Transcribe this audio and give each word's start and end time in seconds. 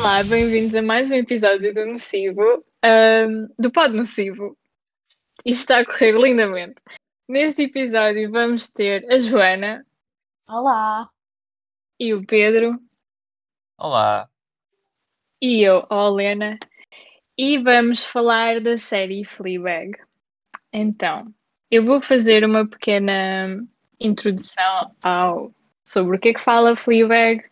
Olá, 0.00 0.22
bem-vindos 0.22 0.74
a 0.74 0.80
mais 0.80 1.10
um 1.10 1.14
episódio 1.14 1.74
do 1.74 1.84
Nocivo, 1.84 2.64
um, 2.82 3.46
do 3.58 3.70
Pod 3.70 3.94
Nocivo. 3.94 4.56
Isto 5.44 5.60
está 5.60 5.80
a 5.80 5.84
correr 5.84 6.12
lindamente. 6.12 6.76
Neste 7.28 7.64
episódio 7.64 8.30
vamos 8.30 8.70
ter 8.70 9.04
a 9.12 9.18
Joana. 9.18 9.84
Olá. 10.48 11.06
E 12.00 12.14
o 12.14 12.24
Pedro. 12.24 12.80
Olá. 13.78 14.26
E 15.38 15.60
eu, 15.60 15.86
a 15.90 16.06
Helena. 16.06 16.58
E 17.36 17.58
vamos 17.58 18.02
falar 18.02 18.58
da 18.58 18.78
série 18.78 19.22
Fleabag. 19.26 19.98
Então, 20.72 21.26
eu 21.70 21.84
vou 21.84 22.00
fazer 22.00 22.42
uma 22.42 22.66
pequena 22.66 23.62
introdução 24.00 24.96
ao 25.02 25.54
sobre 25.86 26.16
o 26.16 26.18
que 26.18 26.30
é 26.30 26.32
que 26.32 26.40
fala 26.40 26.74
Fleabag, 26.74 27.44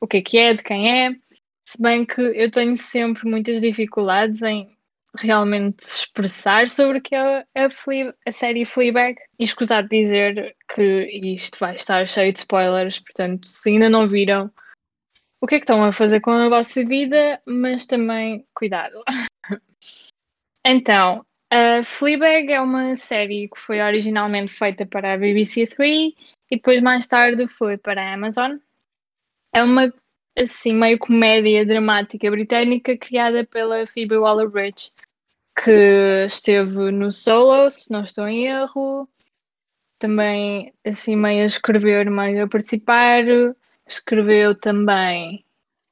o 0.00 0.06
que 0.06 0.16
é 0.16 0.22
que 0.22 0.38
é, 0.38 0.54
de 0.54 0.62
quem 0.62 1.06
é, 1.06 1.16
se 1.68 1.82
bem 1.82 2.06
que 2.06 2.22
eu 2.22 2.50
tenho 2.50 2.74
sempre 2.78 3.28
muitas 3.28 3.60
dificuldades 3.60 4.40
em 4.40 4.74
realmente 5.18 5.80
expressar 5.80 6.66
sobre 6.66 6.98
o 6.98 7.02
que 7.02 7.14
é 7.14 7.44
a, 7.54 7.68
a 8.26 8.32
série 8.32 8.64
Fleabag. 8.64 9.20
E 9.38 9.44
escusado 9.44 9.86
dizer 9.86 10.56
que 10.74 11.10
isto 11.34 11.58
vai 11.58 11.74
estar 11.74 12.08
cheio 12.08 12.32
de 12.32 12.38
spoilers, 12.38 13.00
portanto, 13.00 13.46
se 13.46 13.68
ainda 13.68 13.90
não 13.90 14.08
viram, 14.08 14.50
o 15.42 15.46
que 15.46 15.56
é 15.56 15.58
que 15.58 15.64
estão 15.64 15.84
a 15.84 15.92
fazer 15.92 16.20
com 16.20 16.30
a 16.30 16.48
vossa 16.48 16.82
vida, 16.86 17.38
mas 17.46 17.86
também 17.86 18.46
cuidado. 18.54 19.02
então, 20.64 21.22
a 21.50 21.84
Fleabag 21.84 22.50
é 22.50 22.62
uma 22.62 22.96
série 22.96 23.46
que 23.46 23.60
foi 23.60 23.82
originalmente 23.82 24.54
feita 24.54 24.86
para 24.86 25.12
a 25.12 25.18
BBC 25.18 25.66
Three 25.66 26.16
e 26.50 26.56
depois 26.56 26.80
mais 26.80 27.06
tarde 27.06 27.46
foi 27.46 27.76
para 27.76 28.02
a 28.02 28.14
Amazon. 28.14 28.56
É 29.52 29.62
uma 29.62 29.92
assim 30.38 30.72
meio 30.72 30.98
comédia 30.98 31.66
dramática 31.66 32.30
britânica 32.30 32.96
criada 32.96 33.44
pela 33.44 33.86
Phoebe 33.86 34.16
Waller-Bridge, 34.16 34.92
que 35.62 36.24
esteve 36.26 36.90
no 36.92 37.10
Solo, 37.10 37.68
se 37.70 37.90
não 37.90 38.02
estou 38.02 38.26
em 38.28 38.46
erro, 38.46 39.08
também 39.98 40.72
assim 40.84 41.16
meio 41.16 41.42
a 41.42 41.46
escrever, 41.46 42.08
meio 42.10 42.44
a 42.44 42.48
participar, 42.48 43.24
escreveu 43.86 44.54
também 44.54 45.44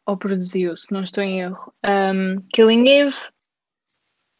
ou 0.06 0.16
produziu, 0.16 0.76
se 0.76 0.92
não 0.92 1.02
estou 1.02 1.24
em 1.24 1.40
erro, 1.40 1.74
um, 1.84 2.40
Killing 2.52 2.88
Eve 2.88 3.16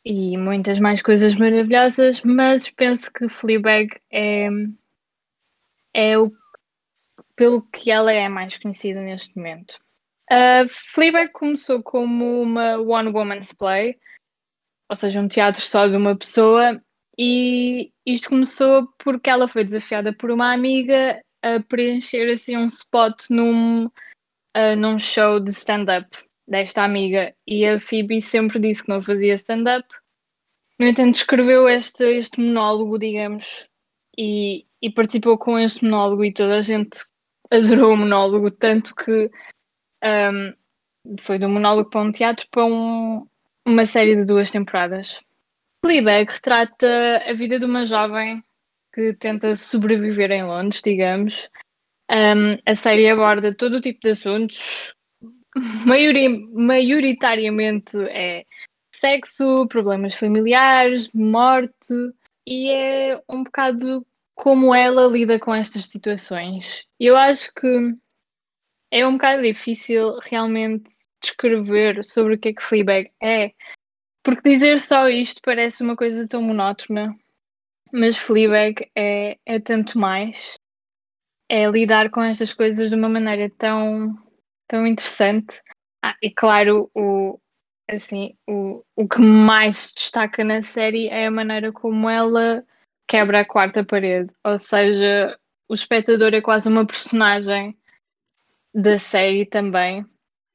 e 0.05 0.39
muitas 0.39 0.79
mais 0.79 1.03
coisas 1.03 1.34
maravilhosas, 1.34 2.23
mas 2.23 2.71
penso 2.71 3.12
que 3.12 3.29
Fleabag 3.29 4.01
é, 4.12 4.47
é 5.93 6.17
o 6.17 6.31
pelo 7.34 7.61
que 7.62 7.91
ela 7.91 8.12
é 8.12 8.29
mais 8.29 8.57
conhecida 8.57 9.01
neste 9.01 9.37
momento. 9.37 9.79
Uh, 10.30 10.66
Fleabag 10.69 11.32
começou 11.32 11.82
como 11.82 12.42
uma 12.42 12.78
one 12.78 13.10
woman's 13.10 13.52
play, 13.52 13.96
ou 14.91 14.96
seja, 14.96 15.20
um 15.20 15.28
teatro 15.28 15.60
só 15.60 15.86
de 15.86 15.96
uma 15.96 16.16
pessoa, 16.16 16.82
e 17.19 17.92
isto 18.05 18.30
começou 18.30 18.88
porque 18.98 19.30
ela 19.30 19.48
foi 19.48 19.64
desafiada 19.64 20.12
por 20.12 20.30
uma 20.30 20.52
amiga 20.52 21.22
a 21.42 21.60
preencher 21.60 22.32
assim 22.32 22.56
um 22.56 22.66
spot 22.66 23.30
num, 23.30 23.86
uh, 23.86 24.77
num 24.77 24.98
show 24.98 25.38
de 25.38 25.50
stand-up 25.50 26.08
desta 26.48 26.82
amiga, 26.82 27.32
e 27.47 27.64
a 27.64 27.80
Phoebe 27.80 28.20
sempre 28.20 28.58
disse 28.58 28.82
que 28.82 28.88
não 28.88 29.00
fazia 29.00 29.34
stand-up. 29.34 29.88
No 30.78 30.86
entanto, 30.86 31.14
escreveu 31.14 31.69
este, 31.69 32.04
este 32.04 32.41
monólogo, 32.41 32.98
digamos, 32.98 33.69
e, 34.19 34.66
e 34.82 34.91
participou 34.91 35.38
com 35.38 35.58
este 35.58 35.84
monólogo, 35.84 36.24
e 36.24 36.32
toda 36.32 36.58
a 36.58 36.62
gente 36.62 37.04
adorou 37.50 37.94
o 37.94 37.97
monólogo, 37.97 38.50
tanto 38.50 38.94
que 38.94 39.30
um, 40.05 40.54
foi 41.19 41.38
do 41.38 41.48
monólogo 41.48 41.91
para 41.91 42.03
um 42.03 42.12
teatro 42.12 42.47
para 42.50 42.65
um, 42.65 43.26
uma 43.65 43.87
série 43.87 44.16
de 44.16 44.25
duas 44.25 44.50
temporadas. 44.50 45.22
Fleabag 45.84 46.31
retrata 46.32 47.22
a 47.26 47.32
vida 47.32 47.59
de 47.59 47.65
uma 47.65 47.84
jovem 47.84 48.43
que 48.93 49.12
tenta 49.15 49.54
sobreviver 49.56 50.31
em 50.31 50.44
Londres, 50.44 50.82
digamos. 50.82 51.48
Um, 52.10 52.59
a 52.65 52.75
série 52.75 53.09
aborda 53.09 53.54
todo 53.54 53.76
o 53.76 53.81
tipo 53.81 54.00
de 54.03 54.10
assuntos, 54.10 54.94
Maiori 55.87 56.28
maioritariamente 56.53 57.97
é 58.10 58.44
sexo, 58.94 59.66
problemas 59.69 60.15
familiares, 60.15 61.10
morte, 61.12 61.94
e 62.47 62.71
é 62.71 63.22
um 63.28 63.42
bocado 63.42 64.06
como 64.34 64.75
ela 64.75 65.06
lida 65.06 65.38
com 65.38 65.54
estas 65.54 65.87
situações. 65.87 66.84
Eu 67.00 67.16
acho 67.16 67.53
que 67.54 67.94
é 68.91 69.06
um 69.06 69.12
bocado 69.12 69.42
difícil 69.42 70.19
realmente 70.22 70.91
descrever 71.20 72.04
sobre 72.04 72.34
o 72.34 72.38
que 72.38 72.48
é 72.48 72.52
que 72.52 72.62
Fleabag 72.62 73.10
é, 73.22 73.52
porque 74.22 74.50
dizer 74.50 74.80
só 74.80 75.08
isto 75.08 75.41
parece 75.44 75.82
uma 75.82 75.97
coisa 75.97 76.26
tão 76.26 76.42
monótona, 76.42 77.14
mas 77.92 78.16
Fleabag 78.16 78.91
é, 78.97 79.38
é 79.47 79.60
tanto 79.60 79.98
mais. 79.98 80.54
É 81.48 81.69
lidar 81.70 82.10
com 82.10 82.20
estas 82.20 82.52
coisas 82.52 82.91
de 82.91 82.97
uma 82.97 83.08
maneira 83.08 83.48
tão, 83.56 84.16
tão 84.66 84.84
interessante. 84.84 85.62
Ah, 86.04 86.16
e 86.20 86.28
claro, 86.28 86.91
o, 86.92 87.38
assim, 87.88 88.36
o, 88.48 88.84
o 88.97 89.08
que 89.08 89.20
mais 89.20 89.76
se 89.76 89.94
destaca 89.94 90.42
na 90.42 90.60
série 90.62 91.06
é 91.06 91.26
a 91.26 91.30
maneira 91.30 91.72
como 91.72 92.08
ela 92.10 92.64
quebra 93.08 93.42
a 93.42 93.44
quarta 93.44 93.84
parede, 93.84 94.34
ou 94.44 94.58
seja, 94.58 95.38
o 95.68 95.74
espectador 95.74 96.34
é 96.34 96.41
quase 96.41 96.68
uma 96.68 96.84
personagem 96.84 97.78
da 98.76 98.98
série 98.98 99.47
também, 99.47 100.04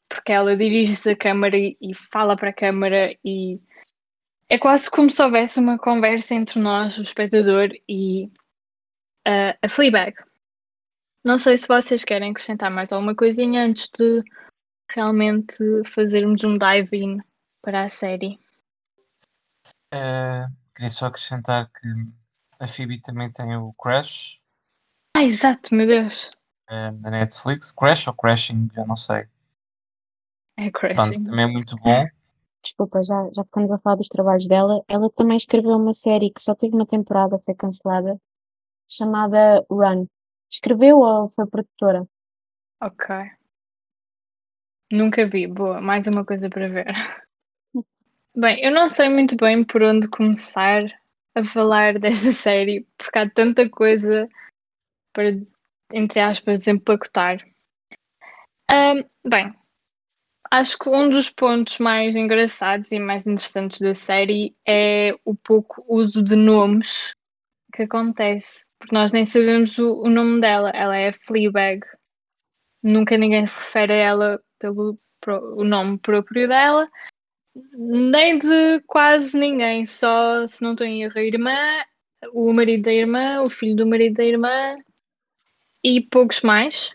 porque 0.07 0.31
ela 0.31 0.55
dirige-se 0.55 1.09
à 1.09 1.15
câmara 1.15 1.57
e, 1.57 1.75
e 1.81 1.95
fala 1.95 2.35
para 2.35 2.51
a 2.51 2.53
câmara 2.53 3.17
e 3.25 3.59
é 4.47 4.59
quase 4.59 4.91
como 4.91 5.09
se 5.09 5.23
houvesse 5.23 5.59
uma 5.59 5.79
conversa 5.79 6.35
entre 6.35 6.59
nós, 6.59 6.99
o 6.99 7.01
espectador, 7.01 7.69
e 7.89 8.25
uh, 9.27 9.57
a 9.59 9.67
Fleabag. 9.67 10.13
Não 11.25 11.39
sei 11.39 11.57
se 11.57 11.67
vocês 11.67 12.05
querem 12.05 12.29
acrescentar 12.29 12.69
mais 12.69 12.91
alguma 12.91 13.15
coisinha 13.15 13.63
antes 13.63 13.89
de 13.89 14.23
realmente 14.93 15.55
fazermos 15.85 16.43
um 16.43 16.57
dive-in 16.57 17.19
para 17.61 17.83
a 17.83 17.89
série. 17.89 18.39
Uh, 19.93 20.51
queria 20.75 20.89
só 20.91 21.07
acrescentar 21.07 21.71
que 21.71 21.87
a 22.59 22.67
Phoebe 22.67 23.01
também 23.01 23.31
tem 23.31 23.55
o 23.55 23.73
Crash. 23.73 24.37
Ah, 25.17 25.23
exato, 25.23 25.73
meu 25.73 25.87
Deus. 25.87 26.29
Uh, 26.71 26.97
na 27.01 27.11
Netflix. 27.11 27.71
Crash 27.71 28.07
ou 28.07 28.13
Crashing, 28.13 28.69
já 28.73 28.85
não 28.85 28.95
sei. 28.95 29.25
É 30.57 30.71
Crashing. 30.71 30.95
Pronto, 30.95 31.23
também 31.25 31.43
é 31.43 31.47
muito 31.47 31.75
bom. 31.75 32.07
Desculpa, 32.63 33.03
já, 33.03 33.29
já 33.35 33.43
ficamos 33.43 33.71
a 33.71 33.79
falar 33.79 33.97
dos 33.97 34.07
trabalhos 34.07 34.47
dela. 34.47 34.81
Ela 34.87 35.09
também 35.09 35.35
escreveu 35.35 35.71
uma 35.71 35.91
série 35.91 36.31
que 36.31 36.41
só 36.41 36.55
teve 36.55 36.73
uma 36.73 36.85
temporada, 36.85 37.37
foi 37.39 37.53
cancelada, 37.55 38.17
chamada 38.87 39.65
Run. 39.69 40.05
Escreveu 40.49 40.99
ou 40.99 41.29
foi 41.29 41.45
produtora? 41.47 42.07
Ok. 42.81 43.15
Nunca 44.91 45.27
vi. 45.27 45.47
Boa, 45.47 45.81
mais 45.81 46.07
uma 46.07 46.23
coisa 46.23 46.49
para 46.49 46.69
ver. 46.69 46.85
Bem, 48.35 48.63
eu 48.63 48.71
não 48.71 48.87
sei 48.87 49.09
muito 49.09 49.35
bem 49.35 49.61
por 49.61 49.83
onde 49.83 50.07
começar 50.07 50.83
a 51.35 51.43
falar 51.43 51.97
desta 51.99 52.31
série, 52.31 52.87
porque 52.97 53.19
há 53.19 53.29
tanta 53.29 53.69
coisa 53.69 54.29
para, 55.11 55.37
entre 55.93 56.19
aspas, 56.19 56.67
empacotar. 56.67 57.45
Um, 58.69 59.29
bem, 59.29 59.53
acho 60.49 60.77
que 60.77 60.89
um 60.89 61.09
dos 61.09 61.29
pontos 61.29 61.79
mais 61.79 62.15
engraçados 62.15 62.91
e 62.91 62.99
mais 62.99 63.27
interessantes 63.27 63.79
da 63.79 63.93
série 63.93 64.55
é 64.67 65.13
o 65.25 65.35
pouco 65.35 65.83
uso 65.87 66.23
de 66.23 66.35
nomes 66.35 67.13
que 67.73 67.83
acontece, 67.83 68.65
porque 68.79 68.95
nós 68.95 69.11
nem 69.11 69.25
sabemos 69.25 69.77
o, 69.77 70.03
o 70.03 70.09
nome 70.09 70.41
dela. 70.41 70.69
Ela 70.71 70.97
é 70.97 71.11
Fleabag. 71.11 71.81
Nunca 72.83 73.17
ninguém 73.17 73.45
se 73.45 73.59
refere 73.59 73.93
a 73.93 73.97
ela 73.97 74.43
pelo 74.59 74.97
pro, 75.19 75.59
o 75.59 75.63
nome 75.63 75.97
próprio 75.99 76.47
dela 76.47 76.89
nem 77.73 78.39
de 78.39 78.81
quase 78.87 79.37
ninguém, 79.37 79.85
só 79.85 80.47
se 80.47 80.61
não 80.61 80.71
estou 80.71 80.87
em 80.87 81.03
erro, 81.03 81.17
a 81.17 81.23
irmã, 81.23 81.83
o 82.33 82.53
marido 82.53 82.83
da 82.83 82.93
irmã, 82.93 83.41
o 83.41 83.49
filho 83.49 83.75
do 83.75 83.87
marido 83.87 84.15
da 84.15 84.23
irmã 84.23 84.77
e 85.83 86.01
poucos 86.01 86.41
mais, 86.41 86.93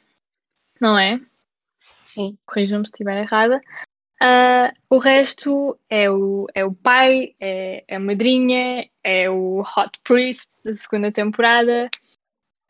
não 0.81 0.99
é? 0.99 1.21
Sim. 1.81 2.39
Corrijam-me 2.47 2.87
se 2.87 2.93
estiver 2.93 3.23
errada. 3.23 3.61
Uh, 4.23 4.73
o 4.89 4.99
resto 4.99 5.79
é 5.91 6.11
o, 6.11 6.47
é 6.55 6.65
o 6.65 6.75
pai, 6.75 7.35
é, 7.39 7.85
é 7.87 7.97
a 7.97 8.01
madrinha, 8.01 8.89
é 9.05 9.29
o 9.29 9.61
Hot 9.61 10.01
Priest 10.03 10.51
da 10.65 10.73
segunda 10.73 11.13
temporada. 11.13 11.91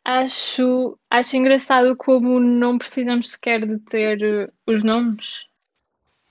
Acho, 0.04 0.98
acho 1.10 1.36
engraçado 1.36 1.96
como 1.96 2.38
não 2.40 2.78
precisamos 2.78 3.30
sequer 3.30 3.66
de 3.66 3.78
ter 3.78 4.52
os 4.66 4.82
nomes 4.82 5.46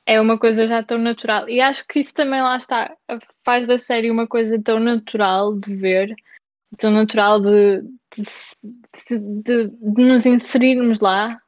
é 0.06 0.22
uma 0.22 0.38
coisa 0.38 0.68
já 0.68 0.84
tão 0.84 0.98
natural. 0.98 1.50
E 1.50 1.60
acho 1.60 1.86
que 1.88 2.00
isso 2.00 2.14
também 2.14 2.42
lá 2.42 2.56
está, 2.56 2.96
faz 3.44 3.66
da 3.66 3.78
série 3.78 4.12
uma 4.12 4.28
coisa 4.28 4.62
tão 4.62 4.80
natural 4.80 5.58
de 5.58 5.76
ver, 5.76 6.16
tão 6.78 6.92
natural 6.92 7.42
de, 7.42 7.82
de, 8.16 9.20
de, 9.20 9.68
de 9.68 10.04
nos 10.04 10.26
inserirmos 10.26 11.00
lá. 11.00 11.40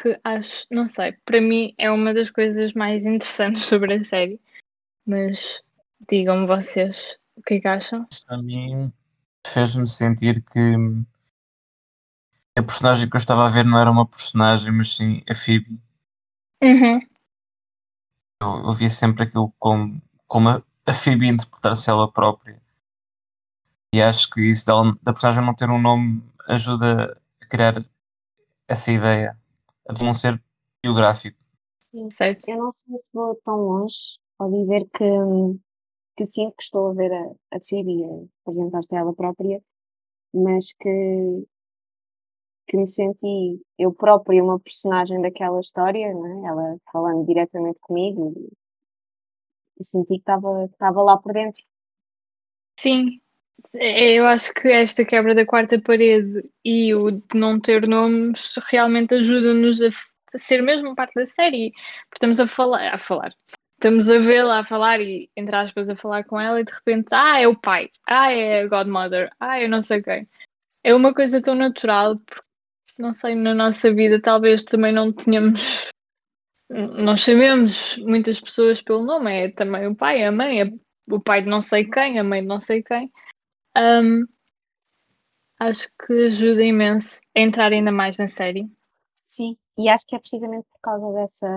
que 0.00 0.18
acho, 0.24 0.66
não 0.70 0.86
sei, 0.86 1.12
para 1.24 1.40
mim 1.40 1.74
é 1.78 1.90
uma 1.90 2.12
das 2.12 2.30
coisas 2.30 2.72
mais 2.72 3.04
interessantes 3.04 3.64
sobre 3.64 3.94
a 3.94 4.02
série. 4.02 4.40
Mas 5.06 5.62
digam-me 6.08 6.46
vocês 6.46 7.18
o 7.36 7.42
que 7.42 7.54
é 7.54 7.60
que 7.60 7.68
acham. 7.68 8.06
Para 8.26 8.42
mim 8.42 8.92
fez-me 9.46 9.86
sentir 9.86 10.42
que 10.42 10.74
a 12.56 12.62
personagem 12.62 13.08
que 13.08 13.16
eu 13.16 13.18
estava 13.18 13.44
a 13.44 13.48
ver 13.48 13.64
não 13.64 13.78
era 13.78 13.90
uma 13.90 14.06
personagem, 14.06 14.72
mas 14.72 14.96
sim 14.96 15.22
a 15.28 15.34
Phoebe. 15.34 15.78
Uhum. 16.62 17.00
Eu, 18.40 18.68
eu 18.68 18.72
via 18.72 18.90
sempre 18.90 19.24
aquilo 19.24 19.52
como, 19.58 20.00
como 20.26 20.48
a, 20.48 20.62
a 20.86 20.92
Phoebe 20.92 21.26
interpretar-se 21.26 21.90
ela 21.90 22.10
própria. 22.10 22.62
E 23.94 24.02
acho 24.02 24.28
que 24.28 24.40
isso 24.40 24.66
dela, 24.66 24.92
da 25.04 25.12
personagem 25.12 25.46
não 25.46 25.54
ter 25.54 25.70
um 25.70 25.80
nome 25.80 26.20
ajuda 26.48 27.16
a 27.40 27.46
criar 27.46 27.74
essa 28.66 28.90
ideia, 28.90 29.38
apesar 29.84 29.98
de 30.00 30.04
não 30.04 30.12
ser 30.12 30.42
biográfico. 30.82 31.38
Sim. 31.78 32.10
Certo. 32.10 32.40
Eu 32.48 32.58
não 32.58 32.72
sei 32.72 32.98
se 32.98 33.08
vou 33.14 33.40
tão 33.44 33.54
longe 33.54 34.18
ao 34.36 34.50
dizer 34.50 34.80
que, 34.92 35.04
que 36.16 36.24
sinto 36.24 36.56
que 36.56 36.64
estou 36.64 36.90
a 36.90 36.92
ver 36.92 37.12
a, 37.12 37.56
a 37.56 37.60
Phoebe 37.60 38.02
a 38.02 38.24
apresentar-se 38.42 38.96
a 38.96 38.98
ela 38.98 39.14
própria, 39.14 39.62
mas 40.34 40.74
que, 40.74 41.46
que 42.66 42.76
me 42.76 42.86
senti 42.86 43.62
eu 43.78 43.94
própria 43.94 44.42
uma 44.42 44.58
personagem 44.58 45.22
daquela 45.22 45.60
história, 45.60 46.12
não 46.12 46.26
é? 46.26 46.48
ela 46.48 46.76
falando 46.90 47.24
diretamente 47.24 47.78
comigo 47.78 48.34
e, 49.78 49.84
senti 49.84 50.14
que 50.14 50.14
estava 50.14 50.64
estava 50.64 51.00
lá 51.00 51.16
por 51.16 51.32
dentro. 51.32 51.62
Sim, 52.76 53.20
eu 53.74 54.26
acho 54.26 54.54
que 54.54 54.68
esta 54.68 55.04
quebra 55.04 55.34
da 55.34 55.44
quarta 55.44 55.80
parede 55.80 56.44
e 56.64 56.94
o 56.94 57.10
de 57.10 57.22
não 57.34 57.58
ter 57.58 57.86
nomes 57.88 58.54
realmente 58.70 59.14
ajuda-nos 59.14 59.82
a, 59.82 59.88
ser 60.38 60.62
mesmo 60.62 60.94
parte 60.94 61.14
da 61.14 61.26
série. 61.26 61.72
Porque 62.08 62.16
estamos 62.16 62.40
a 62.40 62.46
falar, 62.46 62.94
a 62.94 62.98
falar. 62.98 63.32
Estamos 63.74 64.08
a 64.08 64.18
vê-la 64.18 64.60
a 64.60 64.64
falar 64.64 65.00
e, 65.00 65.28
entre 65.36 65.54
aspas, 65.56 65.90
a 65.90 65.96
falar 65.96 66.24
com 66.24 66.40
ela 66.40 66.60
e 66.60 66.64
de 66.64 66.72
repente, 66.72 67.08
ah, 67.12 67.40
é 67.40 67.46
o 67.46 67.56
pai, 67.56 67.90
ah, 68.06 68.32
é 68.32 68.62
a 68.62 68.66
godmother, 68.66 69.30
ah, 69.38 69.60
eu 69.60 69.68
não 69.68 69.82
sei 69.82 70.00
quem. 70.02 70.28
É 70.82 70.94
uma 70.94 71.12
coisa 71.12 71.42
tão 71.42 71.54
natural, 71.54 72.16
porque, 72.18 72.42
não 72.98 73.12
sei, 73.12 73.34
na 73.34 73.54
nossa 73.54 73.92
vida 73.92 74.20
talvez 74.22 74.64
também 74.64 74.92
não 74.92 75.12
tenhamos, 75.12 75.88
não 76.70 77.16
chamemos 77.16 77.98
muitas 77.98 78.40
pessoas 78.40 78.80
pelo 78.80 79.04
nome, 79.04 79.30
é 79.30 79.50
também 79.50 79.86
o 79.86 79.94
pai, 79.94 80.24
a 80.24 80.32
mãe, 80.32 80.62
é 80.62 80.72
o 81.10 81.20
pai 81.20 81.42
de 81.42 81.48
não 81.48 81.60
sei 81.60 81.84
quem, 81.84 82.18
a 82.18 82.24
mãe 82.24 82.40
de 82.40 82.48
não 82.48 82.60
sei 82.60 82.82
quem. 82.82 83.12
Um, 83.76 84.26
acho 85.58 85.88
que 85.98 86.26
ajuda 86.26 86.62
imenso 86.62 87.20
a 87.36 87.40
entrar 87.40 87.72
ainda 87.72 87.90
mais 87.90 88.18
na 88.18 88.28
série. 88.28 88.68
Sim, 89.26 89.56
e 89.78 89.88
acho 89.88 90.06
que 90.06 90.14
é 90.16 90.18
precisamente 90.18 90.66
por 90.70 90.80
causa 90.80 91.12
dessa 91.12 91.48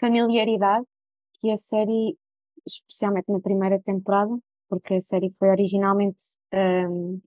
familiaridade 0.00 0.86
que 1.40 1.50
a 1.50 1.56
série, 1.56 2.18
especialmente 2.66 3.30
na 3.30 3.40
primeira 3.40 3.80
temporada, 3.80 4.32
porque 4.68 4.94
a 4.94 5.00
série 5.00 5.30
foi 5.32 5.50
originalmente 5.50 6.24
hum, 6.54 7.20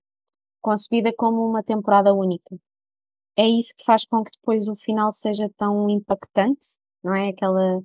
concebida 0.61 1.13
como 1.17 1.47
uma 1.47 1.63
temporada 1.63 2.13
única. 2.13 2.57
É 3.37 3.47
isso 3.47 3.73
que 3.77 3.85
faz 3.85 4.05
com 4.05 4.23
que 4.23 4.31
depois 4.31 4.67
o 4.67 4.75
final 4.75 5.11
seja 5.11 5.49
tão 5.57 5.89
impactante, 5.89 6.79
não 7.03 7.15
é? 7.15 7.29
Aquela, 7.29 7.77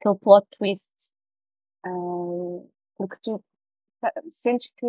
aquele 0.00 0.18
plot 0.20 0.46
twist. 0.58 0.90
Ah, 1.84 1.90
porque 2.96 3.16
tu 3.22 3.42
tá- 4.00 4.12
sentes 4.30 4.70
que 4.76 4.86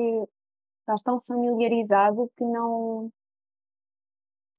estás 0.89 1.01
tão 1.03 1.19
familiarizado 1.21 2.29
que 2.37 2.43
não. 2.45 3.11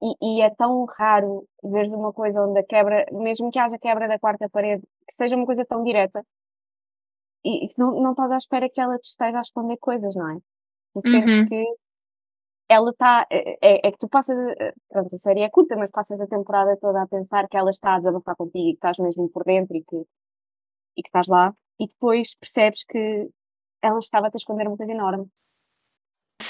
E, 0.09 0.11
e 0.29 0.43
é 0.43 0.51
tão 0.61 0.73
raro 0.99 1.47
veres 1.63 1.93
uma 1.93 2.13
coisa 2.13 2.43
onde 2.47 2.59
a 2.61 2.65
quebra, 2.73 2.99
mesmo 3.13 3.51
que 3.51 3.59
haja 3.59 3.79
quebra 3.79 4.09
da 4.09 4.19
quarta 4.19 4.49
parede, 4.55 4.83
que 5.07 5.15
seja 5.15 5.37
uma 5.37 5.47
coisa 5.51 5.65
tão 5.71 5.83
direta 5.85 6.21
e, 7.45 7.65
e 7.67 7.69
não, 7.79 8.01
não 8.03 8.11
estás 8.13 8.31
à 8.33 8.37
espera 8.37 8.69
que 8.69 8.81
ela 8.81 8.99
te 8.99 9.09
esteja 9.09 9.39
a 9.39 9.43
esconder 9.43 9.77
coisas, 9.79 10.15
não 10.15 10.31
é? 10.31 10.37
Tu 10.95 11.09
sentes 11.09 11.41
Uhum. 11.41 11.47
que 11.49 11.65
ela 12.69 12.91
está. 12.91 13.27
É, 13.31 13.59
é- 13.63 13.89
é 13.89 13.93
que 13.93 13.99
tu 13.99 14.09
passas. 14.09 14.39
a- 14.39 14.73
Pronto, 14.89 15.15
a 15.15 15.19
série 15.19 15.43
é 15.43 15.51
curta, 15.51 15.77
mas 15.77 15.91
passas 15.91 16.21
a 16.21 16.27
temporada 16.27 16.77
toda 16.81 17.03
a 17.03 17.09
pensar 17.09 17.49
que 17.49 17.57
ela 17.57 17.71
está 17.71 17.95
a 17.95 17.99
desabafar 17.99 18.37
contigo 18.37 18.69
e 18.69 18.73
que 18.73 18.77
estás 18.77 18.99
mesmo 18.99 19.29
por 19.31 19.45
dentro 19.45 19.77
e 19.77 19.83
que, 19.85 19.97
e 20.97 21.03
que 21.03 21.09
estás 21.09 21.29
lá, 21.29 21.55
e 21.81 21.87
depois 21.87 22.35
percebes 22.37 22.85
que 22.85 23.31
ela 23.83 23.99
estava-te 23.99 24.37
a 24.37 24.39
esconder 24.39 24.69
uma 24.69 24.77
coisa 24.77 24.93
enorme. 24.93 25.27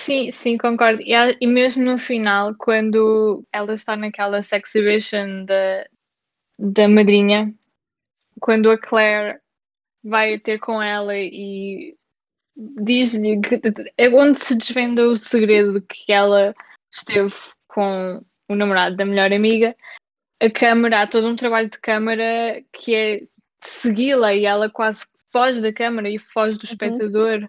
Sim, 0.01 0.31
sim, 0.31 0.57
concordo. 0.57 1.03
E, 1.03 1.13
e 1.41 1.47
mesmo 1.47 1.85
no 1.85 1.99
final, 1.99 2.55
quando 2.55 3.45
ela 3.53 3.75
está 3.75 3.97
naquela 3.97 4.43
sexhibition 4.43 5.45
da, 5.45 5.87
da 6.59 6.89
madrinha, 6.89 7.55
quando 8.41 8.71
a 8.71 8.79
Claire 8.79 9.39
vai 10.03 10.39
ter 10.39 10.59
com 10.59 10.83
ela 10.83 11.15
e 11.17 11.95
diz-lhe 12.57 13.41
que 13.43 13.61
é 13.99 14.09
onde 14.09 14.41
se 14.41 14.57
desvenda 14.57 15.07
o 15.07 15.17
segredo 15.17 15.75
de 15.75 15.81
que 15.83 16.11
ela 16.11 16.55
esteve 16.91 17.35
com 17.69 18.25
o 18.49 18.55
namorado 18.55 18.97
da 18.97 19.05
melhor 19.05 19.31
amiga, 19.33 19.77
a 20.41 20.51
câmara, 20.51 21.03
há 21.03 21.07
todo 21.07 21.29
um 21.29 21.37
trabalho 21.37 21.69
de 21.69 21.79
câmara 21.79 22.65
que 22.73 22.95
é 22.95 23.23
segui-la 23.61 24.35
e 24.35 24.47
ela 24.47 24.71
quase 24.71 25.05
foge 25.31 25.61
da 25.61 25.73
câmara 25.75 26.09
e 26.09 26.19
foge 26.19 26.59
do 26.59 26.67
Uhum. 27.43 27.47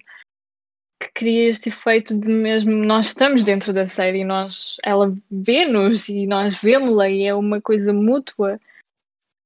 Que 1.02 1.12
cria 1.14 1.50
este 1.50 1.70
efeito 1.70 2.16
de 2.18 2.32
mesmo 2.32 2.72
nós 2.72 3.08
estamos 3.08 3.44
dentro 3.44 3.74
da 3.74 3.88
série, 3.88 4.24
nós, 4.24 4.78
ela 4.84 5.12
vê-nos 5.32 6.08
e 6.08 6.28
nós 6.28 6.62
vemos-la 6.62 7.10
e 7.10 7.24
é 7.24 7.34
uma 7.34 7.60
coisa 7.60 7.92
mútua. 7.92 8.60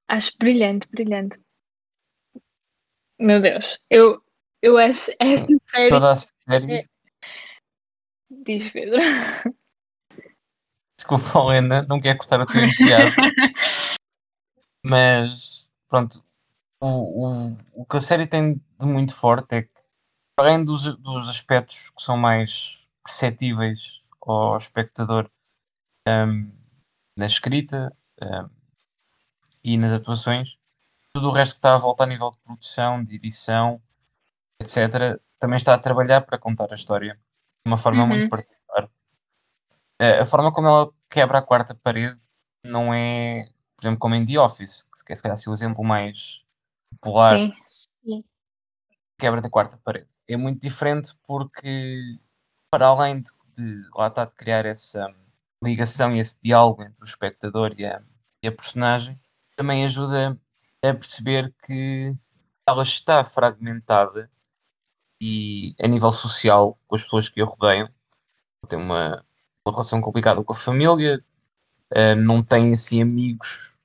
Acho 0.08 0.38
brilhante, 0.38 0.88
brilhante. 0.90 1.40
Meu 3.18 3.40
Deus, 3.40 3.80
eu, 3.90 4.22
eu 4.62 4.78
acho 4.78 5.12
esta 5.20 5.54
série. 5.70 5.90
Toda 5.90 6.12
a 6.12 6.16
série, 6.16 6.74
É. 6.74 6.86
Diz 8.30 8.72
Pedro. 8.72 9.00
desculpa, 10.98 11.40
Helena, 11.40 11.86
não 11.88 12.02
quero 12.02 12.18
cortar 12.18 12.42
o 12.42 12.46
teu 12.46 12.64
entusiasmo, 12.66 13.16
mas 14.84 15.72
pronto, 15.88 16.24
o, 16.82 16.88
o, 16.88 17.58
o 17.74 17.86
que 17.86 17.98
a 17.98 18.00
série 18.00 18.28
tem 18.28 18.62
de 18.80 18.86
muito 18.86 19.16
forte 19.16 19.56
é 19.56 19.62
que, 19.64 19.75
além 20.38 20.64
dos, 20.64 20.84
dos 20.98 21.30
aspectos 21.30 21.90
que 21.92 22.02
são 22.04 22.18
mais 22.18 22.88
perceptíveis 23.04 24.02
ao 24.22 24.58
espectador 24.58 25.30
hum, 26.08 26.52
na 27.16 27.26
escrita 27.26 27.96
hum, 28.22 28.50
e 29.64 29.78
nas 29.78 29.92
atuações, 29.92 30.58
tudo 31.14 31.30
o 31.30 31.32
resto 31.32 31.54
que 31.54 31.60
está 31.60 31.76
à 31.76 31.78
volta 31.78 32.04
a 32.04 32.08
nível 32.08 32.32
de 32.32 32.38
produção, 32.40 33.04
de 33.04 33.16
edição, 33.16 33.82
etc., 34.60 35.20
também 35.40 35.58
está 35.58 35.74
a 35.74 35.80
trabalhar 35.80 36.22
para 36.22 36.38
contar 36.38 36.72
a 36.72 36.76
história 36.76 37.14
de 37.14 37.70
uma 37.70 37.78
forma 37.78 38.04
Uhum. 38.04 38.08
muito 38.10 38.30
particular. 38.30 38.90
Eh, 40.00 40.20
a 40.20 40.26
forma 40.26 40.52
como 40.52 40.68
ela 40.68 40.92
quebra 41.10 41.40
a 41.40 41.42
quarta 41.42 41.74
parede 41.76 42.20
não 42.64 42.94
é, 42.94 43.48
por 43.76 43.84
exemplo, 43.86 44.00
como 44.00 44.16
em 44.16 44.26
The 44.26 44.40
Office, 44.40 44.84
que 45.06 45.14
é 45.14 45.16
se 45.16 45.22
calhar 45.22 45.36
assim, 45.36 45.50
o 45.50 45.54
exemplo 45.54 45.84
mais 45.84 46.46
popular 46.92 47.38
Sim, 47.38 47.54
Sim. 48.04 48.24
quebra 49.18 49.42
da 49.42 49.50
quarta 49.50 49.78
parede. 49.78 50.10
É 50.28 50.36
muito 50.38 50.62
diferente 50.62 51.14
porque, 51.26 52.18
para 52.70 52.88
além 52.88 53.22
de, 53.22 53.32
de 53.56 53.90
lá 53.96 54.08
está 54.08 54.26
de 54.26 54.36
criar 54.36 54.66
essa 54.66 55.14
ligação 55.64 56.16
e 56.16 56.20
esse 56.20 56.40
diálogo 56.42 56.84
entre 56.84 57.02
o 57.02 57.06
espectador 57.06 57.74
e 57.78 57.86
a, 57.86 58.02
e 58.44 58.48
a 58.48 58.52
personagem, 58.52 59.20
também 59.56 59.86
ajuda 59.86 60.40
a 60.84 60.94
perceber 60.94 61.54
que 61.66 62.18
ela 62.68 62.84
está 62.84 63.24
fragmentada 63.24 64.30
e 65.22 65.76
a 65.80 65.88
nível 65.88 66.12
social 66.12 66.80
com 66.88 66.96
as 66.96 67.04
pessoas 67.04 67.30
que 67.30 67.42
a 67.42 67.46
rodeiam. 67.46 67.90
Tem 68.68 68.80
uma, 68.80 69.24
uma 69.66 69.72
relação 69.72 70.02
complicada 70.02 70.44
com 70.44 70.54
a 70.54 70.56
família, 70.56 71.24
eh, 71.92 72.16
não 72.16 72.44
tem 72.44 72.74
assim 72.74 73.02
amigos 73.02 73.78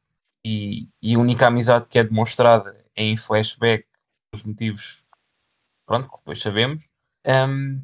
e, 0.44 0.88
e 1.02 1.14
a 1.14 1.18
única 1.18 1.46
amizade 1.46 1.88
que 1.88 1.98
é 1.98 2.04
demonstrada 2.04 2.82
é 2.96 3.04
em 3.04 3.16
flashback 3.16 3.86
os 4.34 4.44
motivos 4.44 5.04
pronto, 5.90 6.08
que 6.08 6.18
depois 6.18 6.40
sabemos. 6.40 6.84
Um, 7.26 7.82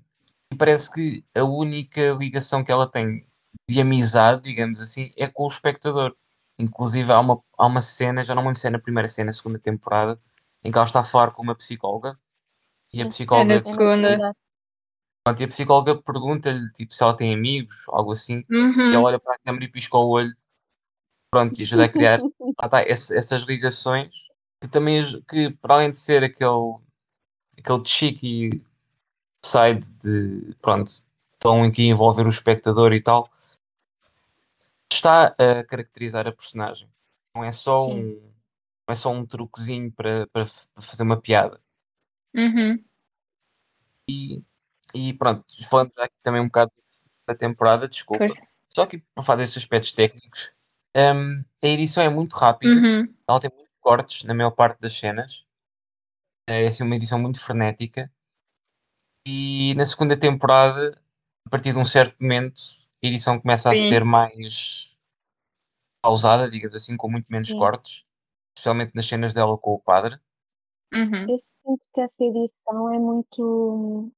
e 0.52 0.56
parece 0.56 0.92
que 0.92 1.24
a 1.34 1.42
única 1.42 2.12
ligação 2.14 2.62
que 2.64 2.70
ela 2.70 2.88
tem 2.88 3.26
de 3.68 3.80
amizade, 3.80 4.42
digamos 4.44 4.80
assim, 4.80 5.12
é 5.16 5.26
com 5.26 5.42
o 5.44 5.48
espectador. 5.48 6.16
Inclusive 6.56 7.12
há 7.12 7.18
uma, 7.18 7.42
há 7.58 7.66
uma 7.66 7.82
cena, 7.82 8.22
já 8.22 8.32
não 8.32 8.42
me 8.42 8.48
lembro 8.48 8.60
se 8.60 8.68
é 8.68 8.70
na 8.70 8.78
primeira 8.78 9.08
cena, 9.08 9.32
segunda 9.32 9.58
temporada, 9.58 10.20
em 10.62 10.70
que 10.70 10.78
ela 10.78 10.86
está 10.86 11.00
a 11.00 11.04
falar 11.04 11.32
com 11.32 11.42
uma 11.42 11.56
psicóloga 11.56 12.16
e 12.94 13.02
a 13.02 13.08
psicóloga, 13.08 13.54
É 13.54 13.58
na 13.58 13.60
na 13.60 13.60
segunda. 13.62 14.34
pronto, 15.24 15.40
e 15.40 15.44
a 15.44 15.48
psicóloga 15.48 16.02
pergunta-lhe 16.02 16.72
tipo, 16.72 16.94
se 16.94 17.02
ela 17.02 17.16
tem 17.16 17.34
amigos, 17.34 17.76
algo 17.88 18.12
assim, 18.12 18.44
e 18.48 18.54
Uhum. 18.54 18.94
ela 18.94 19.02
olha 19.04 19.18
para 19.20 19.34
a 19.34 19.38
câmera 19.40 19.64
e 19.64 19.68
pisca 19.68 19.96
o 19.98 20.08
olho, 20.08 20.34
pronto, 21.30 21.58
e 21.58 21.62
ajuda 21.64 21.84
a 21.84 21.88
criar 21.88 22.20
lá 22.60 22.66
está, 22.66 22.82
esse- 22.84 23.16
essas 23.16 23.42
ligações 23.42 24.10
que 24.60 24.68
também 24.68 25.02
que 25.28 25.50
para 25.50 25.74
além 25.74 25.90
de 25.90 26.00
ser 26.00 26.24
aquele 26.24 26.78
aquele 27.58 27.84
cheeky 27.84 28.62
side 29.44 29.88
de 30.02 30.54
pronto 30.60 30.90
em 31.64 31.70
que 31.70 31.82
ia 31.82 31.90
envolver 31.90 32.26
o 32.26 32.30
espectador 32.30 32.92
e 32.92 33.00
tal 33.00 33.28
está 34.90 35.26
a 35.38 35.64
caracterizar 35.64 36.26
a 36.26 36.32
personagem 36.32 36.88
Não 37.34 37.44
é 37.44 37.52
só 37.52 37.84
Sim. 37.84 38.04
um, 38.04 38.32
não 38.88 38.92
é 38.92 38.94
só 38.94 39.10
um 39.12 39.24
truquezinho 39.26 39.92
para, 39.92 40.26
para 40.28 40.44
fazer 40.44 41.02
uma 41.02 41.20
piada. 41.20 41.60
Uhum. 42.34 42.82
E, 44.08 44.42
e 44.94 45.14
pronto, 45.14 45.44
falando 45.68 45.92
já 45.96 46.04
aqui 46.04 46.14
também 46.22 46.40
um 46.40 46.46
bocado 46.46 46.72
da 47.26 47.34
temporada, 47.34 47.88
desculpa. 47.88 48.24
Força. 48.24 48.42
Só 48.68 48.82
aqui 48.82 48.98
para 49.14 49.24
falar 49.24 49.38
destes 49.38 49.62
aspectos 49.62 49.92
técnicos, 49.92 50.52
hum, 50.94 51.44
a 51.62 51.66
edição 51.66 52.04
é 52.04 52.08
muito 52.10 52.36
rápida, 52.36 52.74
Uhum. 52.74 53.12
ela 53.26 53.40
tem 53.40 53.50
muitos 53.50 53.74
cortes 53.80 54.24
na 54.24 54.34
maior 54.34 54.50
parte 54.50 54.80
das 54.80 54.96
cenas. 54.96 55.45
É 56.48 56.68
assim, 56.68 56.84
uma 56.84 56.94
edição 56.94 57.18
muito 57.18 57.40
frenética. 57.40 58.10
E 59.26 59.74
na 59.74 59.84
segunda 59.84 60.16
temporada, 60.16 60.96
a 61.44 61.50
partir 61.50 61.72
de 61.72 61.78
um 61.78 61.84
certo 61.84 62.16
momento, 62.20 62.62
a 63.02 63.06
edição 63.06 63.40
começa 63.40 63.70
a 63.70 63.74
Sim. 63.74 63.88
ser 63.88 64.04
mais 64.04 64.96
pausada, 66.00 66.48
digamos 66.48 66.76
assim, 66.76 66.96
com 66.96 67.10
muito 67.10 67.28
menos 67.32 67.48
Sim. 67.48 67.58
cortes, 67.58 68.04
especialmente 68.56 68.94
nas 68.94 69.06
cenas 69.06 69.34
dela 69.34 69.58
com 69.58 69.72
o 69.72 69.80
padre. 69.80 70.20
Uhum. 70.94 71.28
Eu 71.28 71.38
sinto 71.38 71.82
que 71.92 72.00
essa 72.00 72.24
edição 72.24 72.94
é 72.94 72.98
muito. 72.98 74.12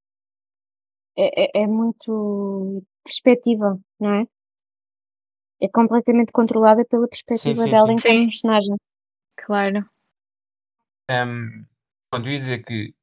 É, 1.17 1.61
é, 1.61 1.63
é 1.63 1.67
muito 1.67 2.85
perspectiva, 3.03 3.81
não 3.99 4.15
é? 4.15 4.29
É 5.61 5.69
completamente 5.69 6.31
controlada 6.31 6.85
pela 6.85 7.09
perspectiva 7.09 7.63
sim, 7.63 7.71
dela 7.71 7.87
sim. 7.87 7.93
enquanto 7.95 8.03
Sim. 8.03 8.27
personagem. 8.27 8.77
Claro. 9.37 9.91
Um, 11.11 11.65
pronto, 12.11 12.27
eu 12.29 12.33
ia 12.33 12.39
dizer 12.39 12.65
que 12.65 12.95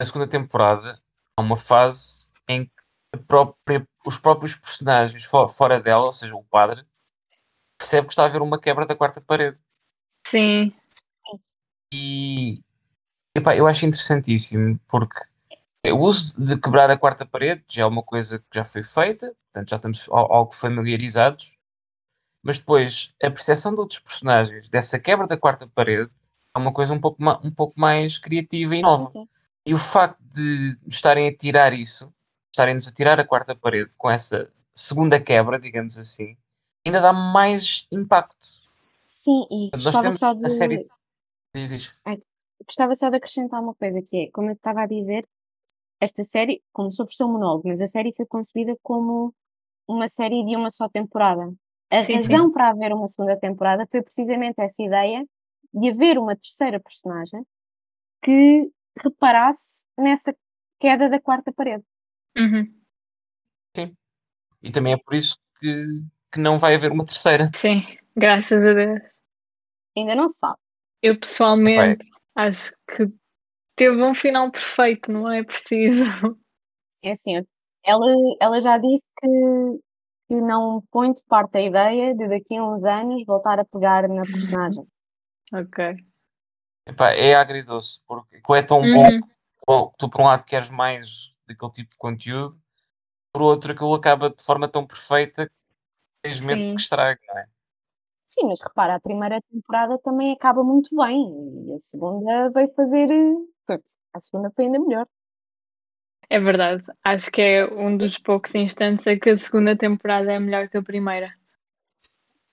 na 0.00 0.06
segunda 0.06 0.28
temporada 0.28 1.00
há 1.36 1.42
uma 1.42 1.56
fase 1.56 2.32
em 2.48 2.64
que 2.64 3.18
própria- 3.26 3.86
os 4.06 4.18
próprios 4.18 4.54
personagens 4.54 5.24
fo- 5.24 5.48
fora 5.48 5.80
dela, 5.80 6.04
ou 6.04 6.12
seja, 6.12 6.34
o 6.34 6.44
padre, 6.44 6.84
percebe 7.78 8.06
que 8.06 8.12
está 8.12 8.24
a 8.24 8.26
haver 8.26 8.42
uma 8.42 8.60
quebra 8.60 8.86
da 8.86 8.96
quarta 8.96 9.20
parede. 9.20 9.58
Sim. 10.26 10.72
E 11.92 12.62
epá, 13.36 13.56
eu 13.56 13.66
acho 13.66 13.84
interessantíssimo 13.86 14.78
porque 14.88 15.18
o 15.86 15.96
uso 15.98 16.40
de 16.42 16.56
quebrar 16.58 16.90
a 16.90 16.96
quarta 16.98 17.26
parede 17.26 17.64
já 17.68 17.82
é 17.82 17.86
uma 17.86 18.02
coisa 18.02 18.38
que 18.38 18.46
já 18.54 18.64
foi 18.64 18.82
feita, 18.82 19.34
portanto 19.52 19.70
já 19.70 19.76
estamos 19.76 20.08
al- 20.08 20.32
algo 20.32 20.52
familiarizados, 20.52 21.58
mas 22.42 22.58
depois 22.58 23.14
a 23.22 23.30
percepção 23.30 23.72
de 23.74 23.80
outros 23.80 23.98
personagens 24.00 24.68
dessa 24.70 24.98
quebra 24.98 25.26
da 25.26 25.36
quarta 25.36 25.66
parede 25.68 26.10
é 26.54 26.58
uma 26.58 26.72
coisa 26.72 26.92
um 26.92 27.00
pouco, 27.00 27.18
um 27.44 27.50
pouco 27.50 27.78
mais 27.78 28.18
criativa 28.18 28.76
e 28.76 28.82
nova. 28.82 29.06
Sim, 29.06 29.12
sim. 29.12 29.28
E 29.64 29.74
o 29.74 29.78
facto 29.78 30.20
de 30.22 30.76
estarem 30.88 31.28
a 31.28 31.36
tirar 31.36 31.72
isso, 31.72 32.12
estarem-nos 32.52 32.88
a 32.88 32.92
tirar 32.92 33.20
a 33.20 33.26
quarta 33.26 33.54
parede 33.54 33.90
com 33.96 34.10
essa 34.10 34.52
segunda 34.74 35.20
quebra, 35.20 35.58
digamos 35.58 35.96
assim, 35.98 36.36
ainda 36.84 37.00
dá 37.00 37.12
mais 37.12 37.86
impacto. 37.90 38.36
Sim, 39.06 39.46
e 39.50 39.70
Nós 39.72 39.84
gostava 39.84 40.12
só 40.12 40.34
de. 40.34 40.46
a 40.46 40.48
série. 40.48 40.88
Diz, 41.54 41.70
diz. 41.70 42.00
Gostava 42.66 42.94
só 42.94 43.10
de 43.10 43.16
acrescentar 43.16 43.60
uma 43.60 43.74
coisa 43.74 44.00
que 44.02 44.24
é, 44.24 44.30
como 44.30 44.48
eu 44.48 44.54
estava 44.54 44.82
a 44.82 44.86
dizer, 44.86 45.26
esta 46.00 46.24
série 46.24 46.62
começou 46.72 47.06
por 47.06 47.12
ser 47.12 47.24
um 47.24 47.32
monólogo, 47.32 47.68
mas 47.68 47.80
a 47.80 47.86
série 47.86 48.12
foi 48.12 48.26
concebida 48.26 48.76
como 48.82 49.34
uma 49.86 50.08
série 50.08 50.44
de 50.44 50.56
uma 50.56 50.70
só 50.70 50.88
temporada. 50.88 51.52
A 51.90 52.02
Sim, 52.02 52.14
razão 52.14 52.50
para 52.50 52.70
haver 52.70 52.92
uma 52.92 53.06
segunda 53.06 53.36
temporada 53.36 53.86
foi 53.90 54.02
precisamente 54.02 54.60
essa 54.60 54.82
ideia 54.82 55.24
de 55.72 55.90
haver 55.90 56.18
uma 56.18 56.36
terceira 56.36 56.80
personagem 56.80 57.44
que 58.22 58.70
reparasse 59.02 59.84
nessa 59.98 60.34
queda 60.78 61.08
da 61.08 61.20
quarta 61.20 61.52
parede. 61.52 61.84
Uhum. 62.36 62.82
E 64.62 64.70
também 64.70 64.92
é 64.92 64.96
por 64.96 65.14
isso 65.14 65.36
que, 65.58 65.86
que 66.30 66.38
não 66.38 66.56
vai 66.56 66.74
haver 66.74 66.92
uma 66.92 67.04
terceira. 67.04 67.50
Sim. 67.54 67.82
Graças 68.16 68.64
a 68.64 68.72
Deus. 68.72 69.00
Ainda 69.96 70.14
não 70.14 70.28
se 70.28 70.38
sabe. 70.38 70.58
Eu 71.02 71.18
pessoalmente 71.18 72.06
acho 72.36 72.72
que 72.86 73.08
teve 73.74 74.00
um 74.02 74.14
final 74.14 74.50
perfeito, 74.50 75.10
não 75.10 75.30
é 75.30 75.42
preciso. 75.42 76.04
É 77.02 77.10
assim, 77.10 77.44
ela, 77.84 78.06
ela 78.40 78.60
já 78.60 78.78
disse 78.78 79.04
que, 79.18 79.28
que 80.28 80.40
não 80.40 80.82
põe 80.92 81.12
de 81.12 81.22
parte 81.24 81.58
a 81.58 81.62
ideia 81.62 82.14
de 82.14 82.28
daqui 82.28 82.56
a 82.56 82.64
uns 82.64 82.84
anos 82.84 83.24
voltar 83.26 83.58
a 83.58 83.64
pegar 83.64 84.08
na 84.08 84.22
personagem. 84.22 84.86
Ok. 85.52 85.96
Epá, 86.86 87.10
é 87.12 87.34
agridoce, 87.34 88.02
porque 88.06 88.40
é 88.54 88.62
tão 88.62 88.80
bom 88.82 89.04
Uhum. 89.04 89.20
bom 89.66 89.90
que 89.90 89.96
tu, 89.98 90.10
por 90.10 90.20
um 90.22 90.24
lado, 90.24 90.44
queres 90.44 90.68
mais 90.70 91.32
daquele 91.46 91.72
tipo 91.72 91.90
de 91.90 91.96
conteúdo, 91.96 92.56
por 93.32 93.42
outro, 93.42 93.72
aquilo 93.72 93.94
acaba 93.94 94.30
de 94.30 94.42
forma 94.42 94.68
tão 94.68 94.86
perfeita 94.86 95.46
que 95.46 95.54
tens 96.22 96.40
medo 96.40 96.60
Sim. 96.62 96.74
que 96.74 96.80
estrague, 96.80 97.20
não 97.28 97.38
é? 97.38 97.46
Sim, 98.26 98.46
mas 98.46 98.60
repara, 98.60 98.94
a 98.94 99.00
primeira 99.00 99.40
temporada 99.42 99.98
também 99.98 100.32
acaba 100.32 100.64
muito 100.64 100.94
bem 100.96 101.68
e 101.68 101.74
a 101.74 101.78
segunda 101.78 102.48
veio 102.50 102.68
fazer. 102.74 103.08
foi- 103.66 103.78
a 104.14 104.20
segunda 104.20 104.50
foi 104.50 104.64
ainda 104.64 104.78
melhor. 104.78 105.06
É 106.28 106.40
verdade. 106.40 106.82
Acho 107.04 107.30
que 107.30 107.42
é 107.42 107.66
um 107.66 107.96
dos 107.96 108.18
poucos 108.18 108.54
instantes 108.54 109.06
em 109.06 109.18
que 109.18 109.30
a 109.30 109.36
segunda 109.36 109.76
temporada 109.76 110.32
é 110.32 110.38
melhor 110.38 110.68
que 110.68 110.78
a 110.78 110.82
primeira. 110.82 111.34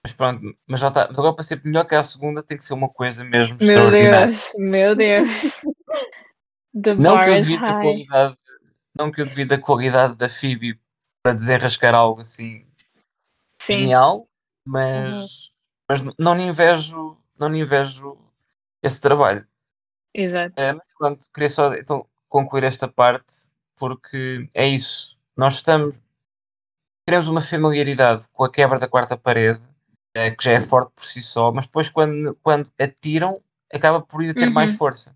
Mas 0.10 0.14
pronto, 0.14 0.58
mas 0.68 0.82
já 0.82 0.88
está. 0.88 1.08
Mas 1.08 1.20
agora 1.20 1.36
para 1.36 1.44
ser 1.44 1.62
melhor 1.64 1.86
que 1.86 1.96
a 1.96 2.02
segunda 2.04 2.42
tem 2.42 2.58
que 2.58 2.66
ser 2.66 2.74
uma 2.74 2.90
coisa 2.90 3.24
mesmo 3.24 3.58
Meu 3.62 3.72
extraordinária. 3.76 4.28
Deus, 4.28 4.54
meu 4.58 4.96
Deus. 4.96 5.62
The 6.84 6.96
Não 6.96 7.20
que 7.20 7.30
eu 7.30 7.36
devido 7.36 7.64
a 7.64 7.66
high. 7.66 7.82
qualidade, 7.84 8.38
não 8.96 9.12
que 9.12 9.22
eu 9.22 9.26
devido 9.26 9.54
a 9.54 9.58
qualidade 9.58 10.16
da 10.16 10.30
Phoebe 10.30 10.80
para 11.24 11.34
desenrascar 11.34 11.96
algo 11.96 12.22
assim 12.22 12.66
Sim, 13.60 13.76
genial, 13.78 14.28
mas, 14.66 15.52
mas 15.88 16.02
n- 16.02 16.14
não 16.18 16.36
lhe 16.36 16.44
invejo, 16.44 17.18
não 17.38 17.50
lhe 17.50 17.60
invejo 17.60 18.18
esse 18.84 19.02
trabalho. 19.02 19.46
exato. 20.14 20.54
Eh, 20.58 20.74
mas 20.74 20.86
pronto, 20.98 21.26
queria 21.34 21.50
só 21.50 21.74
então 21.74 22.08
concluir 22.28 22.64
esta 22.64 22.88
parte 22.88 23.52
porque 23.78 24.48
é 24.54 24.68
isso. 24.68 25.18
Nós 25.36 25.56
estamos 25.56 26.02
teremos 27.06 27.28
uma 27.28 27.42
familiaridade 27.42 28.28
com 28.32 28.44
a 28.44 28.52
quebra 28.52 28.78
da 28.78 28.88
quarta 28.88 29.18
parede, 29.18 29.68
eh, 30.16 30.32
que 30.32 30.44
já 30.44 30.54
é 30.54 30.60
forte 30.60 30.92
por 30.96 31.06
si 31.06 31.22
só, 31.22 31.52
mas 31.52 31.68
depois 31.68 31.90
quando, 31.90 32.36
quando 32.44 32.72
atiram 32.80 33.42
acaba 33.74 34.02
por 34.02 34.24
ir 34.24 34.32
a 34.32 34.34
ter 34.36 34.50
mais 34.50 34.72
Uhum. 34.72 34.78
força. 34.78 35.16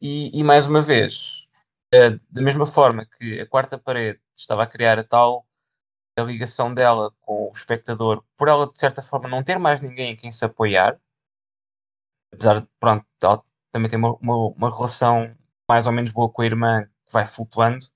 E, 0.00 0.38
e 0.38 0.44
mais 0.44 0.66
uma 0.66 0.80
vez, 0.82 1.48
eh, 1.92 2.10
da 2.30 2.42
mesma 2.42 2.66
forma 2.66 3.06
que 3.06 3.40
a 3.40 3.46
quarta 3.46 3.78
parede 3.78 4.20
estava 4.36 4.62
a 4.64 4.66
criar 4.66 4.98
a 4.98 5.04
tal 5.04 5.46
a 6.18 6.22
ligação 6.22 6.74
dela 6.74 7.12
com 7.22 7.50
o 7.50 7.52
espectador, 7.56 8.24
por 8.36 8.48
ela 8.48 8.70
de 8.72 8.78
certa 8.78 9.02
forma 9.02 9.28
não 9.28 9.42
ter 9.44 9.58
mais 9.58 9.80
ninguém 9.82 10.12
em 10.12 10.16
quem 10.16 10.32
se 10.32 10.44
apoiar, 10.44 11.00
apesar 12.32 12.60
de 12.60 12.68
pronto, 12.78 13.06
ela 13.22 13.42
também 13.72 13.90
tem 13.90 13.98
uma, 13.98 14.14
uma, 14.16 14.36
uma 14.48 14.70
relação 14.74 15.36
mais 15.68 15.86
ou 15.86 15.92
menos 15.92 16.10
boa 16.12 16.30
com 16.30 16.42
a 16.42 16.46
irmã 16.46 16.84
que 17.04 17.12
vai 17.12 17.26
flutuando, 17.26 17.86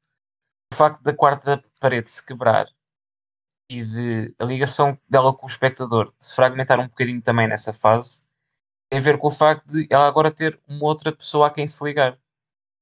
o 0.73 0.76
facto 0.76 1.02
da 1.02 1.14
quarta 1.14 1.64
parede 1.81 2.11
se 2.11 2.25
quebrar 2.25 2.69
e 3.71 3.85
de 3.85 4.35
a 4.37 4.45
ligação 4.45 4.99
dela 5.09 5.33
com 5.33 5.47
o 5.47 5.49
espectador 5.49 6.12
se 6.19 6.35
fragmentar 6.35 6.81
um 6.81 6.89
bocadinho 6.89 7.23
também 7.23 7.47
nessa 7.47 7.73
fase 7.73 8.25
tem 8.91 8.99
a 8.99 9.03
ver 9.03 9.17
com 9.17 9.29
o 9.29 9.31
facto 9.31 9.65
de 9.69 9.87
ela 9.89 10.09
agora 10.09 10.35
ter 10.35 10.61
uma 10.69 10.85
outra 10.87 11.15
pessoa 11.15 11.47
a 11.47 11.50
quem 11.50 11.69
se 11.69 11.83
ligar 11.85 12.19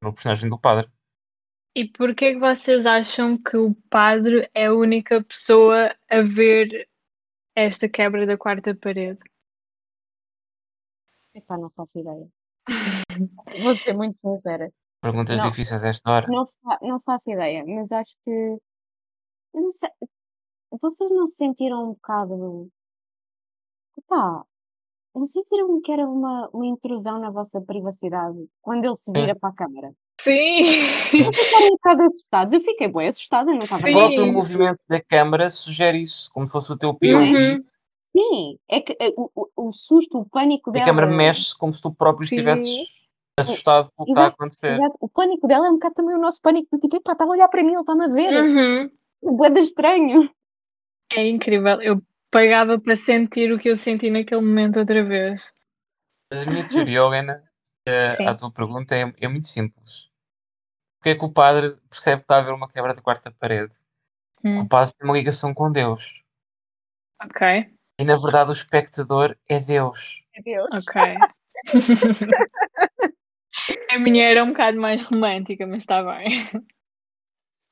no 0.02 0.14
personagem 0.14 0.48
do 0.48 0.58
padre. 0.58 0.90
E 1.76 1.86
porquê 1.86 2.24
é 2.26 2.32
que 2.32 2.40
vocês 2.40 2.86
acham 2.86 3.36
que 3.36 3.58
o 3.58 3.74
padre 3.90 4.50
é 4.54 4.66
a 4.66 4.74
única 4.74 5.22
pessoa 5.22 5.94
a 6.08 6.22
ver 6.22 6.88
esta 7.54 7.86
quebra 7.86 8.24
da 8.24 8.38
quarta 8.38 8.74
parede? 8.74 9.22
Epá, 11.34 11.58
não 11.58 11.68
faço 11.68 11.98
ideia. 11.98 12.26
Vou 13.62 13.76
ser 13.76 13.92
muito 13.92 14.18
sincera. 14.18 14.72
Perguntas 15.02 15.38
Não. 15.38 15.50
difíceis 15.50 15.84
a 15.84 15.88
esta 15.88 16.10
hora. 16.10 16.26
Não, 16.28 16.46
fa- 16.46 16.78
não 16.80 16.98
faço 16.98 17.30
ideia, 17.30 17.62
mas 17.66 17.92
acho 17.92 18.16
que. 18.24 18.58
sei. 19.70 19.90
Vocês 20.70 21.10
não 21.10 21.26
se 21.26 21.36
sentiram 21.36 21.84
um 21.84 21.92
bocado. 21.92 22.68
Epá, 23.96 24.44
não 25.14 25.24
sentiram 25.24 25.80
que 25.80 25.90
era 25.90 26.06
uma, 26.06 26.48
uma 26.52 26.66
intrusão 26.66 27.18
na 27.18 27.30
vossa 27.30 27.60
privacidade 27.60 28.38
quando 28.62 28.84
ele 28.84 28.94
se 28.94 29.10
vira 29.12 29.34
para 29.34 29.50
a 29.50 29.54
câmara? 29.54 29.92
Sim! 30.20 30.60
Não 31.24 31.32
ficaram 31.32 31.66
um 31.66 31.70
bocado 31.70 32.02
assustados? 32.02 32.52
Eu 32.52 32.60
fiquei 32.60 32.88
bem 32.88 33.08
assustada, 33.08 33.50
não 33.50 33.58
estava 33.58 33.82
O 33.82 33.86
Sim. 33.86 33.92
próprio 33.92 34.32
movimento 34.32 34.78
da 34.88 35.00
câmara 35.00 35.48
sugere 35.48 36.02
isso, 36.02 36.30
como 36.32 36.46
se 36.46 36.52
fosse 36.52 36.72
o 36.72 36.78
teu 36.78 36.92
POV. 36.92 37.14
Uhum. 37.14 37.64
Sim, 38.16 38.58
é 38.68 38.80
que 38.80 38.96
eh, 39.00 39.12
o, 39.16 39.30
o, 39.34 39.68
o 39.68 39.72
susto, 39.72 40.18
o 40.18 40.28
pânico 40.28 40.70
A 40.70 40.72
dela. 40.72 40.84
câmara 40.84 41.06
mexe 41.06 41.56
como 41.56 41.72
se 41.72 41.80
tu 41.82 41.94
próprio 41.94 42.26
Sim. 42.26 42.34
estivesses 42.36 43.06
assustado 43.38 43.90
com 43.94 44.02
o 44.02 44.06
que 44.06 44.12
está 44.12 44.24
a 44.24 44.28
acontecer. 44.28 44.72
Exato. 44.72 44.96
O 45.00 45.08
pânico 45.08 45.46
dela 45.46 45.66
é 45.66 45.70
um 45.70 45.74
bocado 45.74 45.94
também 45.94 46.16
o 46.16 46.20
nosso 46.20 46.40
pânico 46.42 46.68
do 46.72 46.80
tipo, 46.80 46.96
epá, 46.96 47.12
está 47.12 47.24
a 47.24 47.28
olhar 47.28 47.48
para 47.48 47.62
mim, 47.62 47.72
ele 47.72 47.80
está-me 47.80 48.04
a 48.04 48.08
ver. 48.08 48.42
Uhum. 48.42 48.90
De 49.54 49.60
estranho. 49.60 50.30
É 51.12 51.26
incrível. 51.26 51.80
Eu 51.80 52.02
pagava 52.30 52.78
para 52.78 52.94
sentir 52.96 53.52
o 53.52 53.58
que 53.58 53.68
eu 53.70 53.76
senti 53.76 54.10
naquele 54.10 54.40
momento 54.40 54.78
outra 54.78 55.02
vez. 55.04 55.52
Mas 56.30 56.42
a 56.42 56.46
minha 56.50 56.66
teoria, 56.66 56.98
Helena, 56.98 57.42
Sim. 58.16 58.26
à 58.26 58.34
tua 58.34 58.52
pergunta 58.52 58.94
é, 58.94 59.12
é 59.20 59.28
muito 59.28 59.46
simples. 59.48 60.10
Porque 60.98 61.10
é 61.10 61.14
que 61.14 61.24
o 61.24 61.32
padre 61.32 61.76
percebe 61.88 62.20
que 62.20 62.24
está 62.24 62.36
a 62.36 62.38
haver 62.38 62.52
uma 62.52 62.68
quebra 62.68 62.92
da 62.92 63.00
quarta 63.00 63.30
parede? 63.30 63.74
Hum, 64.44 64.60
O 64.60 64.68
padre 64.68 64.92
tem 64.94 65.08
uma 65.08 65.16
ligação 65.16 65.54
com 65.54 65.70
Deus. 65.70 66.22
ok. 67.22 67.72
E 68.00 68.04
na 68.04 68.14
verdade 68.16 68.50
o 68.50 68.52
espectador 68.52 69.36
é 69.48 69.58
Deus. 69.58 70.22
Meu 70.34 70.44
Deus. 70.44 70.86
Ok. 70.88 71.02
A 73.90 73.98
minha 73.98 74.24
era 74.24 74.44
um 74.44 74.48
bocado 74.48 74.80
mais 74.80 75.02
romântica, 75.02 75.66
mas 75.66 75.82
está 75.82 76.02
bem. 76.02 76.28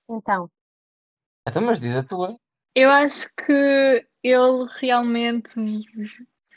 Então, 0.09 0.51
Então, 1.49 1.63
mas 1.63 1.81
diz 1.81 1.95
a 1.97 2.03
tua. 2.03 2.37
Eu 2.77 2.91
acho 2.91 3.35
que 3.35 4.07
ele 4.23 4.67
realmente 4.79 5.59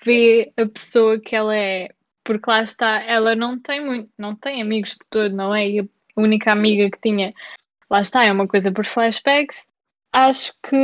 vê 0.04 0.52
a 0.58 0.66
pessoa 0.66 1.18
que 1.18 1.34
ela 1.34 1.56
é, 1.56 1.96
porque 2.26 2.50
lá 2.50 2.62
está, 2.62 3.02
ela 3.04 3.36
não 3.38 3.58
tem 3.58 3.86
muito, 3.86 4.12
não 4.18 4.36
tem 4.36 4.62
amigos 4.62 4.92
de 4.92 5.08
todo, 5.10 5.34
não 5.34 5.56
é? 5.56 5.66
E 5.66 5.80
a 5.80 5.86
única 6.18 6.52
amiga 6.52 6.92
que 6.92 7.00
tinha, 7.02 7.34
lá 7.90 8.02
está, 8.02 8.26
é 8.26 8.34
uma 8.34 8.46
coisa 8.46 8.70
por 8.70 8.86
flashbacks. 8.86 9.66
Acho 10.12 10.54
que 10.62 10.76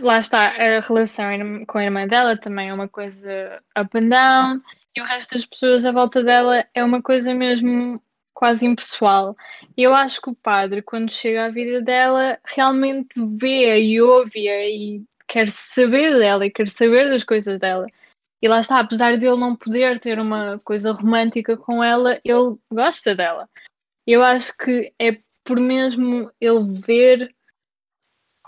lá 0.00 0.18
está, 0.20 0.46
a 0.46 0.80
relação 0.80 1.26
com 1.66 1.76
a 1.76 1.84
irmã 1.84 2.06
dela 2.06 2.34
também 2.34 2.70
é 2.70 2.74
uma 2.74 2.88
coisa 2.88 3.62
up 3.78 3.90
and 3.98 4.08
down, 4.08 4.62
e 4.96 5.02
o 5.02 5.04
resto 5.04 5.34
das 5.34 5.44
pessoas 5.44 5.84
à 5.84 5.92
volta 5.92 6.22
dela 6.22 6.64
é 6.72 6.82
uma 6.82 7.02
coisa 7.02 7.34
mesmo 7.34 8.02
quase 8.36 8.66
impessoal. 8.66 9.34
Eu 9.74 9.94
acho 9.94 10.20
que 10.20 10.28
o 10.28 10.34
padre, 10.34 10.82
quando 10.82 11.10
chega 11.10 11.46
à 11.46 11.48
vida 11.48 11.80
dela, 11.80 12.38
realmente 12.44 13.14
vê 13.40 13.80
e 13.80 14.00
ouve-a 14.00 14.68
e 14.68 15.02
quer 15.26 15.48
saber 15.48 16.18
dela 16.18 16.44
e 16.44 16.50
quer 16.50 16.68
saber 16.68 17.08
das 17.08 17.24
coisas 17.24 17.58
dela. 17.58 17.86
E 18.42 18.46
lá 18.46 18.60
está, 18.60 18.78
apesar 18.78 19.16
de 19.16 19.26
ele 19.26 19.38
não 19.38 19.56
poder 19.56 19.98
ter 19.98 20.20
uma 20.20 20.58
coisa 20.64 20.92
romântica 20.92 21.56
com 21.56 21.82
ela, 21.82 22.20
ele 22.22 22.56
gosta 22.70 23.14
dela. 23.14 23.48
Eu 24.06 24.22
acho 24.22 24.54
que 24.58 24.92
é 25.00 25.18
por 25.42 25.58
mesmo 25.58 26.30
ele 26.38 26.64
ver, 26.86 27.34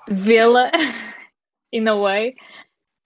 vê-la, 0.06 0.70
in 1.72 1.88
a 1.88 1.94
way, 1.96 2.34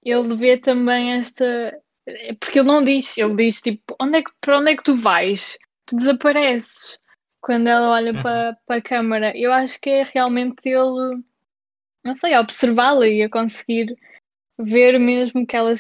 ele 0.05 0.35
vê 0.35 0.59
também 0.59 1.13
esta. 1.13 1.81
é 2.09 2.35
Porque 2.35 2.59
ele 2.59 2.67
não 2.67 2.83
diz, 2.83 3.17
ele 3.17 3.37
diz 3.37 3.63
tipo, 3.63 3.95
onde 4.01 4.19
é 4.19 4.23
que, 4.23 4.33
para 4.41 4.59
onde 4.59 4.73
é 4.73 4.77
que 4.77 4.83
tu 4.83 4.97
vais? 4.97 5.57
Tu 5.93 5.97
desapareces 5.97 6.99
quando 7.43 7.67
ela 7.69 7.91
olha 7.91 8.15
Uhum. 8.15 8.23
para, 8.23 8.57
para 8.67 8.77
a 8.77 8.83
câmara. 8.83 9.37
Eu 9.37 9.53
acho 9.53 9.79
que 9.79 9.91
é 9.91 10.03
realmente 10.05 10.67
ele, 10.67 11.23
não 12.03 12.15
sei, 12.15 12.33
a 12.33 12.41
observá-la 12.41 13.07
e 13.07 13.23
a 13.23 13.29
conseguir 13.29 13.95
ver 14.59 14.99
mesmo 14.99 15.43
o 15.43 15.47
que 15.47 15.55
ela, 15.57 15.75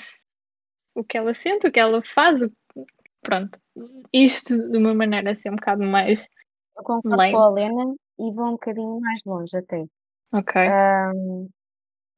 o 0.95 1.03
que 1.03 1.17
ela 1.17 1.33
sente, 1.33 1.67
o 1.67 1.73
que 1.73 1.81
ela 1.81 2.03
faz. 2.03 2.43
o- 2.43 2.53
Pronto, 3.23 3.59
isto 4.13 4.59
de 4.71 4.77
uma 4.77 4.93
maneira 4.95 5.31
assim 5.31 5.49
um 5.49 5.55
bocado 5.57 5.83
mais. 5.83 6.29
eu 6.77 6.83
concordo 6.83 7.17
Lame. 7.17 7.33
com 7.33 7.39
a 7.43 7.51
Helena 7.61 7.95
e 8.19 8.33
vou 8.35 8.49
um 8.49 8.53
bocadinho 8.53 9.01
mais 9.01 9.23
longe 9.25 9.57
até. 9.57 9.87
Ok. 10.33 10.61
Ahm, 10.61 11.49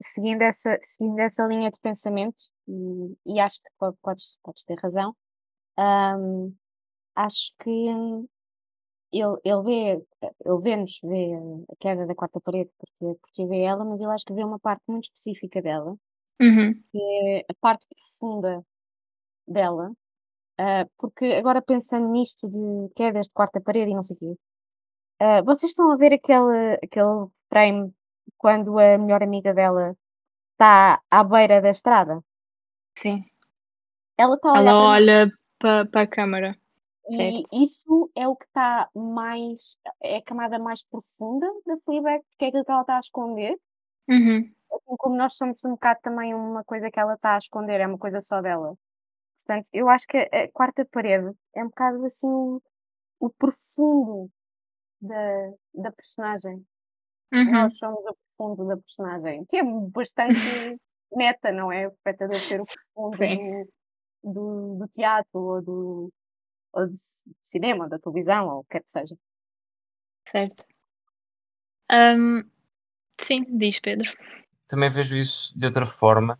seguindo 0.03 0.43
essa, 0.43 0.79
seguindo 0.83 1.19
essa 1.21 1.47
linha 1.47 1.71
de 1.71 1.79
pensamento, 1.81 2.43
e, 2.67 3.35
e 3.35 3.41
acho 3.41 3.61
que 3.63 3.69
po- 3.79 3.97
podes, 4.03 4.37
podes 4.43 4.65
ter 4.65 4.79
razão, 4.83 5.15
ahm, 5.77 6.51
acho 7.15 7.53
que 7.61 7.71
ele, 9.13 9.39
ele 9.45 9.63
vê, 9.63 10.05
ele 10.45 10.61
vê-nos, 10.61 10.99
vê 11.03 11.33
a 11.71 11.77
queda 11.79 12.07
da 12.07 12.15
quarta 12.15 12.41
parede 12.41 12.71
porque, 12.79 13.19
porque 13.21 13.47
vê 13.47 13.61
ela, 13.63 13.85
mas 13.85 14.01
eu 14.01 14.11
acho 14.11 14.25
que 14.25 14.35
vê 14.35 14.45
uma 14.45 14.59
parte 14.59 14.83
muito 14.89 15.05
específica 15.05 15.63
dela, 15.63 15.97
Uhum. 16.41 16.75
que 16.91 16.99
é 16.99 17.45
a 17.49 17.55
parte 17.61 17.87
profunda 17.89 18.65
dela, 19.47 19.93
ah, 20.59 20.87
porque 20.99 21.27
agora 21.27 21.63
pensando 21.63 22.09
nisto 22.09 22.49
de 22.49 22.93
quedas 22.95 23.27
de 23.27 23.33
quarta 23.33 23.61
parede 23.61 23.93
e 23.93 23.95
não 23.95 24.03
sei 24.03 24.17
o 24.17 24.19
quê, 24.19 24.35
ah, 25.21 25.43
vocês 25.43 25.71
estão 25.71 25.93
a 25.93 25.97
ver 25.97 26.13
aquele, 26.13 26.75
aquele 26.83 27.29
frame 27.49 27.95
quando 28.37 28.79
a 28.79 28.99
melhor 28.99 29.23
amiga 29.23 29.55
dela 29.55 29.97
está 30.53 31.01
à 31.11 31.23
beira 31.23 31.61
da 31.61 31.71
estrada? 31.71 32.21
Sim. 32.97 33.25
Ela 34.17 34.35
está 34.37 34.49
a 34.49 34.53
olhar 34.53 34.71
Ela 34.71 34.81
para 34.81 34.89
olha 34.89 35.33
para, 35.59 35.87
para 35.87 36.01
a 36.03 36.07
câmara. 36.07 36.59
E 37.09 37.17
certo. 37.17 37.63
isso 37.63 38.11
é 38.15 38.27
o 38.27 38.35
que 38.35 38.47
está 38.47 38.89
mais, 38.95 39.77
é 40.03 40.17
a 40.17 40.23
camada 40.23 40.59
mais 40.59 40.83
profunda 40.83 41.47
da 41.67 41.77
Fleabag, 41.79 42.23
porque 42.31 42.45
é 42.47 42.49
aquilo 42.49 42.65
que 42.65 42.71
ela 42.71 42.81
está 42.81 42.97
a 42.97 43.01
esconder. 43.01 43.57
Uhum. 44.09 44.53
Assim 44.73 44.97
como 44.99 45.17
nós 45.17 45.37
somos 45.37 45.65
um 45.65 45.73
bocado 45.73 46.01
também 46.03 46.35
uma 46.35 46.65
coisa 46.65 46.91
que 46.91 46.99
ela 46.99 47.15
está 47.15 47.35
a 47.35 47.39
esconder, 47.39 47.81
é 47.81 47.87
uma 47.87 47.99
coisa 47.99 48.21
só 48.21 48.41
dela. 48.41 48.75
Portanto, 49.39 49.69
eu 49.73 49.89
acho 49.89 50.07
que 50.07 50.17
a, 50.17 50.45
a 50.45 50.49
quarta 50.51 50.85
parede 50.87 51.31
é 51.55 51.63
um 51.63 51.69
bocado 51.69 52.05
assim 52.05 52.29
o, 52.29 52.63
o 53.21 53.31
profundo 53.31 54.31
da, 55.01 55.53
da 55.75 55.93
personagem. 55.93 56.65
Uhum. 57.33 57.53
Nós 57.53 57.77
somos 57.77 58.01
o 58.01 58.17
profundo 58.37 58.67
da 58.67 58.77
personagem, 58.77 59.45
que 59.45 59.57
é 59.57 59.63
bastante 59.63 60.39
meta, 61.15 61.53
não 61.53 61.71
é? 61.71 61.87
O 61.87 61.93
espectador 61.93 62.39
ser 62.41 62.61
o 62.61 62.67
profundo 62.95 63.19
do, 64.23 64.33
do, 64.33 64.79
do 64.79 64.89
teatro 64.89 65.41
ou 65.41 65.63
do, 65.63 66.13
ou 66.75 66.89
ci- 66.95 67.25
cinema, 67.41 67.89
da 67.89 67.99
televisão, 67.99 68.49
ou 68.49 68.59
o 68.61 68.65
que 68.65 68.71
quer 68.71 68.83
que 68.83 68.91
seja. 68.91 69.17
Certo. 70.29 70.65
Ahm, 71.91 72.43
sim, 73.21 73.45
diz 73.59 73.79
Pedro. 73.81 74.11
Também 74.67 74.89
vejo 74.89 75.17
isso 75.17 75.57
de 75.57 75.67
outra 75.67 75.87
forma, 75.87 76.39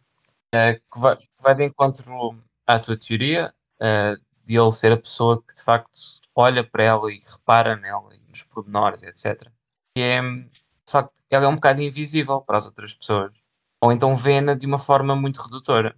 eh, 0.53 0.75
que 0.75 0.99
vai, 0.99 1.17
que 1.17 1.29
vai 1.41 1.55
de 1.55 1.65
encontro 1.65 2.43
à 2.67 2.79
tua 2.79 2.99
teoria, 2.99 3.55
eh, 3.81 4.17
de 4.45 4.59
ele 4.59 4.73
ser 4.73 4.93
a 4.93 4.97
pessoa 4.97 5.43
que 5.43 5.55
de 5.55 5.63
facto 5.63 5.93
olha 6.35 6.65
para 6.65 6.85
ela 6.85 7.13
e 7.13 7.19
repara 7.19 7.77
nela 7.77 8.15
e 8.15 8.21
nos 8.29 8.43
pormenores, 8.43 9.03
etc. 9.03 9.51
E 9.97 10.01
é, 10.01 10.21
de 10.21 10.91
facto, 10.91 11.23
ela 11.31 11.45
é 11.45 11.49
um 11.49 11.55
bocado 11.55 11.81
invisível 11.81 12.41
para 12.41 12.59
as 12.59 12.67
outras 12.67 12.95
pessoas. 12.95 13.33
Ou 13.81 13.93
então 13.93 14.15
vê-na 14.15 14.55
de 14.55 14.67
uma 14.67 14.79
forma 14.79 15.15
muito 15.15 15.41
redutora. 15.41 15.95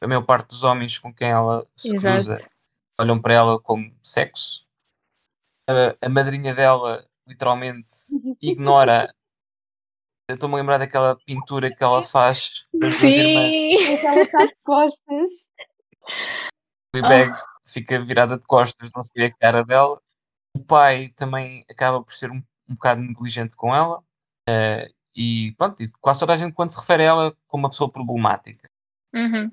A 0.00 0.06
maior 0.06 0.22
parte 0.22 0.48
dos 0.48 0.62
homens 0.64 0.98
com 0.98 1.12
quem 1.12 1.30
ela 1.30 1.66
se 1.76 1.90
cruza 1.90 2.34
Exato. 2.34 2.53
Olham 3.00 3.20
para 3.20 3.34
ela 3.34 3.60
como 3.60 3.94
sexo. 4.02 4.66
A, 5.68 6.06
a 6.06 6.08
madrinha 6.08 6.54
dela 6.54 7.06
literalmente 7.26 7.88
ignora. 8.40 9.12
Eu 10.28 10.34
estou-me 10.34 10.54
a 10.54 10.58
lembrar 10.58 10.78
daquela 10.78 11.16
pintura 11.26 11.74
que 11.74 11.82
ela 11.84 12.02
faz. 12.02 12.64
Sim! 12.98 13.76
Porque 13.76 14.06
ela 14.06 14.22
está 14.22 14.44
de 14.46 14.56
costas. 14.64 15.50
Fleabag 16.94 17.30
Ah. 17.30 17.44
fica 17.66 18.02
virada 18.02 18.38
de 18.38 18.46
costas, 18.46 18.90
não 18.94 19.02
se 19.02 19.10
vê 19.14 19.26
a 19.26 19.34
cara 19.34 19.64
dela. 19.64 20.00
O 20.56 20.64
pai 20.64 21.08
também 21.16 21.64
acaba 21.70 22.02
por 22.02 22.14
ser 22.14 22.30
um, 22.30 22.36
um 22.68 22.74
bocado 22.74 23.00
negligente 23.02 23.56
com 23.56 23.74
ela. 23.74 24.02
eh, 24.48 24.90
e 25.16 25.54
pronto, 25.56 25.76
quase 26.00 26.20
toda 26.20 26.32
a 26.32 26.36
gente 26.36 26.52
quando 26.54 26.70
se 26.70 26.78
refere 26.78 27.04
a 27.04 27.06
ela 27.06 27.36
como 27.46 27.62
uma 27.64 27.70
pessoa 27.70 27.90
problemática. 27.90 28.68
Uhum. 29.14 29.50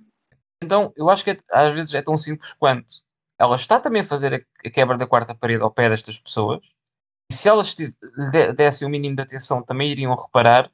Então, 0.63 0.91
eu 0.97 1.09
acho 1.09 1.23
que 1.23 1.31
é- 1.31 1.37
às 1.51 1.73
vezes 1.73 1.93
é 1.93 2.01
tão 2.01 2.17
simples 2.17 2.51
quanto 2.53 3.01
ela 3.41 3.55
está 3.55 3.79
também 3.79 4.03
a 4.03 4.05
fazer 4.05 4.45
a, 4.65 4.69
quebra 4.69 4.95
da 4.95 5.07
quarta 5.07 5.33
parede 5.33 5.63
ao 5.63 5.71
pé 5.71 5.89
destas 5.89 6.19
pessoas, 6.19 6.61
e 7.31 7.33
se 7.33 7.49
elas 7.49 7.75
dessem 8.55 8.87
o 8.87 8.91
mínimo 8.91 9.15
de 9.15 9.23
atenção, 9.23 9.63
também 9.63 9.89
iriam 9.89 10.15
reparar, 10.15 10.71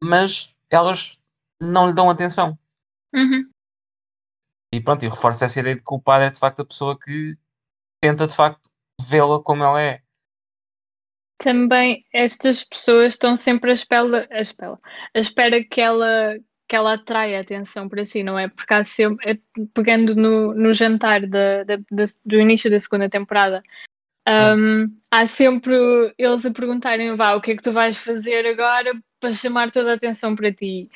mas 0.00 0.54
elas 0.70 1.20
não 1.60 1.88
lhe 1.88 1.92
dão 1.92 2.08
atenção. 2.08 2.56
Uhum. 3.12 3.50
E 4.72 4.80
pronto, 4.80 5.04
e 5.04 5.08
reforça 5.08 5.46
essa 5.46 5.58
ideia 5.58 5.74
de 5.74 5.82
que 5.82 5.94
o 5.94 6.00
padre 6.00 6.28
é 6.28 6.30
de 6.30 6.38
facto 6.38 6.60
a 6.60 6.64
pessoa 6.64 6.96
que 6.96 7.36
tenta 8.00 8.26
de 8.26 8.36
facto 8.36 8.70
vê-la 9.00 9.42
como 9.42 9.64
ela 9.64 9.82
é. 9.82 10.00
Também 11.38 12.04
estas 12.12 12.62
pessoas 12.62 13.14
estão 13.14 13.34
sempre 13.34 13.70
à 13.70 13.74
espera, 13.74 14.28
à 14.30 14.40
espera, 14.40 14.78
à 15.14 15.18
espera 15.18 15.64
que 15.64 15.80
ela 15.80 16.36
que 16.68 16.74
ela 16.76 16.94
atraia 16.94 17.40
atenção 17.40 17.88
para 17.88 18.04
si, 18.04 18.22
não 18.22 18.38
é? 18.38 18.48
Porque 18.48 18.74
há 18.74 18.82
sempre, 18.82 19.30
é, 19.32 19.38
pegando 19.72 20.14
no, 20.14 20.54
no 20.54 20.72
jantar 20.72 21.26
da, 21.26 21.62
da- 21.64 21.76
da- 21.76 22.04
do 22.24 22.40
início 22.40 22.70
da 22.70 22.80
segunda 22.80 23.08
temporada, 23.08 23.62
hum, 24.28 24.96
há 25.10 25.26
sempre 25.26 25.74
eles 26.18 26.44
a 26.44 26.50
perguntarem, 26.50 27.14
vá, 27.16 27.34
o 27.34 27.40
que 27.40 27.52
é 27.52 27.56
que 27.56 27.62
tu 27.62 27.72
vais 27.72 27.96
fazer 27.96 28.44
agora 28.46 28.92
para 29.20 29.30
chamar 29.30 29.70
toda 29.70 29.92
a 29.92 29.94
atenção 29.94 30.34
para 30.34 30.52
ti? 30.52 30.90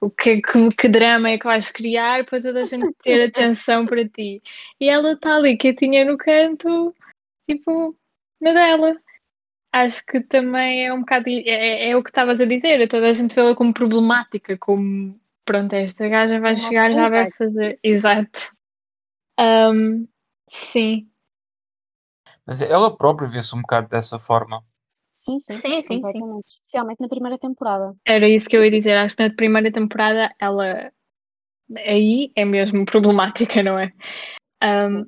O 0.00 0.10
que, 0.10 0.30
é 0.30 0.40
que, 0.42 0.68
que 0.76 0.88
drama 0.88 1.30
é 1.30 1.38
que 1.38 1.46
vais 1.46 1.70
criar 1.70 2.26
para 2.26 2.40
toda 2.40 2.60
a 2.60 2.64
gente 2.64 2.92
ter 3.02 3.22
atenção 3.24 3.86
para 3.86 4.06
ti? 4.06 4.42
E 4.78 4.88
ela 4.88 5.12
está 5.12 5.36
ali 5.36 5.56
quietinha 5.56 6.04
no 6.04 6.18
canto, 6.18 6.94
tipo, 7.48 7.96
na 8.40 8.52
dela. 8.52 9.00
Acho 9.74 10.06
que 10.06 10.20
também 10.20 10.86
é 10.86 10.94
um 10.94 11.00
bocado. 11.00 11.28
É, 11.28 11.40
é- 11.48 11.90
é 11.90 11.96
o 11.96 12.02
que 12.02 12.08
estavas 12.08 12.40
a 12.40 12.44
dizer, 12.44 12.86
toda 12.86 13.08
a 13.08 13.12
gente 13.12 13.34
vê-la 13.34 13.56
como 13.56 13.74
problemática, 13.74 14.56
como 14.56 15.18
pronto, 15.44 15.72
esta 15.74 16.08
gaja 16.08 16.38
vai 16.38 16.54
chegar, 16.54 16.92
já 16.92 17.08
vai 17.08 17.28
fazer. 17.32 17.76
Exato. 17.82 18.52
Ahm, 19.36 20.06
sim, 20.48 21.08
Mas 22.46 22.62
ela 22.62 22.96
própria 22.96 23.28
vê-se 23.28 23.52
um 23.52 23.62
bocado 23.62 23.88
dessa 23.88 24.16
forma. 24.16 24.62
Sim, 25.12 25.40
sim, 25.40 25.58
Sim, 25.58 25.82
sim, 25.82 26.02
sim. 26.04 26.40
Especialmente 26.44 27.00
na 27.00 27.08
primeira 27.08 27.36
temporada. 27.36 27.96
era 28.06 28.28
isso 28.28 28.48
que 28.48 28.56
eu 28.56 28.64
ia 28.64 28.70
dizer. 28.70 28.96
Acho 28.96 29.16
que 29.16 29.26
na 29.26 29.34
primeira 29.34 29.72
temporada 29.72 30.32
ela 30.38 30.92
aí 31.78 32.30
é 32.36 32.44
mesmo 32.44 32.84
problemática, 32.84 33.60
não 33.60 33.76
é? 33.76 33.92
Ahm, 34.62 35.06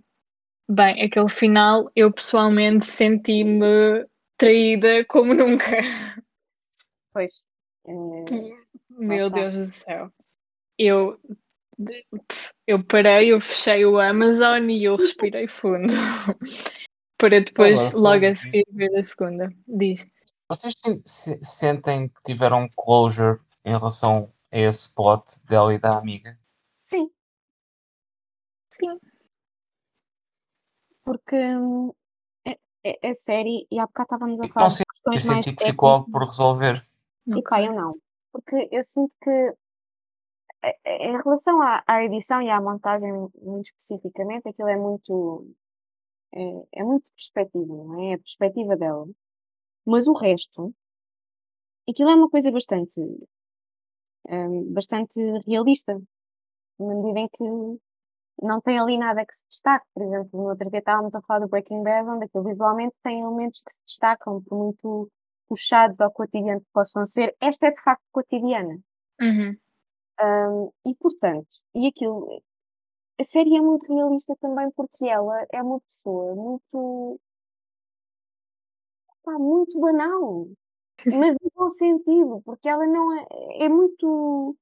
bem, 0.68 1.02
aquele 1.04 1.28
final 1.28 1.88
eu 1.94 2.12
pessoalmente 2.12 2.84
senti-me 2.86 4.04
traída 4.36 5.04
como 5.06 5.34
nunca. 5.34 5.66
Pois. 7.12 7.44
eh, 7.86 8.24
Meu. 8.90 9.30
Deus 9.30 9.56
do 9.56 9.66
céu. 9.66 10.12
eu, 10.78 11.18
eu 12.66 12.84
parei, 12.84 13.32
eu 13.32 13.40
fechei 13.40 13.84
o 13.86 13.98
Amazon 13.98 14.68
e 14.70 14.84
eu 14.84 14.96
respirei 14.96 15.48
fundo. 15.48 15.92
para 17.18 17.40
depois, 17.40 17.78
Agora, 17.94 17.98
logo 17.98 18.26
a 18.26 18.34
seguir, 18.34 18.64
ver 18.70 18.94
a 18.96 19.02
segunda. 19.02 19.52
Diz. 19.66 20.06
Vocês 20.48 20.74
se- 21.04 21.38
sentem 21.42 22.08
que 22.08 22.22
tiveram 22.24 22.68
closure 22.76 23.40
em 23.64 23.70
relação 23.70 24.32
a 24.52 24.58
esse 24.58 24.94
plot 24.94 25.44
dela 25.46 25.74
e 25.74 25.78
da 25.78 25.98
amiga? 25.98 26.38
Sim, 26.78 27.10
Sim. 28.70 28.98
porque 31.04 31.36
hum, 32.86 32.92
é, 33.02 33.06
é, 33.06 33.10
é 33.10 33.14
série, 33.14 33.66
e 33.70 33.78
há 33.78 33.86
bocado 33.86 34.06
estávamos 34.06 34.40
a 34.40 34.46
E 34.46 34.48
falar 34.48 34.68
não 34.68 34.70
questões 34.70 35.26
mais 35.26 35.44
senti 35.44 35.56
que 35.56 35.64
ficou 35.64 35.88
algo 35.88 36.10
por 36.10 36.22
resolver. 36.22 36.86
E 37.26 37.42
pá, 37.42 37.62
eu 37.62 37.72
não. 37.72 37.94
Porque 38.32 38.68
eu 38.70 38.84
sinto 38.84 39.14
que 39.22 39.54
eh, 40.62 41.08
em 41.08 41.22
relação 41.22 41.60
à, 41.62 41.82
à 41.86 42.04
edição 42.04 42.42
e 42.42 42.50
à 42.50 42.60
montagem 42.60 43.12
muito 43.12 43.66
especificamente, 43.66 44.48
aquilo 44.48 44.68
é 44.68 44.76
muito 44.76 45.46
é, 46.34 46.80
é 46.80 46.84
muito 46.84 47.10
perspectiva, 47.12 47.66
não 47.66 48.00
é? 48.00 48.12
É 48.12 48.14
a 48.14 48.18
perspectiva 48.18 48.76
dela. 48.76 49.06
Mas 49.84 50.06
o 50.06 50.12
resto, 50.12 50.74
aquilo 51.88 52.10
é 52.10 52.14
uma 52.14 52.28
coisa 52.30 52.50
bastante 52.50 53.00
hum, 54.28 54.72
bastante 54.72 55.20
realista, 55.46 56.00
na 56.78 56.94
medida 56.94 57.20
em 57.20 57.28
que 57.28 57.44
não 58.42 58.60
tem 58.60 58.78
ali 58.78 58.98
nada 58.98 59.24
que 59.24 59.34
se 59.34 59.44
destaque. 59.48 59.86
Por 59.94 60.02
exemplo, 60.02 60.28
no 60.32 60.48
outro 60.50 60.70
dia 60.70 60.78
estávamos 60.80 61.14
a 61.14 61.20
falar 61.22 61.40
do 61.40 61.48
Breaking 61.48 61.82
Bad, 61.82 62.08
onde 62.08 62.24
aquilo 62.26 62.44
visualmente 62.44 62.98
tem 63.02 63.20
elementos 63.20 63.62
que 63.64 63.72
se 63.72 63.80
destacam, 63.86 64.42
por 64.42 64.58
muito 64.58 65.10
puxados 65.48 66.00
ao 66.00 66.10
cotidiano 66.12 66.60
que 66.60 66.66
possam 66.72 67.04
ser. 67.04 67.34
Esta 67.40 67.68
é 67.68 67.70
de 67.70 67.82
facto 67.82 68.02
cotidiana. 68.12 68.78
Uhum. 69.20 69.56
Hum, 70.20 70.70
e 70.84 70.94
portanto, 70.96 71.46
e 71.74 71.86
aquilo, 71.88 72.42
a 73.20 73.24
série 73.24 73.56
é 73.56 73.60
muito 73.60 73.92
realista 73.92 74.34
também 74.40 74.70
porque 74.72 75.06
ela 75.06 75.46
é 75.52 75.62
uma 75.62 75.80
pessoa 75.80 76.34
muito, 76.34 77.20
pá, 79.22 79.38
muito 79.38 79.78
banal, 79.78 80.46
mas 81.06 81.36
no 81.42 81.50
bom 81.54 81.70
sentido, 81.70 82.42
porque 82.44 82.68
ela 82.68 82.86
não 82.86 83.12
é, 83.18 83.26
é 83.66 83.68
muito, 83.68 84.56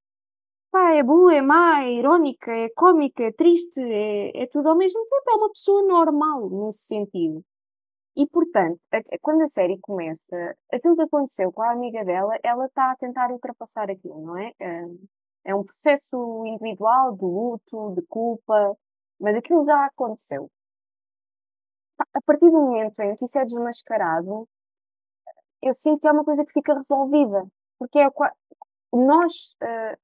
pá, 0.74 0.92
é 0.94 1.02
boa, 1.02 1.32
é 1.34 1.40
má, 1.42 1.82
é 1.84 1.92
irónica, 2.00 2.50
é 2.52 2.68
cómica, 2.70 3.22
é 3.24 3.32
triste, 3.32 3.80
é, 3.80 4.42
é 4.42 4.46
tudo 4.48 4.68
ao 4.70 4.76
mesmo 4.76 5.00
tempo, 5.06 5.30
é 5.30 5.34
uma 5.36 5.50
pessoa 5.52 5.82
normal 5.86 6.50
nesse 6.50 6.80
sentido. 6.86 7.42
E 8.16 8.26
portanto, 8.28 8.80
a- 8.92 8.98
a- 8.98 9.18
quando 9.22 9.42
a 9.42 9.48
série 9.48 9.78
começa, 9.80 10.36
aquilo 10.72 10.96
que 10.96 11.02
aconteceu 11.02 11.52
com 11.52 11.62
a 11.62 11.72
amiga 11.72 12.04
dela, 12.04 12.38
ela 12.44 12.66
está 12.66 12.92
a 12.92 12.96
tentar 12.96 13.30
ultrapassar 13.32 13.90
aquilo, 13.90 14.20
não 14.26 14.38
é? 14.38 14.52
Hum, 14.62 14.98
É 15.46 15.54
um 15.56 15.64
processo 15.64 16.44
individual 16.46 17.14
de 17.16 17.24
luto, 17.24 17.94
de 17.96 18.02
culpa, 18.08 18.76
mas 19.20 19.36
aquilo 19.36 19.64
já 19.66 19.86
aconteceu. 19.86 20.50
A 22.18 22.20
partir 22.26 22.50
do 22.50 22.60
momento 22.66 22.98
em 23.00 23.14
que 23.14 23.24
isso 23.26 23.38
é 23.38 23.44
desmascarado, 23.44 24.48
eu 25.62 25.74
sinto 25.74 26.00
que 26.00 26.08
é 26.08 26.12
uma 26.12 26.24
coisa 26.24 26.44
que 26.44 26.52
fica 26.52 26.74
resolvida. 26.74 27.46
Porque 27.78 27.98
é 27.98 28.08
nós 28.92 29.56
eh, 29.62 29.98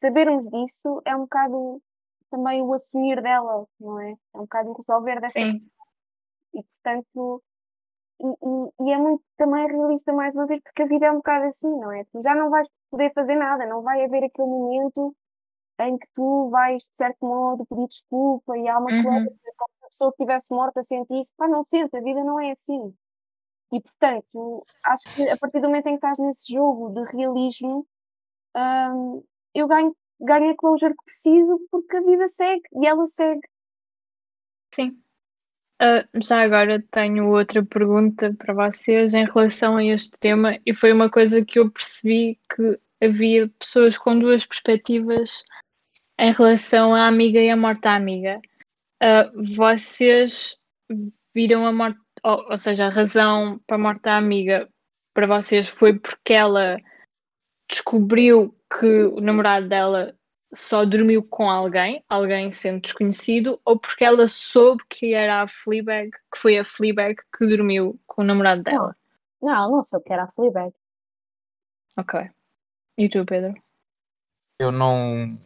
sabermos 0.00 0.48
disso 0.50 1.02
é 1.06 1.14
um 1.16 1.22
bocado 1.22 1.82
também 2.30 2.62
o 2.62 2.72
assumir 2.74 3.22
dela, 3.22 3.66
não 3.80 4.00
é? 4.00 4.12
É 4.12 4.38
um 4.38 4.42
bocado 4.42 4.70
o 4.70 4.74
resolver 4.74 5.20
dessa 5.20 5.40
Sim. 5.40 5.70
e 6.54 6.62
portanto 6.62 7.42
e, 8.20 8.26
e- 8.28 8.88
e 8.90 8.92
é 8.92 8.98
muito 8.98 9.24
também 9.38 9.66
realista 9.68 10.12
mais 10.12 10.34
uma 10.34 10.46
vez 10.46 10.60
porque 10.62 10.82
a 10.82 10.86
vida 10.86 11.06
é 11.06 11.12
um 11.12 11.16
bocado 11.16 11.46
assim, 11.46 11.70
não 11.70 11.92
é? 11.92 12.04
Tu 12.06 12.22
já 12.22 12.34
não 12.34 12.50
vais 12.50 12.68
poder 12.90 13.12
fazer 13.14 13.36
nada, 13.36 13.66
não 13.66 13.82
vai 13.82 14.04
haver 14.04 14.24
aquele 14.24 14.48
momento 14.48 15.14
em 15.80 15.98
que 15.98 16.06
tu 16.14 16.50
vais 16.50 16.84
de 16.84 16.96
certo 16.96 17.26
modo 17.26 17.66
pedir 17.66 17.88
desculpa 17.88 18.58
e 18.58 18.68
há 18.68 18.78
uma 18.78 18.90
Uhum. 18.90 19.02
coisa 19.02 19.30
como 19.58 19.70
se 19.80 19.86
a 19.86 19.88
pessoa 19.90 20.12
que 20.12 20.22
estivesse 20.24 20.54
morta 20.54 20.82
sente 20.82 21.14
isso, 21.20 21.32
pá, 21.36 21.48
não 21.48 21.62
sente, 21.62 21.96
a 21.96 22.02
vida 22.02 22.24
não 22.24 22.40
é 22.40 22.52
assim. 22.52 22.94
E 23.72 23.80
portanto, 23.80 24.66
acho 24.84 25.08
que 25.14 25.28
a 25.30 25.36
partir 25.38 25.60
do 25.60 25.68
momento 25.68 25.86
em 25.88 25.90
que 25.92 25.96
estás 25.96 26.18
nesse 26.18 26.52
jogo 26.52 26.90
de 26.90 27.04
realismo, 27.16 27.86
hum, 28.56 29.22
eu 29.54 29.66
ganho, 29.68 29.94
ganho 30.20 30.50
a 30.50 30.56
closure 30.56 30.94
que 30.94 31.04
preciso 31.04 31.60
porque 31.70 31.96
a 31.96 32.02
vida 32.02 32.28
segue 32.28 32.62
e 32.72 32.86
ela 32.86 33.06
segue. 33.06 33.46
Sim. 34.74 35.00
Ah, 35.82 36.06
já 36.22 36.42
agora 36.42 36.84
tenho 36.90 37.30
outra 37.30 37.64
pergunta 37.64 38.34
para 38.34 38.52
vocês 38.52 39.14
em 39.14 39.24
relação 39.24 39.76
a 39.76 39.84
este 39.84 40.18
tema, 40.18 40.58
e 40.66 40.74
foi 40.74 40.92
uma 40.92 41.10
coisa 41.10 41.42
que 41.42 41.58
eu 41.58 41.70
percebi 41.70 42.38
que 42.54 42.78
havia 43.02 43.48
pessoas 43.58 43.96
com 43.96 44.18
duas 44.18 44.44
perspectivas 44.44 45.42
em 46.18 46.32
relação 46.32 46.94
à 46.94 47.06
amiga 47.06 47.40
e 47.40 47.48
à 47.48 47.56
morte 47.56 47.80
da 47.80 47.94
amiga. 47.94 48.40
Ah, 49.02 49.30
vocês 49.34 50.58
viram 51.34 51.66
a 51.66 51.72
morte, 51.72 51.98
ou, 52.22 52.50
ou 52.50 52.58
seja, 52.58 52.86
a 52.86 52.90
razão 52.90 53.58
para 53.66 53.76
a 53.76 53.78
morte 53.80 54.02
da 54.02 54.18
amiga 54.18 54.68
para 55.14 55.26
vocês 55.26 55.66
foi 55.66 55.98
porque 55.98 56.34
ela 56.34 56.76
descobriu 57.70 58.54
que 58.78 59.04
o 59.04 59.20
namorado 59.20 59.68
dela 59.68 60.14
só 60.52 60.84
dormiu 60.84 61.22
com 61.22 61.48
alguém, 61.48 62.04
alguém 62.08 62.50
sendo 62.50 62.80
desconhecido, 62.80 63.60
ou 63.64 63.78
porque 63.78 64.04
ela 64.04 64.26
soube 64.26 64.82
que 64.88 65.14
era 65.14 65.42
a 65.42 65.46
Fleabag, 65.46 66.10
que 66.10 66.38
foi 66.38 66.58
a 66.58 66.64
Fleabag 66.64 67.16
que 67.36 67.46
dormiu 67.46 67.98
com 68.06 68.22
o 68.22 68.24
namorado 68.24 68.62
dela. 68.62 68.96
Não, 69.40 69.54
ela 69.54 69.68
não 69.68 69.84
soube 69.84 70.04
que 70.04 70.12
era 70.12 70.24
a 70.24 70.32
Fleabag. 70.32 70.74
Ok. 71.96 72.30
E 72.98 73.08
tu, 73.08 73.24
Pedro? 73.24 73.54
Eu 74.58 74.72
não, 74.72 75.38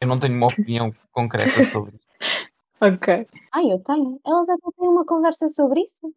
eu 0.00 0.08
não 0.08 0.18
tenho 0.18 0.34
uma 0.34 0.46
opinião 0.46 0.92
concreta 1.12 1.64
sobre 1.64 1.96
isso. 1.96 2.08
Ok. 2.80 3.26
Ah, 3.52 3.60
eu 3.60 3.80
tenho. 3.80 4.20
Elas 4.24 4.48
até 4.48 4.70
têm 4.78 4.88
uma 4.88 5.04
conversa 5.04 5.50
sobre 5.50 5.80
isso. 5.80 6.14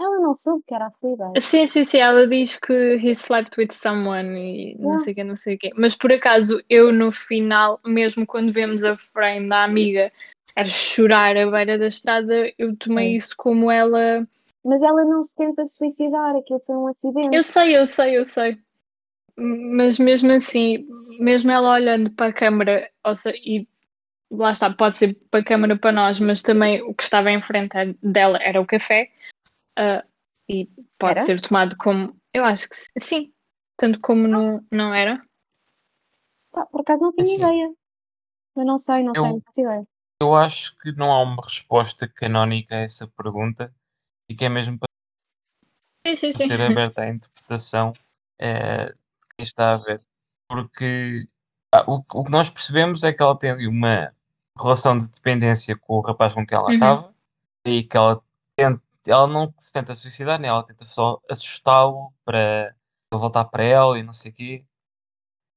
Ela 0.00 0.20
não 0.20 0.34
soube 0.34 0.64
que 0.66 0.74
era 0.74 0.86
a 0.86 0.90
Fleabag. 0.90 1.40
Sim, 1.40 1.66
sim, 1.66 1.84
sim. 1.84 1.98
Ela 1.98 2.26
diz 2.26 2.56
que 2.56 2.72
he 2.72 3.10
slept 3.12 3.58
with 3.58 3.72
someone 3.72 4.36
e 4.38 4.74
não 4.76 4.90
Yeah. 4.90 4.98
sei 5.04 5.12
o 5.12 5.16
que, 5.16 5.24
não 5.24 5.36
sei 5.36 5.54
o 5.54 5.58
quê. 5.58 5.70
Mas 5.76 5.94
por 5.94 6.12
acaso, 6.12 6.60
eu 6.68 6.92
no 6.92 7.12
final, 7.12 7.80
mesmo 7.84 8.26
quando 8.26 8.52
vemos 8.52 8.82
a 8.84 8.96
frame 8.96 9.48
da 9.48 9.62
amiga 9.64 10.12
a 10.56 10.64
chorar 10.64 11.36
à 11.36 11.50
beira 11.50 11.78
da 11.78 11.86
estrada, 11.86 12.52
eu 12.58 12.76
tomei 12.76 13.10
Sim. 13.10 13.16
isso 13.16 13.34
como 13.36 13.70
ela. 13.70 14.26
Mas 14.64 14.82
ela 14.82 15.04
não 15.04 15.22
se 15.22 15.34
tenta 15.34 15.64
suicidar, 15.64 16.36
aquilo 16.36 16.60
foi 16.60 16.76
um 16.76 16.86
acidente. 16.86 17.36
Eu 17.36 17.42
sei, 17.42 17.76
eu 17.76 17.86
sei, 17.86 18.18
eu 18.18 18.24
sei. 18.24 18.58
Mas 19.36 19.98
mesmo 19.98 20.32
assim, 20.32 20.86
mesmo 21.18 21.50
ela 21.50 21.72
olhando 21.72 22.10
para 22.10 22.26
a 22.30 22.32
câmara, 22.32 22.90
ou 23.04 23.14
seja, 23.14 23.36
e 23.44 23.66
lá 24.30 24.52
está, 24.52 24.72
pode 24.72 24.96
ser 24.96 25.16
para 25.30 25.40
a 25.40 25.44
câmara 25.44 25.76
para 25.76 25.92
nós, 25.92 26.18
mas 26.20 26.40
também 26.42 26.82
o 26.82 26.94
que 26.94 27.02
estava 27.02 27.30
em 27.30 27.42
frente 27.42 27.76
dela 28.02 28.38
era 28.40 28.60
o 28.60 28.66
café, 28.66 29.10
ah, 29.78 30.04
e 30.48 30.66
pode 30.98 31.12
Era? 31.12 31.20
ser 31.20 31.40
tomado 31.40 31.76
como, 31.76 32.16
eu 32.32 32.44
acho 32.44 32.68
que 32.68 32.76
sim, 33.00 33.32
tanto 33.76 33.98
como 34.00 34.26
não, 34.28 34.64
não 34.70 34.94
era. 34.94 35.22
Por 36.70 36.80
acaso 36.82 37.02
não 37.02 37.12
tinha 37.12 37.26
Assim, 37.26 37.36
ideia. 37.36 37.74
Eu 38.56 38.64
não 38.64 38.78
sei, 38.78 39.02
não 39.02 39.14
sei, 39.14 39.24
eu- 39.24 39.28
não 39.30 39.40
faço 39.40 39.60
ideia. 39.60 39.86
Eu 40.20 40.34
acho 40.34 40.76
que 40.78 40.92
não 40.92 41.12
há 41.12 41.22
uma 41.22 41.42
resposta 41.42 42.06
canónica 42.08 42.74
a 42.76 42.78
essa 42.78 43.06
pergunta 43.08 43.74
e 44.28 44.34
que 44.34 44.44
é 44.44 44.48
mesmo 44.48 44.78
para 44.78 44.88
Sim, 46.06 46.14
sim, 46.14 46.32
sim. 46.32 46.46
ser 46.46 46.60
aberta 46.62 47.02
à 47.02 47.08
interpretação 47.08 47.92
eh, 48.38 48.86
de 48.86 48.92
quem 49.36 49.44
está 49.44 49.72
a 49.72 49.76
ver. 49.78 50.00
Porque 50.48 51.26
ah, 51.72 51.84
o, 51.90 52.04
o 52.14 52.24
que 52.24 52.30
nós 52.30 52.48
percebemos 52.48 53.02
é 53.02 53.12
que 53.12 53.22
ela 53.22 53.36
tem 53.36 53.50
ali 53.50 53.66
uma 53.66 54.14
relação 54.56 54.96
de 54.96 55.10
dependência 55.10 55.76
com 55.76 55.94
o 55.94 56.00
rapaz 56.00 56.32
com 56.32 56.46
quem 56.46 56.56
ela 56.56 56.68
Uhum. 56.68 56.74
estava 56.74 57.14
e 57.66 57.82
que 57.82 57.96
ela 57.96 58.22
tenta, 58.56 58.80
ela 59.06 59.26
não 59.26 59.52
se 59.56 59.72
tenta 59.72 59.94
suicidar, 59.94 60.40
né? 60.40 60.48
ela 60.48 60.64
tenta 60.64 60.84
só 60.84 61.20
assustá-lo 61.30 62.12
para 62.24 62.74
ele 63.12 63.20
voltar 63.20 63.44
para 63.44 63.64
ela 63.64 63.98
e 63.98 64.02
não 64.02 64.12
sei 64.12 64.30
o 64.30 64.34
quê. 64.34 64.66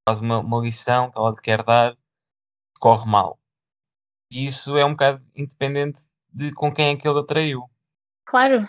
Faz 0.07 0.19
uma, 0.19 0.39
uma 0.39 0.61
lição 0.61 1.11
que 1.11 1.17
ela 1.17 1.31
lhe 1.31 1.41
quer 1.41 1.63
dar, 1.63 1.97
corre 2.79 3.09
mal. 3.09 3.39
E 4.31 4.45
isso 4.45 4.77
é 4.77 4.85
um 4.85 4.91
bocado 4.91 5.25
independente 5.35 6.07
de 6.31 6.53
com 6.53 6.73
quem 6.73 6.89
é 6.89 6.95
que 6.95 7.07
ele 7.07 7.19
atraiu. 7.19 7.69
Claro, 8.25 8.67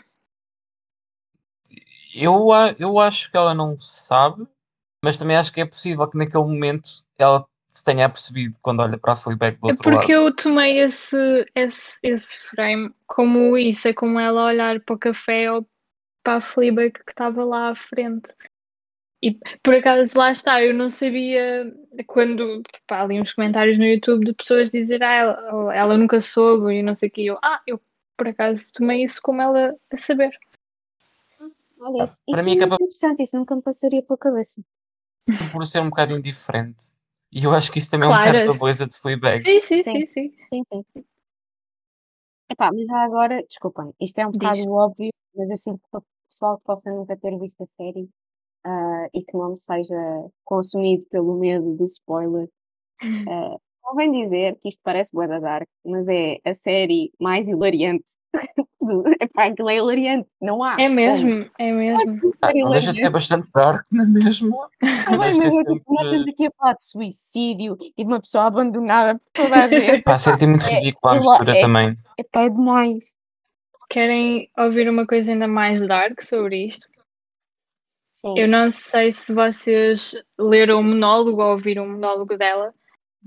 Eu, 2.15 2.49
eu 2.79 2.99
acho 2.99 3.31
que 3.31 3.37
ela 3.37 3.55
não 3.55 3.79
sabe, 3.79 4.47
mas 5.05 5.17
também 5.17 5.37
acho 5.37 5.53
que 5.53 5.61
é 5.61 5.67
possível 5.67 6.09
que 6.09 6.17
naquele 6.17 6.43
momento 6.45 7.05
ela 7.19 7.47
se 7.69 7.85
tenha 7.85 8.07
apercebido 8.07 8.57
quando 8.63 8.81
olha 8.81 8.99
para 8.99 9.13
a 9.13 9.17
Fleabag 9.17 9.59
do 9.59 9.69
é 9.69 9.71
outro 9.73 9.85
porque 9.85 10.13
lado. 10.15 10.27
eu 10.27 10.35
tomei 10.35 10.79
esse, 10.81 11.17
esse, 11.55 11.99
esse 12.03 12.37
frame 12.49 12.93
como 13.07 13.57
isso, 13.57 13.87
é 13.89 13.93
como 13.93 14.19
ela 14.19 14.47
olhar 14.47 14.81
para 14.81 14.95
o 14.95 14.99
café 14.99 15.53
ou 15.53 15.69
para 16.25 16.37
a 16.37 16.41
Fleabag 16.41 16.93
que 16.93 17.11
estava 17.11 17.45
lá 17.45 17.69
à 17.69 17.75
frente. 17.75 18.35
E 19.23 19.37
por 19.63 19.75
acaso 19.75 20.17
lá 20.17 20.31
está, 20.31 20.63
eu 20.63 20.73
não 20.73 20.89
sabia 20.89 21.73
quando 22.07 22.63
pá, 22.87 23.03
ali 23.03 23.21
uns 23.21 23.33
comentários 23.35 23.77
no 23.77 23.85
YouTube 23.85 24.25
de 24.25 24.33
pessoas 24.33 24.71
dizer 24.71 25.03
ah, 25.03 25.13
ela, 25.13 25.75
ela 25.77 25.97
nunca 25.99 26.21
soube 26.21 26.73
e 26.73 26.83
não 26.83 26.95
sei 26.95 27.09
o 27.09 27.13
que. 27.13 27.27
Eu, 27.27 27.39
ah, 27.43 27.61
eu 27.67 27.81
por 28.17 28.29
acaso 28.29 28.73
tomei 28.73 29.03
isso 29.05 29.21
como 29.23 29.43
ela 29.43 29.75
a 29.93 29.97
saber. 29.97 30.31
Olha, 31.81 32.05
isso, 32.05 32.23
para 32.31 32.41
isso 32.41 32.45
mim 32.45 32.53
é 32.53 32.57
acaba- 32.57 32.71
muito 32.71 32.83
interessante, 32.85 33.23
isso 33.23 33.37
nunca 33.37 33.55
me 33.57 33.63
passaria 33.63 34.03
pela 34.03 34.19
cabeça. 34.19 34.63
Por 35.53 35.67
ser 35.67 35.81
um 35.81 35.91
bocado 35.91 36.17
indiferente. 36.17 36.93
E 37.33 37.45
eu 37.45 37.53
acho 37.55 37.71
que 37.71 37.79
isso 37.79 37.91
também 37.91 38.07
é 38.07 38.09
um 38.11 38.15
Claro, 38.17 38.39
bocado 38.39 38.53
da 38.53 38.59
beleza 38.59 38.87
de 38.87 38.99
Fleabag. 38.99 39.43
Sim, 39.43 39.61
sim, 39.61 39.83
Sim. 39.83 39.83
sim, 39.83 40.07
sim. 40.15 40.33
Sim, 40.49 40.63
sim. 40.95 41.05
Epá, 42.51 42.71
mas 42.73 42.87
já 42.87 43.05
agora, 43.05 43.43
desculpem, 43.47 43.93
isto 44.01 44.19
é 44.19 44.27
um 44.27 44.31
Diz. 44.31 44.41
bocado 44.41 44.73
óbvio, 44.73 45.11
mas 45.35 45.51
eu 45.51 45.57
sinto 45.59 45.81
que 45.91 45.99
o 45.99 46.03
pessoal 46.31 46.57
que 46.59 46.65
possa 46.65 46.91
nunca 46.91 47.15
ter 47.17 47.39
visto 47.39 47.61
a 47.63 47.67
série 47.67 48.09
ah, 48.65 49.09
e 49.15 49.23
que 49.25 49.37
não 49.37 49.57
seja 49.57 49.95
consumido 50.45 51.05
pelo 51.11 51.35
medo 51.39 51.75
do 51.77 51.85
spoiler, 51.85 52.49
ah, 53.29 53.57
convém 53.83 54.13
dizer 54.13 54.57
que 54.63 54.69
isto 54.69 54.81
parece 54.85 55.13
bué 55.15 55.29
da 55.29 55.41
Dark, 55.41 55.69
mas 55.85 56.09
é 56.09 56.39
a 56.45 56.55
série 56.55 57.13
mais 57.21 57.49
hilariante. 57.49 58.05
Epá, 59.21 59.47
aquilo 59.47 59.71
é 59.71 59.77
hilariante, 59.77 60.29
não 60.41 60.63
há. 60.63 60.75
É 60.81 60.85
como. 60.85 60.95
mesmo, 60.95 61.51
é 61.59 61.69
É 61.69 61.73
mesmo. 61.73 62.15
super 62.21 62.39
Ah, 62.43 62.53
não 62.55 62.71
deixa 62.71 62.93
de 62.93 62.99
ser 62.99 63.11
bastante 63.11 63.49
dark, 63.53 63.85
não 63.91 64.05
é 64.05 64.07
mesmo? 64.07 64.51
De 64.81 65.17
mas 65.17 65.39
é 65.39 65.51
tipo, 65.51 65.95
nós 65.95 66.05
estamos 66.05 66.17
sempre. 66.27 66.31
aqui 66.33 66.47
a 66.47 66.51
falar 66.57 66.73
de 66.75 66.85
suicídio 66.85 67.77
e 67.81 67.93
de 68.05 68.05
uma 68.05 68.21
pessoa 68.21 68.45
abandonada 68.45 69.19
por 69.19 69.27
toda 69.33 69.65
a 69.65 69.69
gente. 69.69 70.03
Pá, 70.03 70.15
a 70.15 70.19
série 70.19 70.39
tem 70.39 70.49
muito 70.49 70.67
É, 70.67 70.71
ridículo 70.75 71.13
é, 71.13 71.17
lá- 71.17 71.21
mistura 71.21 71.57
é, 71.57 71.61
também. 71.61 71.97
epá, 72.19 72.43
é 72.45 72.49
demais. 72.51 73.15
Querem 73.91 74.51
ouvir 74.57 74.89
uma 74.89 75.07
coisa 75.07 75.33
ainda 75.33 75.49
mais 75.49 75.87
dark 75.87 76.23
sobre 76.23 76.67
isto? 76.67 76.87
Sim. 78.13 78.35
Eu 78.37 78.49
não 78.49 78.71
sei 78.71 79.13
se 79.13 79.33
vocês 79.33 80.15
leram 80.39 80.81
o 80.81 80.85
monólogo 80.85 81.41
ou 81.43 81.53
ouviram 81.53 81.85
o 81.85 81.89
monólogo 81.91 82.37
dela, 82.37 82.75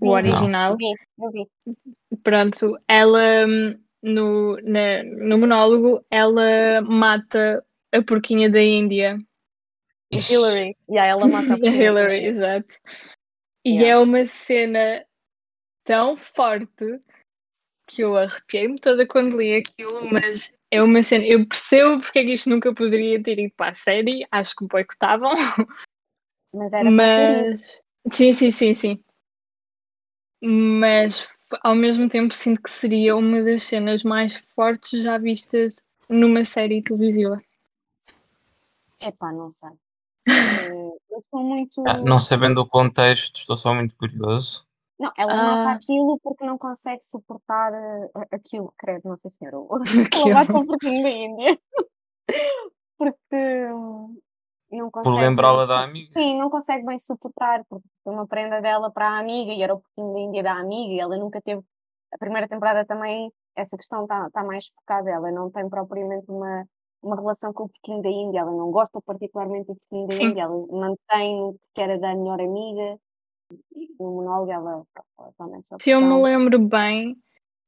o 0.01 0.05
Vi, 0.05 0.11
original. 0.11 0.75
vi, 0.77 0.93
eu 1.19 1.31
vi. 1.31 1.47
Pronto, 2.23 2.77
ela 2.87 3.45
hum, 3.47 3.79
no, 4.01 4.57
na- 4.61 5.03
no 5.03 5.37
monólogo 5.37 6.05
ela 6.09 6.81
mata 6.81 7.63
a 7.91 8.01
porquinha 8.01 8.49
da 8.49 8.61
Índia. 8.61 9.17
Hillary. 10.11 10.75
E 10.89 10.97
aí 10.97 11.09
ela 11.09 11.27
mata 11.27 11.53
a 11.53 11.57
porquinha 11.57 11.83
Hillary, 11.83 12.25
exato. 12.25 12.75
E 13.63 13.75
Yeah. 13.77 13.87
é 13.89 13.97
uma 13.97 14.25
cena 14.25 15.05
tão 15.85 16.17
forte 16.17 16.99
que 17.87 18.01
eu 18.01 18.17
arrepiei-me 18.17 18.79
toda 18.79 19.05
quando 19.05 19.37
li 19.37 19.55
aquilo, 19.55 20.09
mas 20.11 20.53
é 20.71 20.81
uma 20.81 21.03
cena. 21.03 21.25
Eu 21.25 21.45
percebo 21.47 22.01
porque 22.01 22.19
é 22.19 22.23
que 22.23 22.33
isto 22.33 22.49
nunca 22.49 22.73
poderia 22.73 23.21
ter 23.21 23.37
ido 23.39 23.53
para 23.55 23.71
a 23.71 23.75
série, 23.75 24.25
acho 24.31 24.55
que 24.55 24.65
boicotavam, 24.67 25.33
Mas 26.53 26.73
era 26.73 26.89
mas. 26.89 27.81
Sim, 28.11 28.33
sim, 28.33 28.51
sim, 28.51 28.73
sim. 28.73 29.03
Mas 30.41 31.31
ao 31.63 31.75
mesmo 31.75 32.07
tempo 32.09 32.33
sinto 32.33 32.61
que 32.61 32.69
seria 32.69 33.15
uma 33.15 33.41
das 33.43 33.63
cenas 33.63 34.03
mais 34.03 34.35
fortes 34.55 35.01
já 35.01 35.17
vistas 35.17 35.83
numa 36.09 36.43
série 36.45 36.81
televisiva. 36.81 37.41
Epá, 38.99 39.31
não 39.31 39.49
sei. 39.49 39.69
Eh, 40.27 40.91
Eu 41.09 41.21
sou 41.21 41.43
muito. 41.43 41.83
ah, 41.87 41.97
não 41.97 42.19
sabendo 42.19 42.61
o 42.61 42.67
contexto, 42.67 43.37
estou 43.37 43.57
só 43.57 43.73
muito 43.73 43.95
curioso. 43.95 44.65
Não, 44.99 45.11
ela 45.17 45.33
mata 45.35 45.69
Ah. 45.71 45.73
aquilo 45.73 46.19
porque 46.23 46.45
não 46.45 46.57
consegue 46.59 47.03
suportar 47.03 47.73
eh, 47.73 48.09
aquilo, 48.31 48.71
credo, 48.77 49.09
Nossa 49.09 49.29
Senhora. 49.29 49.57
Que 50.11 50.29
Ela 50.29 50.39
mata 50.39 50.57
o 50.57 50.65
porquinho 50.65 51.01
da 51.03 51.09
Índia. 51.09 51.59
Porque 52.99 53.65
não 54.77 54.89
Por 54.89 55.03
consegue. 55.03 55.25
lembrá-la 55.25 55.65
da 55.65 55.83
amiga. 55.83 56.11
Sim, 56.13 56.39
não 56.39 56.49
consegue 56.49 56.85
bem 56.85 56.97
suportar, 56.99 57.63
porque 57.69 57.87
foi 58.03 58.13
uma 58.13 58.27
prenda 58.27 58.61
dela 58.61 58.91
para 58.91 59.09
a 59.09 59.19
amiga 59.19 59.51
e 59.51 59.61
era 59.61 59.73
o 59.75 59.81
porquinho 59.81 60.13
da 60.13 60.19
Índia 60.19 60.43
da 60.43 60.53
amiga 60.53 60.93
e 60.93 60.99
ela 60.99 61.17
nunca 61.17 61.41
teve. 61.41 61.61
A 62.13 62.17
primeira 62.17 62.47
temporada 62.47 62.85
também, 62.85 63.31
essa 63.55 63.77
questão 63.77 64.03
está 64.03 64.29
tá 64.31 64.43
mais 64.43 64.67
focada. 64.67 65.09
Ela 65.09 65.31
não 65.31 65.49
tem 65.49 65.69
propriamente 65.69 66.25
uma, 66.29 66.65
uma 67.01 67.15
relação 67.15 67.53
com 67.53 67.63
o 67.63 67.69
porquinho 67.69 68.01
da 68.01 68.09
Índia, 68.09 68.39
ela 68.39 68.51
não 68.51 68.69
gosta 68.71 68.99
particularmente 69.05 69.67
do 69.67 69.75
porquinho 69.75 70.07
da 70.07 70.15
Sim. 70.15 70.23
Índia, 70.25 70.41
ela 70.43 70.67
mantém 70.69 71.55
que 71.73 71.81
era 71.81 71.97
da 71.99 72.13
melhor 72.15 72.39
amiga. 72.41 72.97
E 73.75 73.89
no 73.99 74.11
monólogo 74.11 74.51
ela, 74.51 74.83
ela 75.19 75.31
toma 75.37 75.57
essa 75.57 75.75
Se 75.81 75.89
eu 75.91 75.99
me 75.99 76.07
opção. 76.07 76.21
lembro 76.21 76.59
bem, 76.59 77.17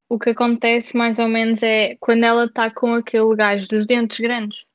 o 0.09 0.17
que 0.19 0.29
acontece 0.29 0.95
mais 0.95 1.19
ou 1.19 1.27
menos 1.27 1.61
é 1.63 1.95
quando 1.99 2.23
ela 2.23 2.45
está 2.45 2.69
com 2.73 2.93
aquele 2.93 3.35
gajo 3.35 3.67
dos 3.67 3.85
dentes 3.85 4.19
grandes. 4.19 4.65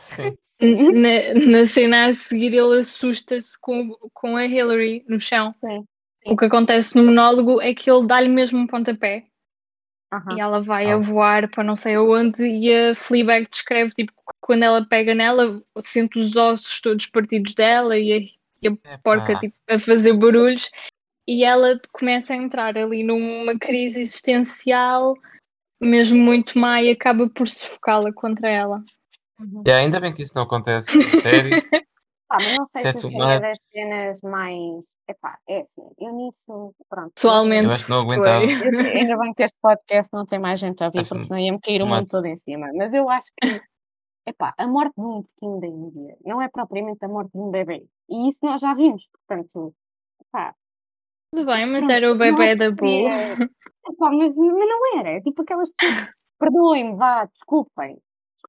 Sim. 0.00 0.36
Sim. 0.40 0.92
Na, 0.92 1.34
na 1.46 1.66
cena 1.66 2.06
a 2.06 2.12
seguir, 2.12 2.54
ele 2.54 2.80
assusta-se 2.80 3.58
com, 3.60 3.94
com 4.14 4.36
a 4.36 4.46
Hillary 4.46 5.04
no 5.06 5.20
chão. 5.20 5.54
Sim. 5.60 5.84
O 6.26 6.36
que 6.36 6.46
acontece 6.46 6.96
no 6.96 7.04
monólogo 7.04 7.60
é 7.60 7.74
que 7.74 7.90
ele 7.90 8.06
dá-lhe 8.06 8.28
mesmo 8.28 8.58
um 8.58 8.66
pontapé 8.66 9.24
e 10.36 10.40
ela 10.40 10.60
vai 10.60 10.90
Ah. 10.90 10.94
a 10.94 10.98
voar 10.98 11.48
para 11.48 11.62
não 11.64 11.76
sei 11.76 11.94
aonde. 11.94 12.42
E 12.42 12.74
a 12.74 12.94
Fleabag 12.94 13.46
descreve 13.48 13.92
tipo, 13.92 14.12
quando 14.40 14.64
ela 14.64 14.84
pega 14.84 15.14
nela, 15.14 15.62
sente 15.80 16.18
os 16.18 16.36
ossos 16.36 16.80
todos 16.80 17.06
partidos 17.06 17.54
dela 17.54 17.96
e 17.96 18.12
a, 18.12 18.18
e 18.62 18.68
a 18.68 18.98
porca 18.98 19.36
tipo, 19.38 19.54
a 19.68 19.78
fazer 19.78 20.12
barulhos. 20.14 20.70
E 21.28 21.44
ela 21.44 21.80
começa 21.92 22.34
a 22.34 22.36
entrar 22.36 22.76
ali 22.76 23.04
numa 23.04 23.56
crise 23.58 24.00
existencial, 24.00 25.14
mesmo 25.80 26.18
muito 26.18 26.58
má, 26.58 26.82
e 26.82 26.90
acaba 26.90 27.28
por 27.28 27.46
sufocá-la 27.46 28.12
contra 28.12 28.48
ela. 28.48 28.82
Uhum. 29.40 29.62
e 29.66 29.70
ainda 29.72 29.98
bem 30.00 30.12
que 30.12 30.22
isso 30.22 30.34
não 30.36 30.42
acontece 30.42 30.96
na 30.96 31.04
série. 31.22 31.50
Pá, 32.28 32.36
mas 32.38 32.56
não 32.56 32.64
sei 32.64 32.78
Isso 32.82 32.88
é 32.88 32.92
se 32.92 33.00
seria 33.00 33.18
much. 33.26 33.40
das 33.40 33.56
cenas 33.62 34.20
mais. 34.22 34.96
Epá, 35.08 35.36
é 35.48 35.62
assim, 35.62 35.82
eu 35.98 36.12
nisso, 36.14 36.72
pronto. 36.88 37.10
Pessoalmente, 37.16 37.64
Eu 37.64 37.70
acho 37.70 37.84
que 37.86 37.90
não 37.90 38.00
aguentava. 38.02 38.44
Eu 38.44 38.80
ainda 38.80 39.18
bem 39.18 39.34
que 39.34 39.42
este 39.42 39.58
podcast 39.60 40.12
não 40.12 40.24
tem 40.24 40.38
mais 40.38 40.60
gente 40.60 40.80
a 40.80 40.86
ouvir, 40.86 40.98
Parece-me 40.98 41.18
porque 41.18 41.26
senão 41.26 41.40
ia-me 41.40 41.58
cair 41.60 41.82
o 41.82 41.88
mundo 41.88 42.06
todo 42.06 42.26
em 42.26 42.36
cima. 42.36 42.68
Mas 42.76 42.94
eu 42.94 43.10
acho 43.10 43.32
que, 43.36 43.60
epá, 44.28 44.54
a 44.56 44.64
morte 44.68 44.94
de 44.96 45.02
um 45.04 45.24
pequeno 45.24 45.60
da 45.60 45.66
Índia 45.66 46.16
não 46.24 46.40
é 46.40 46.48
propriamente 46.48 47.04
a 47.04 47.08
morte 47.08 47.32
de 47.32 47.38
um 47.40 47.50
bebê. 47.50 47.84
E 48.08 48.28
isso 48.28 48.38
nós 48.44 48.60
já 48.60 48.74
vimos, 48.74 49.08
portanto, 49.26 49.74
epá, 50.20 50.54
Tudo 51.34 51.46
bem, 51.46 51.66
mas 51.66 51.80
pronto, 51.80 51.92
era 51.92 52.12
o 52.12 52.16
bebê 52.16 52.54
da 52.54 52.70
seria. 52.70 53.32
Epá, 53.88 54.08
mas, 54.12 54.36
mas 54.36 54.68
não 54.68 55.00
era, 55.00 55.08
é 55.10 55.20
tipo 55.20 55.42
aquelas 55.42 55.68
pessoas, 55.76 56.10
perdoem-me, 56.38 56.94
vá, 56.96 57.24
desculpem, 57.24 57.98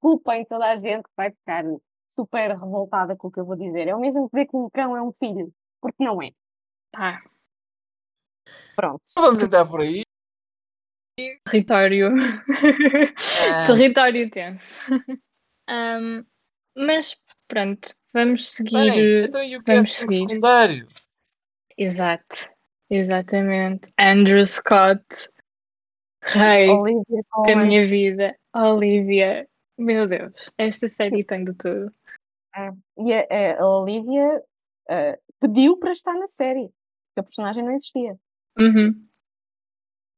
desculpem 0.01 0.45
toda 0.45 0.65
a 0.65 0.75
gente 0.77 1.03
que 1.03 1.09
vai 1.15 1.31
ficar 1.31 1.63
super 2.09 2.49
revoltada 2.57 3.15
com 3.15 3.27
o 3.27 3.31
que 3.31 3.39
eu 3.39 3.45
vou 3.45 3.55
dizer. 3.55 3.87
É 3.87 3.95
o 3.95 3.99
mesmo 3.99 4.29
que 4.29 4.35
dizer 4.35 4.49
que 4.49 4.57
um 4.57 4.69
cão 4.69 4.97
é 4.97 5.01
um 5.01 5.11
filho, 5.13 5.53
porque 5.79 6.03
não 6.03 6.21
é. 6.21 6.31
Pá, 6.91 7.21
Pronto. 8.75 9.01
Só 9.05 9.21
vamos 9.21 9.41
entrar 9.41 9.65
por 9.65 9.81
aí. 9.81 10.03
território. 11.45 12.09
Ah, 13.51 13.63
território 13.67 14.29
tenso. 14.29 14.91
Ahm, 15.69 16.25
mas 16.75 17.15
pronto, 17.47 17.93
vamos 18.13 18.51
seguir. 18.51 18.71
bem, 18.71 19.25
então 19.25 19.43
e 19.43 19.55
o 19.55 19.61
vamos 19.65 19.89
casting 19.89 20.09
seguir. 20.09 20.27
secundário? 20.27 20.87
Exato, 21.77 22.49
exatamente. 22.89 23.93
Andrew 23.99 24.45
Scott, 24.45 25.29
rei 26.23 26.69
Olivia 26.69 27.23
da 27.45 27.55
minha 27.55 27.85
vida. 27.85 28.35
Olivia, 28.53 29.47
meu 29.77 30.07
Deus, 30.07 30.51
esta 30.57 30.87
série 30.87 31.23
tem 31.23 31.43
de 31.45 31.53
tudo. 31.53 31.91
É. 32.55 32.71
E 32.97 33.13
a, 33.13 33.59
a- 33.61 33.65
Olivia 33.65 34.43
eh, 34.89 35.19
pediu 35.39 35.77
para 35.77 35.91
estar 35.91 36.13
na 36.13 36.27
série, 36.27 36.67
porque 36.67 37.19
a 37.19 37.23
personagem 37.23 37.63
não 37.63 37.71
existia. 37.71 38.17
Uhum. 38.59 39.07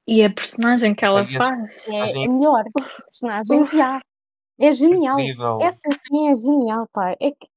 E 0.08 0.24
a 0.24 0.34
personagem 0.34 0.94
que 0.94 1.06
ela 1.06 1.26
faz. 1.26 1.88
É 1.90 2.02
a 2.02 2.30
melhor 2.30 2.66
personagem 3.06 3.66
que 3.66 3.80
há. 3.80 4.02
É 4.60 4.72
genial. 4.72 5.20
incrível. 5.20 5.62
Essa 5.62 5.90
sim 5.92 6.30
é 6.30 6.36
genial, 6.36 6.88
pá. 6.92 7.12
É 7.12 7.32
que, 7.32 7.48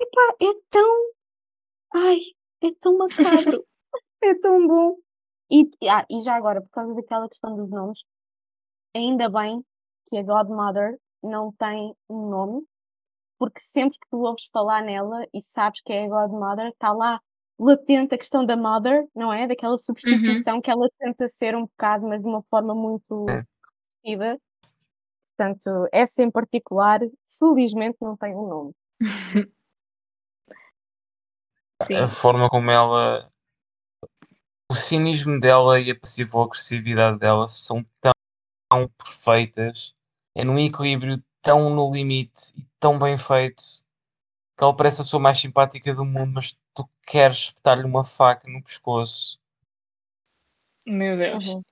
epá, 0.00 0.34
é 0.40 0.52
tão. 0.70 1.10
Ai, 1.94 2.18
é 2.62 2.68
tão 2.80 2.98
macabro. 2.98 3.64
é 4.22 4.34
tão 4.40 4.66
bom. 4.66 4.96
E, 5.50 5.68
ah, 5.88 6.06
e 6.10 6.20
já 6.20 6.34
agora, 6.36 6.60
por 6.60 6.70
causa 6.70 6.94
daquela 6.94 7.28
questão 7.28 7.56
dos 7.56 7.70
nomes, 7.70 8.04
ainda 8.94 9.28
bem 9.28 9.64
que 10.08 10.16
a 10.18 10.22
Godmother 10.22 10.98
não 11.24 11.52
tem 11.52 11.94
um 12.08 12.28
nome, 12.28 12.62
porque 13.38 13.60
sempre 13.60 13.98
que 13.98 14.08
tu 14.10 14.18
ouves 14.22 14.46
falar 14.52 14.82
nela 14.82 15.26
e 15.34 15.40
sabes 15.40 15.80
que 15.82 15.92
é 15.92 16.04
a 16.04 16.08
Godmother, 16.08 16.68
está 16.68 16.92
lá 16.92 17.20
latente 17.58 18.14
a 18.14 18.18
questão 18.18 18.44
da 18.44 18.56
Mother, 18.56 19.06
não 19.14 19.32
é? 19.32 19.46
Daquela 19.46 19.78
substituição 19.78 20.60
que 20.60 20.70
ela 20.70 20.88
tenta 20.98 21.28
ser 21.28 21.56
um 21.56 21.62
bocado, 21.62 22.06
mas 22.06 22.20
de 22.20 22.26
uma 22.26 22.42
forma 22.50 22.74
muito 22.74 23.26
É. 23.30 23.44
positiva. 24.04 24.38
Portanto, 25.36 25.88
essa 25.92 26.22
em 26.22 26.30
particular, 26.30 27.00
felizmente 27.38 27.96
não 28.00 28.16
tem 28.16 28.34
um 28.34 28.48
nome. 28.48 28.72
A 31.80 32.08
forma 32.08 32.48
como 32.48 32.70
ela. 32.70 33.30
O 34.70 34.74
cinismo 34.74 35.38
dela 35.38 35.78
e 35.78 35.90
a 35.90 35.98
passivo-agressividade 35.98 37.18
dela 37.18 37.46
são 37.48 37.84
tão, 38.00 38.12
tão 38.70 38.88
perfeitas. 38.88 39.94
É 40.34 40.44
num 40.44 40.58
equilíbrio 40.58 41.22
tão 41.40 41.70
no 41.70 41.92
limite 41.92 42.52
e 42.56 42.64
tão 42.80 42.98
bem 42.98 43.16
feito 43.16 43.62
que 44.56 44.64
ela 44.64 44.74
parece 44.74 45.00
a 45.00 45.04
pessoa 45.04 45.22
mais 45.22 45.38
simpática 45.38 45.94
do 45.94 46.04
mundo, 46.04 46.32
mas 46.34 46.56
tu 46.74 46.88
queres 47.06 47.38
espetar-lhe 47.38 47.84
uma 47.84 48.04
faca 48.04 48.48
no 48.48 48.62
pescoço. 48.62 49.38
Meu 50.86 51.16
Deus. 51.16 51.54
Uhum. 51.54 51.62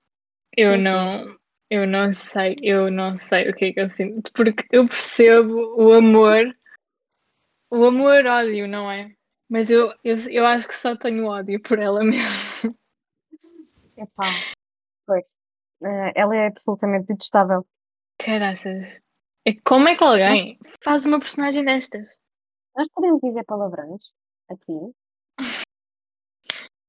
Eu 0.55 0.71
Sim, 0.71 0.77
sim. 0.77 0.83
não, 0.83 1.37
eu 1.69 1.87
não 1.87 2.11
sei, 2.13 2.55
eu 2.61 2.91
não 2.91 3.17
sei 3.17 3.49
o 3.49 3.55
que 3.55 3.65
é 3.65 3.73
que 3.73 3.79
eu 3.79 3.89
sinto, 3.89 4.31
porque 4.33 4.65
eu 4.71 4.85
percebo 4.87 5.75
o 5.75 5.93
amor, 5.93 6.55
o 7.71 7.85
amor-ódio, 7.85 8.67
não 8.67 8.91
é? 8.91 9.11
Mas 9.49 9.69
eu, 9.69 9.93
eu, 10.03 10.15
eu 10.29 10.45
acho 10.45 10.67
que 10.67 10.75
só 10.75 10.95
tenho 10.95 11.25
ódio 11.25 11.61
por 11.61 11.79
ela 11.79 12.01
mesmo. 12.03 12.77
Epá, 13.97 14.25
pois. 15.05 15.27
Eh, 15.83 16.11
ela 16.15 16.35
é 16.35 16.47
absolutamente 16.47 17.07
detestável. 17.07 17.65
Caraças. 18.25 19.01
É, 19.45 19.53
como 19.65 19.87
é 19.89 19.95
que 19.97 20.03
alguém 20.03 20.57
faz 20.83 21.05
uma 21.05 21.19
personagem 21.19 21.63
destas? 21.65 22.17
Nós 22.75 22.87
podemos 22.93 23.21
dizer 23.21 23.43
palavrões 23.45 24.01
aqui. 24.49 24.93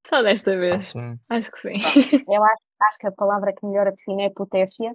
Só 0.06 0.22
desta 0.22 0.52
Ah, 0.52 0.58
vez. 0.58 0.84
sim. 0.86 1.16
Acho 1.28 1.50
que 1.50 1.58
sim. 1.58 1.74
Eu 2.28 2.44
acho, 2.44 2.62
acho 2.82 2.98
que 2.98 3.06
a 3.06 3.12
palavra 3.12 3.52
que 3.54 3.66
melhor 3.66 3.86
a 3.88 3.90
define 3.90 4.24
é 4.24 4.30
putéfia. 4.30 4.94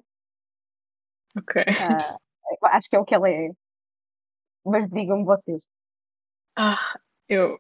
ok. 1.37 1.63
Ah, 1.81 2.17
acho 2.71 2.89
que 2.89 2.95
é 2.95 2.99
o 2.99 3.05
que 3.05 3.15
ela 3.15 3.29
é. 3.29 3.49
Mas 4.65 4.87
digam-me 4.89 5.25
vocês. 5.25 5.63
Ah, 6.55 6.99
eu. 7.27 7.59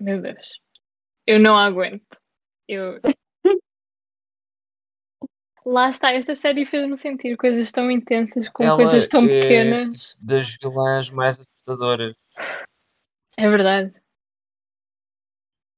Meu 0.00 0.20
Deus. 0.20 0.60
Eu 1.26 1.38
não 1.40 1.56
aguento. 1.56 2.18
Eu. 2.66 3.00
Lá 5.70 5.90
está, 5.90 6.12
esta 6.12 6.34
série 6.34 6.64
fez-me 6.64 6.96
sentir 6.96 7.36
coisas 7.36 7.70
tão 7.70 7.90
intensas 7.90 8.48
com 8.48 8.64
Ela 8.64 8.76
coisas 8.76 9.06
tão 9.06 9.26
é 9.26 9.28
pequenas. 9.28 10.16
das 10.18 10.56
vilãs 10.56 11.10
mais 11.10 11.38
assustadoras. 11.38 12.16
É 13.36 13.50
verdade. 13.50 13.92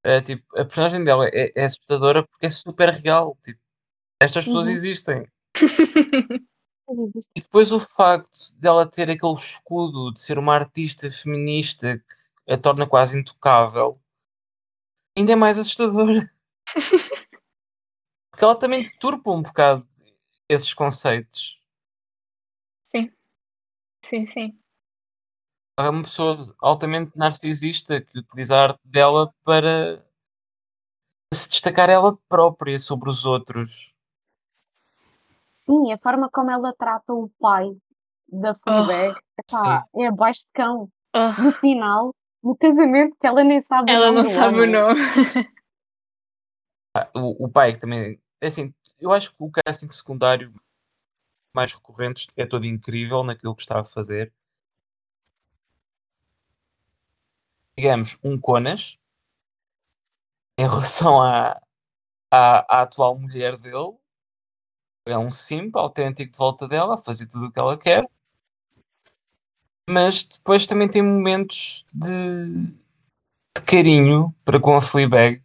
É, 0.05 0.20
tipo, 0.20 0.44
a 0.57 0.64
personagem 0.64 1.03
dela 1.03 1.29
é, 1.33 1.53
é 1.57 1.64
assustadora 1.64 2.24
porque 2.24 2.46
é 2.46 2.50
super 2.50 2.90
real. 2.90 3.37
Tipo, 3.42 3.59
estas 4.20 4.44
pessoas 4.44 4.68
Uhum. 4.68 4.72
existem. 4.72 5.26
E 7.37 7.40
depois 7.40 7.70
o 7.70 7.79
facto 7.79 8.29
dela 8.59 8.85
ter 8.85 9.09
aquele 9.09 9.35
escudo 9.35 10.12
de 10.12 10.20
ser 10.20 10.40
uma 10.40 10.57
artista 10.57 11.09
feminista 11.09 11.98
que 11.98 12.53
a 12.53 12.59
torna 12.59 12.85
quase 12.85 13.16
intocável 13.16 14.00
ainda 15.16 15.33
é 15.33 15.37
mais 15.37 15.57
assustador. 15.57 16.29
Porque 18.40 18.46
ela 18.46 18.57
também 18.59 18.81
deturpa 18.81 19.31
um 19.33 19.42
bocado 19.42 19.85
esses 20.48 20.72
conceitos. 20.72 21.62
sim, 24.03 24.24
sim. 24.24 24.59
Ela 25.79 25.88
é 25.88 25.90
uma 25.90 26.03
pessoa 26.03 26.35
altamente 26.62 27.12
narcisista 27.14 28.00
que 28.00 28.18
utiliza 28.18 28.57
a 28.57 28.62
arte 28.62 28.81
dela 28.83 29.31
para 29.44 30.03
se 31.35 31.50
destacar 31.50 31.90
ela 31.90 32.16
própria 32.31 32.79
sobre 32.79 33.11
os 33.11 33.26
outros. 33.26 33.94
Sim, 35.53 35.92
a 35.92 35.98
forma 35.98 36.31
como 36.31 36.50
ela 36.50 36.72
trata 36.72 37.12
o 37.12 37.29
pai 37.38 37.76
da 38.26 38.55
Fleabag 38.55 39.20
epá, 39.38 39.87
é 39.96 40.07
abaixo 40.07 40.40
de 40.46 40.53
cão. 40.55 40.88
Ah, 41.12 41.38
No 41.42 41.53
final, 41.53 42.14
no 42.42 42.57
casamento, 42.57 43.14
que 43.20 43.26
ela 43.26 43.44
nem 43.44 43.61
sabe 43.61 43.92
o 43.92 43.94
ela 43.94 44.07
nome 44.07 44.16
não 44.16 44.22
do 44.22 44.31
sabe 44.31 44.61
o 44.61 44.66
nome. 44.66 45.00
Ah, 46.96 47.09
O, 47.14 47.44
o 47.44 47.48
pai 47.48 47.74
que 47.74 47.81
também. 47.81 48.18
É 48.40 48.46
Assim, 48.46 48.74
eu 49.00 49.12
acho 49.12 49.33
que 49.33 49.37
o 49.40 49.50
casting 49.50 49.90
secundário 49.90 50.53
mais 51.55 51.72
recorrente 51.72 52.29
é 52.37 52.46
todo 52.46 52.66
incrível 52.66 53.24
naquilo 53.24 53.55
que 53.55 53.62
está 53.62 53.81
a 53.81 53.85
fazer. 53.85 54.33
Digamos, 57.76 58.18
um 58.22 58.38
Conas 58.38 58.98
em 60.59 60.68
relação 60.68 61.22
à, 61.22 61.61
à, 62.31 62.79
à 62.79 62.83
atual 62.83 63.18
mulher 63.18 63.57
dele. 63.57 63.96
É 65.07 65.16
um 65.16 65.31
simp 65.31 65.74
autêntico 65.76 66.33
de 66.33 66.38
volta 66.38 66.68
dela, 66.68 66.94
a 66.94 66.98
fazer 66.98 67.26
tudo 67.26 67.46
o 67.46 67.53
que 67.53 67.59
ela 67.59 67.79
quer. 67.79 68.09
Mas 69.88 70.22
depois 70.22 70.66
também 70.66 70.88
tem 70.88 71.03
momentos 71.03 71.85
de, 71.92 72.66
de 73.57 73.64
carinho 73.66 74.35
para 74.44 74.61
com 74.61 74.76
a 74.76 74.83
Fleabag. 74.83 75.42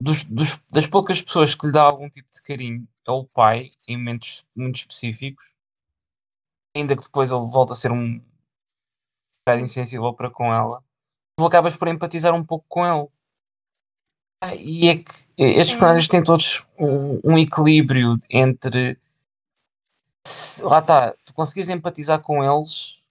Dos, 0.00 0.24
dos- 0.24 0.60
das 0.72 0.88
poucas 0.88 1.22
pessoas 1.22 1.54
que 1.54 1.66
lhe 1.66 1.72
dá 1.72 1.82
algum 1.82 2.10
tipo 2.10 2.28
de 2.32 2.42
carinho 2.42 2.88
é 3.06 3.10
o 3.12 3.24
pai, 3.24 3.70
em 3.86 3.96
momentos 3.96 4.44
muito 4.56 4.76
específicos. 4.76 5.54
Ainda 6.74 6.96
que 6.96 7.02
depois 7.02 7.30
ele 7.30 7.44
volta 7.52 7.74
a 7.74 7.76
ser 7.76 7.92
um 7.92 8.18
bocado 9.44 9.62
insensível 9.64 10.14
para 10.14 10.30
com 10.30 10.52
ela. 10.54 10.84
Tu 11.38 11.46
acabas 11.46 11.76
por 11.76 11.88
empatizar 11.88 12.34
um 12.34 12.44
pouco 12.44 12.66
com 12.68 12.86
ele. 12.86 13.08
Ah, 14.42 14.54
E 14.54 14.88
é 14.88 14.96
que 14.96 15.12
estes 15.36 15.72
Sim. 15.74 15.78
personagens 15.78 16.08
têm 16.08 16.22
todos 16.24 16.66
um, 16.78 17.20
um 17.24 17.38
equilíbrio 17.38 18.18
entre 18.30 18.98
se- 20.26 20.62
lá 20.64 20.78
está, 20.80 21.12
tu 21.24 21.32
conseguires 21.34 21.68
empatizar 21.68 22.20
com 22.20 22.42
eles, 22.44 23.02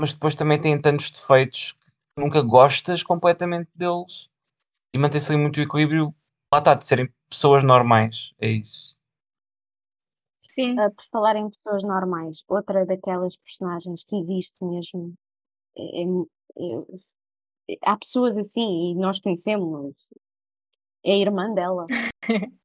mas 0.00 0.14
depois 0.14 0.34
também 0.34 0.60
têm 0.60 0.80
tantos 0.80 1.10
defeitos 1.10 1.74
que 1.74 2.22
nunca 2.22 2.42
gostas 2.42 3.02
completamente 3.02 3.70
deles 3.74 4.30
e 4.94 4.98
mantém-se 4.98 5.32
ali 5.32 5.40
muito 5.42 5.58
o 5.58 5.62
equilíbrio 5.62 6.14
lá 6.52 6.58
está, 6.58 6.74
de 6.74 6.86
serem 6.86 7.08
pessoas 7.28 7.64
normais, 7.64 8.32
é 8.40 8.48
isso. 8.48 8.98
Sim. 10.54 10.78
Ah, 10.78 10.90
por 10.90 11.04
falar 11.10 11.36
em 11.36 11.50
pessoas 11.50 11.82
normais, 11.82 12.42
outra 12.48 12.86
daquelas 12.86 13.36
personagens 13.36 14.02
que 14.04 14.16
existe 14.16 14.56
mesmo. 14.64 15.14
é- 15.78 16.02
é- 16.02 17.74
é- 17.74 17.76
há 17.82 17.98
pessoas 17.98 18.38
assim 18.38 18.92
e 18.92 18.94
nós 18.94 19.20
conhecemos. 19.20 19.94
É 21.04 21.12
a 21.12 21.16
irmã 21.18 21.52
dela. 21.52 21.86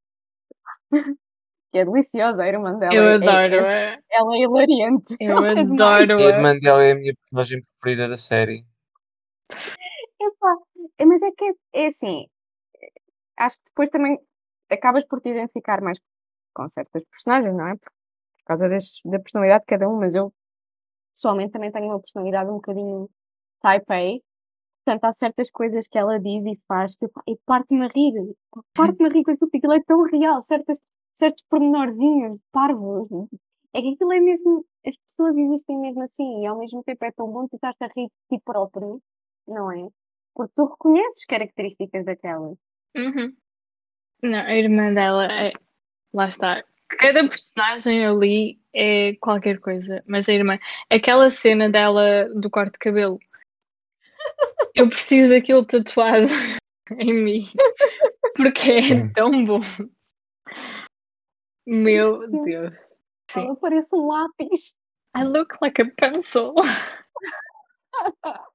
que 1.72 1.78
é 1.78 1.84
deliciosa, 1.84 2.44
a 2.44 2.48
irmã 2.48 2.78
dela. 2.78 2.94
Eu 2.94 3.04
é- 3.04 3.12
é- 3.12 3.16
adoro. 3.16 3.66
é- 3.66 3.96
a 3.96 4.02
ela 4.12 4.36
é 4.36 4.40
hilariante. 4.40 5.16
Eu 5.20 5.38
Ela 5.38 5.48
é 5.48 5.52
adoro. 5.60 6.22
E 6.22 6.24
a 6.24 6.28
a 6.28 6.30
irmã 6.30 6.58
dela 6.58 6.84
é 6.84 6.92
a 6.92 6.96
minha 6.96 7.14
personagem 7.16 7.66
preferida 7.82 8.08
da 8.08 8.16
série. 8.18 8.66
Epá, 10.22 10.56
é, 10.98 11.06
mas 11.06 11.22
é 11.22 11.32
que 11.32 11.44
é, 11.44 11.84
é 11.84 11.86
assim, 11.88 12.28
acho 13.42 13.58
que 13.58 13.66
depois 13.66 13.90
também 13.90 14.18
acabas 14.70 15.06
por 15.06 15.22
te 15.22 15.30
identificar 15.30 15.82
mais 15.82 16.00
com 16.54 16.68
certas 16.68 17.04
personagens, 17.06 17.56
não 17.56 17.68
é? 17.68 17.76
Por, 17.76 17.92
por 18.38 18.46
causa 18.46 18.70
da 18.70 19.20
personalidade 19.20 19.62
de 19.62 19.68
cada 19.68 19.88
um, 19.90 19.98
mas 19.98 20.16
eu 20.16 20.34
pessoalmente 21.14 21.52
também 21.52 21.72
tenho 21.72 21.88
uma 21.88 22.00
personalidade 22.00 22.50
um 22.50 22.56
bocadinho 22.56 23.10
type 23.60 23.94
A, 23.94 24.20
portanto 24.84 25.04
há 25.06 25.14
certas 25.14 25.50
coisas 25.52 25.88
que 25.88 25.98
ela 25.98 26.20
diz 26.20 26.46
e 26.46 26.60
faz 26.68 26.96
que 26.96 27.06
epá, 27.06 27.22
e 27.28 27.38
parte-me 27.46 27.86
a 27.86 27.90
rir, 27.96 28.14
parte-me 28.74 29.10
a 29.10 29.12
rir 29.12 29.24
com 29.24 29.32
aquilo, 29.32 29.50
porque 29.50 29.58
aquilo 29.58 29.74
é 29.74 29.84
tão 29.84 30.04
real, 30.04 30.42
certas, 30.42 30.78
certos 31.14 31.44
pormenorzinhos, 31.50 32.40
parvos, 32.52 33.08
é 33.74 33.82
que 33.82 33.94
aquilo 33.94 34.14
é 34.14 34.20
mesmo, 34.20 34.66
as 34.86 34.96
pessoas 34.98 35.38
existem 35.38 35.78
mesmo 35.80 36.02
assim 36.04 36.42
e 36.42 36.46
ao 36.46 36.58
mesmo 36.58 36.84
tempo 36.84 37.06
é 37.06 37.12
tão 37.12 37.32
bom 37.32 37.48
tu 37.48 37.56
estás 37.56 37.76
a 37.82 37.88
rir 37.88 38.08
de 38.08 38.38
ti 38.38 38.44
próprio, 38.44 39.02
não 39.48 39.72
é? 39.72 39.88
Porque 40.34 40.54
tu 40.56 40.66
reconheces 40.66 41.26
características 41.26 42.06
daquelas. 42.06 42.58
Uhum. 42.96 43.36
Não, 44.22 44.40
a 44.40 44.56
irmã 44.56 44.94
dela 44.94 45.32
é. 45.32 45.52
Lá 46.14 46.28
está. 46.28 46.64
Cada 46.90 47.28
personagem 47.28 48.06
ali 48.06 48.60
é 48.76 49.16
qualquer 49.16 49.60
coisa, 49.60 50.04
mas 50.06 50.28
a 50.28 50.34
irmã. 50.34 50.60
Aquela 50.90 51.30
cena 51.30 51.70
dela 51.70 52.28
do 52.36 52.50
corte 52.50 52.74
de 52.74 52.80
cabelo. 52.80 53.20
Eu 54.76 54.90
preciso 54.90 55.34
daquilo 55.34 55.66
tatuado 55.66 56.28
em 57.00 57.14
mim. 57.14 57.48
Porque 58.36 58.72
é 58.72 59.08
tão 59.14 59.46
bom. 59.46 59.60
Meu 61.66 62.30
Deus. 62.44 62.74
Sim. 63.30 63.42
Ela 63.42 63.56
parece 63.56 63.96
um 63.96 64.08
lápis. 64.08 64.76
I 65.16 65.24
look 65.24 65.58
like 65.62 65.82
a 65.82 65.86
pencil. 65.98 66.54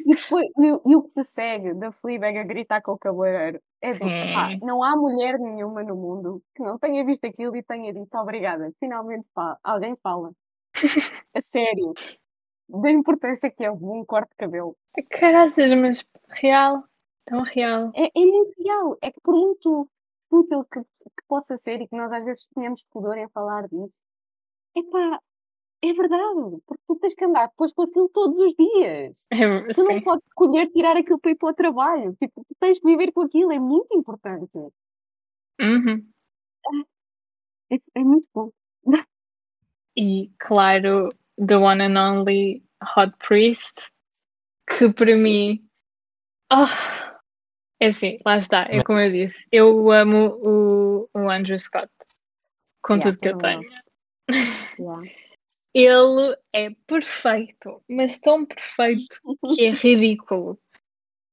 E, 0.00 0.14
depois, 0.14 0.46
e, 0.58 0.72
o- 0.72 0.82
e 0.86 0.96
o 0.96 1.02
que 1.02 1.08
se 1.10 1.24
segue 1.24 1.74
da 1.74 1.92
Fleabag 1.92 2.38
a 2.38 2.44
gritar 2.44 2.80
com 2.82 2.92
o 2.92 2.98
cabeleireiro 2.98 3.60
é 3.82 3.92
do, 3.92 3.98
Sim. 3.98 4.32
pá, 4.34 4.48
não 4.62 4.82
há 4.82 4.96
mulher 4.96 5.38
nenhuma 5.38 5.82
no 5.82 5.96
mundo 5.96 6.42
que 6.54 6.62
não 6.62 6.78
tenha 6.78 7.04
visto 7.04 7.24
aquilo 7.26 7.56
e 7.56 7.62
tenha 7.62 7.92
dito 7.92 8.16
obrigada. 8.18 8.72
Finalmente 8.80 9.26
pá, 9.34 9.58
alguém 9.64 9.96
fala. 10.02 10.32
A 11.34 11.40
sério. 11.40 11.92
Da 12.68 12.90
importância 12.90 13.50
que 13.50 13.64
é 13.64 13.70
um 13.70 14.04
corte 14.04 14.30
de 14.30 14.36
cabelo. 14.36 14.76
Caraças, 15.10 15.72
mas 15.78 16.04
real. 16.30 16.84
Tão 17.26 17.42
real. 17.42 17.92
É, 17.94 18.06
é 18.06 18.26
muito 18.26 18.54
real. 18.62 18.96
É 19.02 19.10
que 19.12 19.20
por 19.22 19.34
muito 19.34 19.88
útil 20.30 20.64
que, 20.64 20.80
que 20.82 21.24
possa 21.28 21.56
ser 21.56 21.80
e 21.80 21.88
que 21.88 21.96
nós 21.96 22.12
às 22.12 22.24
vezes 22.24 22.46
tenhamos 22.54 22.84
pudor 22.90 23.16
em 23.18 23.28
falar 23.30 23.68
disso, 23.68 23.98
é 24.76 24.82
pá, 24.84 25.20
é 25.82 25.92
verdade. 25.92 26.58
Porque 26.66 26.82
tu 26.86 26.96
tens 26.96 27.14
que 27.14 27.24
andar 27.24 27.48
depois 27.48 27.72
com 27.72 27.82
aquilo 27.82 28.08
todos 28.08 28.38
os 28.38 28.54
dias. 28.54 29.26
É, 29.30 29.72
Tu 29.72 29.84
não 29.84 30.00
podes 30.02 30.26
escolher 30.26 30.70
tirar 30.70 30.96
aquilo 30.96 31.18
para 31.18 31.30
ir 31.30 31.36
para 31.36 31.50
o 31.50 31.54
trabalho. 31.54 32.16
Tipo, 32.16 32.44
tu 32.44 32.54
tens 32.60 32.78
que 32.78 32.86
viver 32.86 33.12
com 33.12 33.22
aquilo, 33.22 33.52
é 33.52 33.58
muito 33.58 33.88
importante. 33.96 34.58
Uhum. 35.60 36.06
É, 37.70 37.76
é 37.94 38.00
muito 38.00 38.28
bom. 38.34 38.50
E 39.98 40.30
claro, 40.38 41.08
The 41.38 41.56
One 41.56 41.82
and 41.82 41.96
Only 41.98 42.62
Hot 42.82 43.16
Priest, 43.18 43.90
que 44.68 44.92
para 44.92 45.16
mim. 45.16 45.66
Oh, 46.52 46.66
é 47.80 47.86
assim, 47.86 48.18
lá 48.24 48.36
está, 48.36 48.66
é 48.68 48.84
como 48.84 49.00
eu 49.00 49.10
disse. 49.10 49.46
Eu 49.50 49.90
amo 49.90 50.38
o, 50.44 51.08
o 51.14 51.30
Andrew 51.30 51.58
Scott 51.58 51.90
com 52.82 52.94
Yeah, 52.94 53.10
tudo 53.10 53.20
que 53.20 53.28
eu 53.28 53.38
tenho. 53.38 53.62
Yeah. 54.78 55.12
Ele 55.74 56.36
é 56.52 56.70
perfeito, 56.86 57.82
mas 57.88 58.18
tão 58.18 58.44
perfeito 58.46 59.20
que 59.54 59.66
é 59.66 59.70
ridículo. 59.70 60.58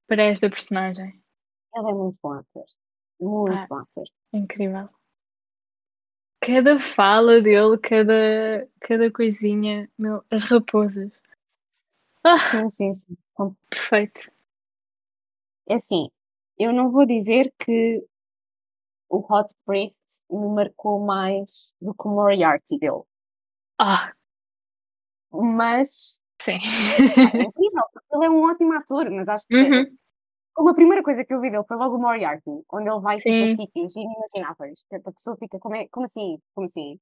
para 0.08 0.24
esta 0.24 0.50
personagem. 0.50 1.22
Ele 1.76 1.90
é 1.90 1.94
muito 1.94 2.20
bom 2.22 2.34
ator. 2.34 2.66
Muito 3.20 3.54
Ah. 3.54 3.68
bom 3.68 3.78
ator. 3.78 4.06
Incrível. 4.34 4.90
Cada 6.42 6.78
fala 6.78 7.42
dele, 7.42 7.78
cada, 7.78 8.70
cada 8.82 9.10
coisinha, 9.10 9.90
meu, 9.98 10.24
as 10.30 10.44
raposas. 10.44 11.22
Ah, 12.24 12.38
Sim, 12.38 12.70
sim, 12.70 12.94
sim. 12.94 13.18
Perfeito. 13.70 14.30
É 15.70 15.76
assim, 15.76 16.10
eu 16.60 16.74
não 16.74 16.92
vou 16.92 17.06
dizer 17.06 17.52
que 17.58 18.06
o 19.10 19.18
Hot 19.34 19.54
Priest 19.66 20.04
me 20.30 20.48
marcou 20.54 21.00
mais 21.00 21.74
do 21.82 21.94
que 21.94 22.08
o 22.08 22.12
Moriarty 22.12 22.78
dele, 22.78 23.04
Ah, 23.78 24.14
mas 25.32 26.20
sim. 26.42 26.60
é 27.40 27.44
incrível, 27.44 27.84
porque 27.94 28.16
ele 28.16 28.26
é 28.26 28.30
um 28.30 28.44
ótimo 28.44 28.74
ator, 28.74 29.10
mas 29.12 29.28
acho 29.28 29.46
que 29.48 29.56
Uhum, 29.56 29.98
como 30.54 30.70
a 30.70 30.76
primeira 30.76 31.04
coisa 31.04 31.26
que 31.26 31.34
eu 31.34 31.42
vi 31.42 31.52
dele 31.52 31.64
foi 31.68 31.78
logo 31.78 31.98
o 31.98 32.00
Moriarty, 32.02 32.52
onde 32.74 32.90
ele 32.90 33.00
vai 33.02 33.18
tipo, 33.18 33.44
a 33.44 33.48
Sim. 33.48 33.56
sítios 33.56 33.96
inimagináveis, 33.96 34.84
que 34.90 34.96
a 34.98 35.02
pessoa 35.02 35.38
fica, 35.38 35.60
como, 35.60 35.76
é, 35.76 35.88
como 35.90 36.06
assim? 36.06 36.40
Como 36.56 36.66
assim? 36.66 37.00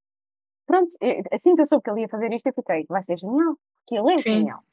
Pronto, 0.67 0.89
eh, 1.01 1.21
assim 1.33 1.55
que 1.55 1.61
eu 1.61 1.65
soube 1.67 1.83
que 1.83 1.91
ele 1.91 2.01
ia 2.01 2.09
fazer 2.09 2.33
isto, 2.33 2.47
eu 2.47 2.53
fiquei, 2.53 2.85
vai 2.89 3.03
ser 3.03 3.17
genial, 3.17 3.57
porque 3.85 3.97
ele 4.01 4.13
é 4.15 4.21
Sim. 4.21 4.39
genial. 4.39 4.63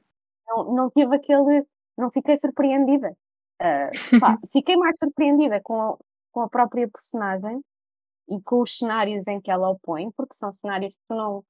Não, 0.49 0.75
não 0.75 0.91
tive 0.91 1.17
aquele, 1.17 1.67
não 1.99 2.11
fiquei 2.11 2.37
surpreendida. 2.39 3.17
Ah, 3.61 3.91
pá, 4.21 4.39
fiquei 4.53 4.77
mais 4.77 4.97
surpreendida 5.03 5.61
com 5.63 5.81
a, 5.83 5.97
com 6.33 6.43
a 6.43 6.49
própria 6.51 6.89
personagem 6.89 7.63
e 8.29 8.41
com 8.43 8.63
os 8.63 8.77
cenários 8.79 9.27
em 9.29 9.41
que 9.41 9.51
ela 9.51 9.71
o 9.71 9.79
põe, 9.81 10.11
porque 10.13 10.35
são 10.35 10.53
cenários 10.53 10.95
que 10.95 11.01
tu 11.09 11.15
não 11.17 11.45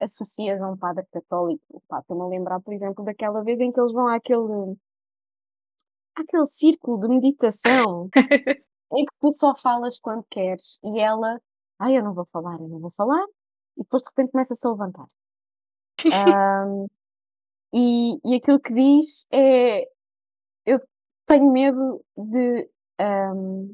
associas 0.00 0.60
a 0.60 0.70
um 0.70 0.76
padre 0.76 1.04
católico. 1.12 1.62
Estou-me 1.70 2.22
a 2.22 2.26
lembrar, 2.26 2.60
por 2.60 2.72
exemplo, 2.72 3.04
daquela 3.04 3.42
vez 3.42 3.60
em 3.60 3.70
que 3.70 3.80
eles 3.80 3.92
vão 3.92 4.08
àquele, 4.08 4.76
àquele 6.14 6.46
círculo 6.46 6.98
de 7.00 7.08
meditação 7.08 8.08
em 8.92 9.04
que 9.04 9.14
tu 9.20 9.32
só 9.32 9.54
falas 9.54 9.98
quando 9.98 10.24
queres 10.30 10.78
e 10.82 10.98
ela, 10.98 11.40
ai, 11.78 11.96
eu 11.96 12.02
não 12.02 12.14
vou 12.14 12.26
falar, 12.26 12.60
eu 12.60 12.68
não 12.68 12.80
vou 12.80 12.90
falar, 12.90 13.24
e 13.76 13.82
depois 13.82 14.02
de 14.02 14.08
repente 14.08 14.32
começa-se 14.32 14.66
a 14.66 14.70
levantar. 14.70 15.06
Ahm, 16.12 16.86
e, 17.74 18.18
e 18.24 18.34
aquilo 18.36 18.60
que 18.60 18.72
diz 18.72 19.26
é: 19.30 19.84
eu 20.66 20.80
tenho 21.26 21.50
medo 21.52 22.04
de 22.16 22.68
ahm, 22.98 23.72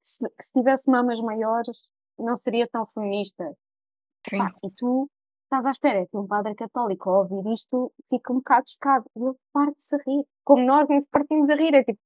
se, 0.00 0.24
que 0.24 0.44
se 0.44 0.52
tivesse 0.52 0.90
mamas 0.90 1.20
maiores, 1.20 1.88
não 2.18 2.36
seria 2.36 2.68
tão 2.68 2.86
feminista. 2.86 3.44
Sim. 4.28 4.38
Pá, 4.38 4.52
e 4.64 4.70
tu 4.72 5.10
estás 5.50 5.66
à 5.66 5.70
espera 5.72 6.06
que 6.06 6.16
um 6.16 6.26
padre 6.26 6.54
católico 6.54 7.10
ao 7.10 7.22
ouvir 7.28 7.52
isto 7.52 7.92
fica 8.08 8.32
um 8.32 8.36
bocado 8.36 8.70
chocado 8.70 9.04
e 9.16 9.20
ele 9.20 9.34
parte-se 9.52 9.96
a 9.96 9.98
rir, 10.06 10.24
como 10.44 10.64
nós 10.64 10.88
nos 10.88 11.06
partimos 11.06 11.50
a 11.50 11.54
rir. 11.56 11.74
É 11.74 11.82
tipo, 11.82 11.98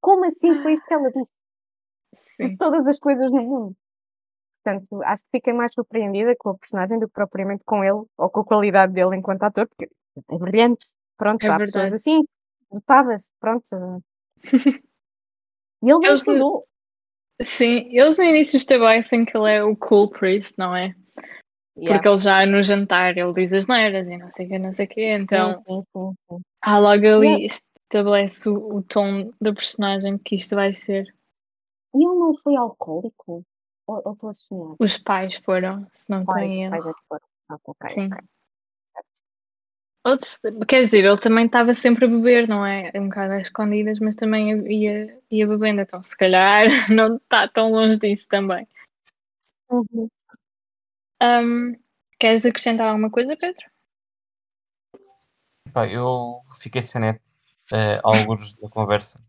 como 0.00 0.24
assim 0.26 0.60
foi 0.62 0.72
isto 0.72 0.84
que 0.86 0.94
ela 0.94 1.10
disse? 1.10 1.32
Sim. 2.36 2.48
de 2.50 2.56
todas 2.56 2.86
as 2.86 2.98
coisas 2.98 3.30
no 3.30 3.42
mundo. 3.42 3.76
Portanto, 4.64 5.02
acho 5.04 5.22
que 5.24 5.28
fiquei 5.38 5.52
mais 5.52 5.72
surpreendida 5.72 6.34
com 6.38 6.50
a 6.50 6.54
personagem 6.58 6.98
do 6.98 7.06
que 7.08 7.14
propriamente 7.14 7.62
com 7.64 7.82
ele 7.84 8.04
ou 8.16 8.30
com 8.30 8.40
a 8.40 8.44
qualidade 8.44 8.92
dele 8.92 9.16
enquanto 9.16 9.42
ator, 9.44 9.66
porque 9.68 9.88
é 10.30 10.38
brilhante. 10.38 10.86
Pronto, 11.16 11.44
É 11.44 11.48
há 11.50 11.56
pessoas 11.58 11.90
verdade. 11.90 11.94
assim, 11.94 12.24
dotadas, 12.70 13.30
pronto. 13.40 13.64
E 15.80 15.88
ele 15.90 15.98
bem 16.00 16.08
Eles- 16.08 16.20
estudou. 16.20 16.64
Sim, 17.40 17.96
eles 17.96 18.18
no 18.18 18.24
início 18.24 18.56
estabelecem 18.56 19.24
que 19.24 19.36
ele 19.36 19.48
é 19.52 19.62
o 19.62 19.76
cool 19.76 20.10
priest, 20.10 20.54
não 20.58 20.74
é? 20.74 20.92
Yeah. 21.80 21.94
Porque 21.96 22.08
ele 22.08 22.18
já 22.18 22.44
no 22.44 22.62
jantar 22.64 23.16
ele 23.16 23.32
diz 23.34 23.52
as 23.52 23.66
neiras 23.68 24.08
e 24.08 24.16
não 24.16 24.30
sei 24.30 24.46
o 24.46 24.48
que, 24.48 24.58
não 24.58 24.72
sei 24.72 24.86
o 24.86 24.88
que. 24.88 25.00
Então 25.12 25.52
Sim, 25.54 25.62
sim, 25.64 25.82
sim, 25.92 26.14
sim. 26.28 26.40
há 26.60 26.78
logo 26.78 27.06
ali 27.06 27.26
Yeah. 27.28 27.46
estabelece 27.46 28.48
o, 28.48 28.76
o 28.76 28.82
tom 28.82 29.30
da 29.40 29.52
personagem 29.52 30.18
que 30.18 30.36
isto 30.36 30.54
vai 30.56 30.74
ser. 30.74 31.04
E 31.94 31.98
ele 32.04 32.18
não 32.18 32.34
foi 32.34 32.56
alcoólico? 32.56 33.44
Ou 33.86 34.02
ou 34.04 34.12
estou 34.12 34.28
a 34.28 34.32
sonhar? 34.34 34.74
Os 34.78 34.98
pais 34.98 35.36
foram, 35.36 35.86
se 35.92 36.10
não 36.10 36.24
Pais, 36.24 36.50
tem 36.50 36.68
pais 36.68 36.84
erro. 36.84 36.90
é 36.90 36.94
que 36.94 37.00
foram. 37.08 37.26
Ah, 37.48 37.56
ok, 37.64 37.88
Sim. 37.90 38.06
ok. 38.06 38.18
Ou 40.04 40.16
se- 40.18 40.64
quer 40.66 40.82
dizer, 40.82 41.04
ele 41.04 41.16
também 41.18 41.46
estava 41.46 41.74
sempre 41.74 42.04
a 42.04 42.08
beber, 42.08 42.48
não 42.48 42.64
é? 42.66 42.90
Um 42.94 43.08
bocado 43.08 43.34
às 43.34 43.42
escondidas, 43.42 43.98
mas 43.98 44.14
também 44.16 44.50
ia, 44.70 45.18
ia 45.30 45.46
bebendo. 45.46 45.80
Então, 45.80 46.02
se 46.02 46.16
calhar, 46.16 46.64
não 46.94 47.16
está 47.16 47.46
tão 47.48 47.70
longe 47.70 47.98
disso 47.98 48.26
também. 48.28 48.66
Uhum. 49.70 50.08
Ahm, 51.20 51.74
queres 52.18 52.44
acrescentar 52.44 52.88
alguma 52.88 53.10
coisa, 53.10 53.36
Pedro? 53.36 53.64
Pá, 55.72 55.86
eu 55.86 56.40
fiquei 56.60 56.82
sem 56.82 57.00
net 57.00 57.20
uh, 57.72 58.00
alguns 58.02 58.54
da 58.54 58.68
conversa. 58.68 59.22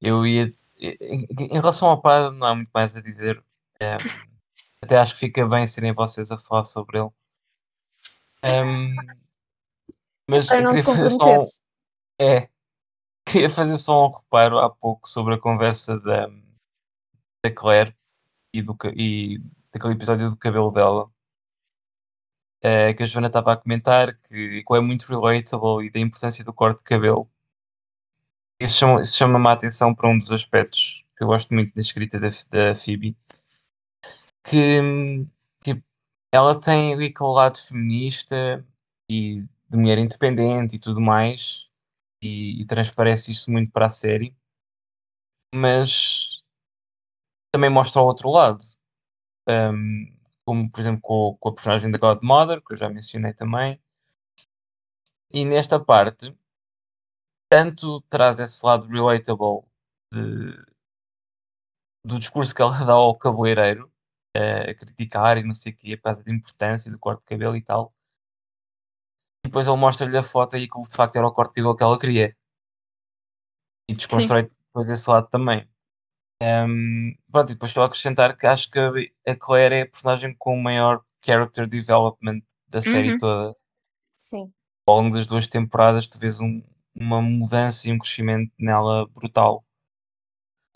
Eu 0.00 0.26
ia. 0.26 0.52
Em, 0.80 1.26
em 1.30 1.54
relação 1.54 1.88
ao 1.88 2.00
padre, 2.00 2.36
não 2.36 2.46
há 2.46 2.54
muito 2.54 2.70
mais 2.72 2.96
a 2.96 3.02
dizer. 3.02 3.42
Um, 3.80 4.28
até 4.82 4.96
acho 4.96 5.14
que 5.14 5.20
fica 5.20 5.46
bem 5.46 5.66
serem 5.66 5.92
vocês 5.92 6.30
a 6.30 6.38
falar 6.38 6.64
sobre 6.64 6.98
ele. 6.98 7.10
Um, 8.44 8.94
mas 10.28 10.46
Para 10.46 10.60
não 10.60 10.70
queria 10.70 10.84
fazer 10.84 11.10
só 11.10 11.38
um, 11.40 11.46
é, 12.20 12.48
queria 13.26 13.50
fazer 13.50 13.76
só 13.76 14.06
um 14.06 14.12
reparo 14.12 14.58
há 14.58 14.70
pouco 14.70 15.08
sobre 15.08 15.34
a 15.34 15.40
conversa 15.40 15.98
da, 15.98 16.28
da 17.44 17.50
Claire 17.52 17.96
e, 18.52 18.62
do, 18.62 18.76
e 18.94 19.40
daquele 19.72 19.94
episódio 19.94 20.30
do 20.30 20.36
cabelo 20.36 20.70
dela. 20.70 21.10
eh, 22.62 22.94
que 22.94 23.02
a 23.02 23.06
Joana 23.06 23.26
estava 23.28 23.52
a 23.52 23.56
comentar 23.56 24.16
que, 24.22 24.62
que 24.64 24.74
é 24.74 24.80
muito 24.80 25.06
relatable 25.06 25.86
e 25.86 25.90
da 25.90 25.98
importância 26.00 26.44
do 26.44 26.52
corte 26.52 26.78
de 26.78 26.84
cabelo. 26.84 27.28
Isso 28.60 28.76
chama- 28.78 29.04
chama-me 29.04 29.48
a 29.48 29.52
atenção 29.52 29.92
para 29.92 30.08
um 30.08 30.16
dos 30.16 30.30
aspectos 30.30 31.04
que 31.16 31.24
eu 31.24 31.26
gosto 31.26 31.52
muito 31.52 31.74
da 31.74 31.80
escrita 31.80 32.20
da, 32.20 32.28
da 32.50 32.72
Phoebe, 32.76 33.16
que 34.44 34.80
hum, 34.80 35.28
tipo, 35.62 35.82
ela 36.32 36.58
tem 36.60 36.94
ali 36.94 37.06
aquele 37.06 37.30
lado 37.30 37.58
feminista 37.58 38.64
e 39.10 39.42
de 39.68 39.76
mulher 39.78 39.98
independente 39.98 40.76
e 40.76 40.78
tudo 40.78 41.00
mais, 41.00 41.68
e, 42.22 42.60
e 42.62 42.66
transparece 42.66 43.32
isso 43.32 43.50
muito 43.50 43.72
para 43.72 43.86
a 43.86 43.90
série, 43.90 44.36
mas 45.54 46.42
também 47.52 47.68
mostra 47.70 48.00
o 48.00 48.06
outro 48.06 48.30
lado. 48.30 48.58
Hum, 49.48 50.16
como 50.44 50.70
por 50.70 50.80
exemplo 50.80 51.00
com, 51.02 51.36
com 51.40 51.48
a 51.48 51.54
personagem 51.54 51.90
da 51.90 51.98
Godmother, 51.98 52.62
que 52.62 52.72
eu 52.74 52.76
já 52.76 52.88
mencionei 52.88 53.32
também, 53.34 53.80
e 55.30 55.42
nesta 55.44 55.80
parte 55.80 56.36
tanto 57.50 58.00
traz 58.08 58.38
esse 58.40 58.64
lado 58.64 58.86
relatable 58.86 59.62
de- 60.12 60.64
do 62.04 62.18
discurso 62.18 62.54
que 62.54 62.62
ela 62.62 62.72
dá 62.84 62.92
ao 62.92 63.16
cabeleireiro, 63.16 63.90
eh, 64.34 64.70
a 64.70 64.74
criticar 64.74 65.38
e 65.38 65.44
não 65.44 65.54
sei 65.54 65.72
o 65.72 65.76
quê, 65.76 65.96
por 65.96 66.04
causa 66.04 66.24
da 66.24 66.32
importância 66.32 66.90
do 66.90 66.98
corte 66.98 67.20
de 67.20 67.26
cabelo 67.26 67.56
e 67.56 67.62
tal. 67.62 67.94
E 69.44 69.48
depois 69.48 69.66
ele 69.66 69.76
mostra-lhe 69.76 70.16
a 70.16 70.22
foto 70.22 70.56
e 70.56 70.64
aquilo 70.64 70.88
de 70.88 70.94
facto 70.94 71.16
era 71.16 71.26
o 71.26 71.32
corte 71.32 71.50
de 71.50 71.54
cabelo 71.56 71.76
que 71.76 71.82
ela 71.82 71.98
queria. 71.98 72.36
E 73.90 73.92
desconstrói 73.94 74.42
depois 74.44 74.88
esse 74.88 75.10
lado 75.10 75.28
também. 75.28 75.68
Ehm, 76.40 77.16
pronto, 77.32 77.50
e 77.50 77.54
depois 77.54 77.70
estou 77.70 77.82
a 77.82 77.86
acrescentar 77.86 78.36
que 78.36 78.46
acho 78.46 78.70
que 78.70 78.78
a 79.26 79.34
Claire 79.36 79.74
é 79.74 79.82
a 79.82 79.86
personagem 79.88 80.34
com 80.38 80.54
o 80.54 80.62
maior 80.62 81.02
character 81.24 81.66
development 81.68 82.40
da 82.68 82.80
série 82.80 83.12
Uhum. 83.12 83.18
toda. 83.18 83.56
Sim. 84.20 84.52
Ao 84.86 84.96
longo 84.96 85.14
das 85.16 85.26
duas 85.26 85.48
temporadas 85.48 86.06
tu 86.08 86.18
vês 86.18 86.40
um- 86.40 86.62
uma 86.94 87.20
mudança 87.22 87.88
e 87.88 87.92
um 87.92 87.98
crescimento 87.98 88.52
nela 88.58 89.06
brutal. 89.08 89.64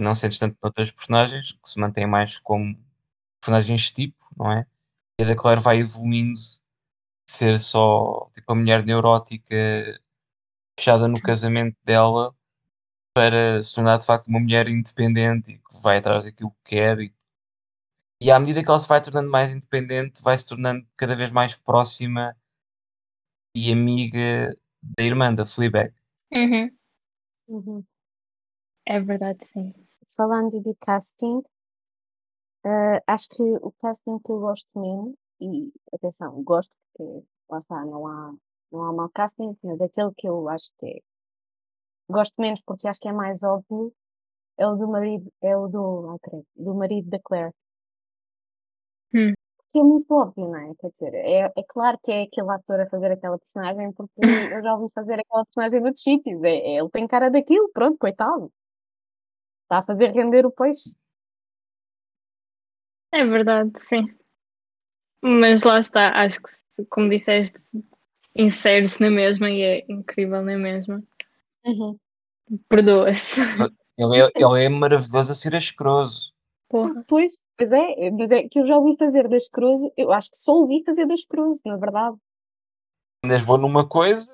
Não 0.01 0.15
sentes 0.15 0.39
tanto 0.39 0.57
noutras 0.63 0.91
personagens, 0.91 1.53
que 1.53 1.69
se 1.71 1.79
mantêm 1.79 2.07
mais 2.07 2.39
como 2.39 2.77
personagens 3.41 3.91
tipo, 3.93 4.19
não 4.37 4.51
é? 4.53 4.67
E 5.21 5.25
a 5.25 5.27
da 5.27 5.37
Claire 5.37 5.61
vai 5.61 5.79
evoluindo 5.81 6.39
de 6.41 6.61
ser 7.33 7.59
só 7.61 8.31
tipo 8.35 8.53
a 8.53 8.57
mulher 8.57 8.85
neurótica 8.85 9.57
fechada 10.79 11.09
no 11.09 11.21
casamento 11.21 11.77
dela 11.85 12.35
para 13.15 13.63
se 13.63 13.75
tornar 13.75 13.99
de 13.99 14.07
facto 14.07 14.29
uma 14.29 14.41
mulher 14.41 14.69
independente 14.69 15.53
e 15.53 15.59
que 15.59 15.83
vai 15.83 15.99
atrás 15.99 16.25
daquilo 16.25 16.51
que 16.65 16.77
quer. 16.77 16.99
E, 17.01 17.15
e 18.21 18.31
à 18.31 18.39
medida 18.39 18.63
que 18.63 18.69
ela 18.69 18.79
se 18.79 18.89
vai 18.89 19.01
tornando 19.01 19.31
mais 19.31 19.53
independente, 19.53 20.23
vai 20.23 20.37
se 20.39 20.47
tornando 20.47 20.87
cada 20.97 21.15
vez 21.15 21.31
mais 21.31 21.57
próxima 21.57 22.37
e 23.55 23.71
amiga 23.71 24.57
da 24.83 25.03
irmã 25.05 25.35
da 25.35 25.45
Fleabag. 25.45 25.95
Uhum. 26.33 26.71
Uhum. 27.49 27.85
É 28.87 28.99
verdade, 29.01 29.45
sim. 29.47 29.73
Falando 30.17 30.61
de 30.61 30.75
casting, 30.77 31.43
eh, 32.65 33.03
acho 33.07 33.29
que 33.29 33.43
o 33.43 33.73
casting 33.73 34.19
que 34.19 34.33
eu 34.33 34.41
gosto 34.41 34.69
menos, 34.75 35.15
e 35.41 35.73
atenção, 35.93 36.43
gosto 36.43 36.75
porque 36.95 37.27
lá 37.51 37.59
está, 37.59 37.85
não 37.85 38.07
há, 38.07 38.35
não 38.71 38.85
há 38.85 38.93
mau 38.93 39.09
casting, 39.11 39.57
mas 39.63 39.81
aquele 39.81 40.13
que 40.17 40.29
eu 40.29 40.49
acho 40.49 40.71
que 40.79 40.87
é, 40.87 41.01
gosto 42.09 42.35
menos 42.41 42.61
porque 42.63 42.89
acho 42.89 43.01
que 43.01 43.09
é 43.09 43.13
mais 43.13 43.43
óbvio, 43.43 43.93
é 44.59 44.67
o 44.67 44.77
do 44.77 44.89
marido, 44.89 45.33
é 45.43 45.57
o 45.57 45.69
do, 45.69 46.11
ai, 46.11 46.19
credo, 46.23 46.47
do 46.57 46.75
marido 46.75 47.09
da 47.11 47.19
Claire. 47.21 47.53
Hum. 49.15 49.35
que 49.73 49.79
é 49.79 49.83
muito 49.83 50.11
óbvio, 50.15 50.49
não 50.49 50.57
é? 50.57 50.75
Quer 50.81 50.91
dizer, 50.91 51.15
é, 51.15 51.53
é 51.57 51.63
claro 51.69 51.99
que 52.03 52.11
é 52.11 52.23
aquele 52.23 52.51
ator 52.51 52.81
a 52.81 52.89
fazer 52.89 53.13
aquela 53.13 53.39
personagem, 53.39 53.93
porque 53.93 54.13
eu 54.59 54.63
já 54.63 54.75
ouvi 54.75 54.93
fazer 54.95 55.21
aquela 55.21 55.45
personagem 55.45 55.81
noutros 55.81 56.03
sítios. 56.03 56.43
É, 56.43 56.51
é, 56.51 56.79
ele 56.79 56.91
tem 56.91 57.07
cara 57.07 57.31
daquilo, 57.31 57.71
pronto, 57.73 57.99
coitado. 57.99 58.51
Está 59.65 59.79
a 59.79 59.85
fazer 59.85 60.13
render 60.13 60.47
o 60.47 60.53
peixe. 60.53 60.95
É 63.13 63.25
verdade, 63.27 63.73
sim. 63.79 64.07
Mas 65.23 65.63
lá 65.63 65.79
está, 65.79 66.11
acho 66.23 66.41
que, 66.43 66.85
como 66.87 67.09
disseste, 67.09 67.59
insere-se 68.35 69.01
na 69.03 69.11
mesma 69.11 69.51
e 69.51 69.63
é 69.63 69.85
incrível 69.89 70.43
na 70.43 70.59
mesma. 70.59 71.03
Uhum. 71.65 71.97
Perdoa-se. 72.69 73.41
Ele 73.99 74.19
é, 74.21 74.31
ele 74.35 74.65
é 74.65 74.69
maravilhoso 74.69 75.33
a 75.33 75.35
ser 75.35 75.55
asqueroso. 75.55 76.33
Porra. 76.69 77.05
Pois, 77.07 77.37
pois 77.57 77.71
é, 77.73 78.11
mas 78.11 78.31
é 78.31 78.49
que 78.49 78.59
eu 78.59 78.67
já 78.67 78.77
ouvi 78.79 78.97
fazer 78.97 79.29
das 79.29 79.49
cruzes, 79.49 79.91
eu 79.97 80.11
acho 80.13 80.31
que 80.31 80.39
só 80.39 80.53
ouvi 80.55 80.83
fazer 80.85 81.07
das 81.07 81.25
cruzes, 81.25 81.63
na 81.65 81.77
verdade. 81.77 82.17
Andas 83.25 83.43
bom 83.43 83.59
numa 83.59 83.87
coisa, 83.89 84.33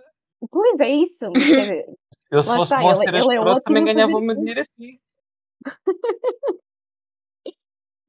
Pois 0.51 0.79
é 0.79 0.89
isso, 0.89 1.31
mas 1.33 1.43
eu 2.31 2.43
se 2.43 2.49
fosse 2.49 2.73
está, 2.73 2.81
bom 2.81 2.91
ele- 2.91 2.97
ser 2.97 3.15
é 3.15 3.19
asqueroso 3.19 3.63
também 3.63 3.83
ótimo 3.83 3.91
a 3.91 3.93
ganhava 3.95 4.13
fazer 4.13 4.23
o 4.23 4.27
meu 4.27 4.37
dinheiro 4.37 4.61
assim. 4.61 5.01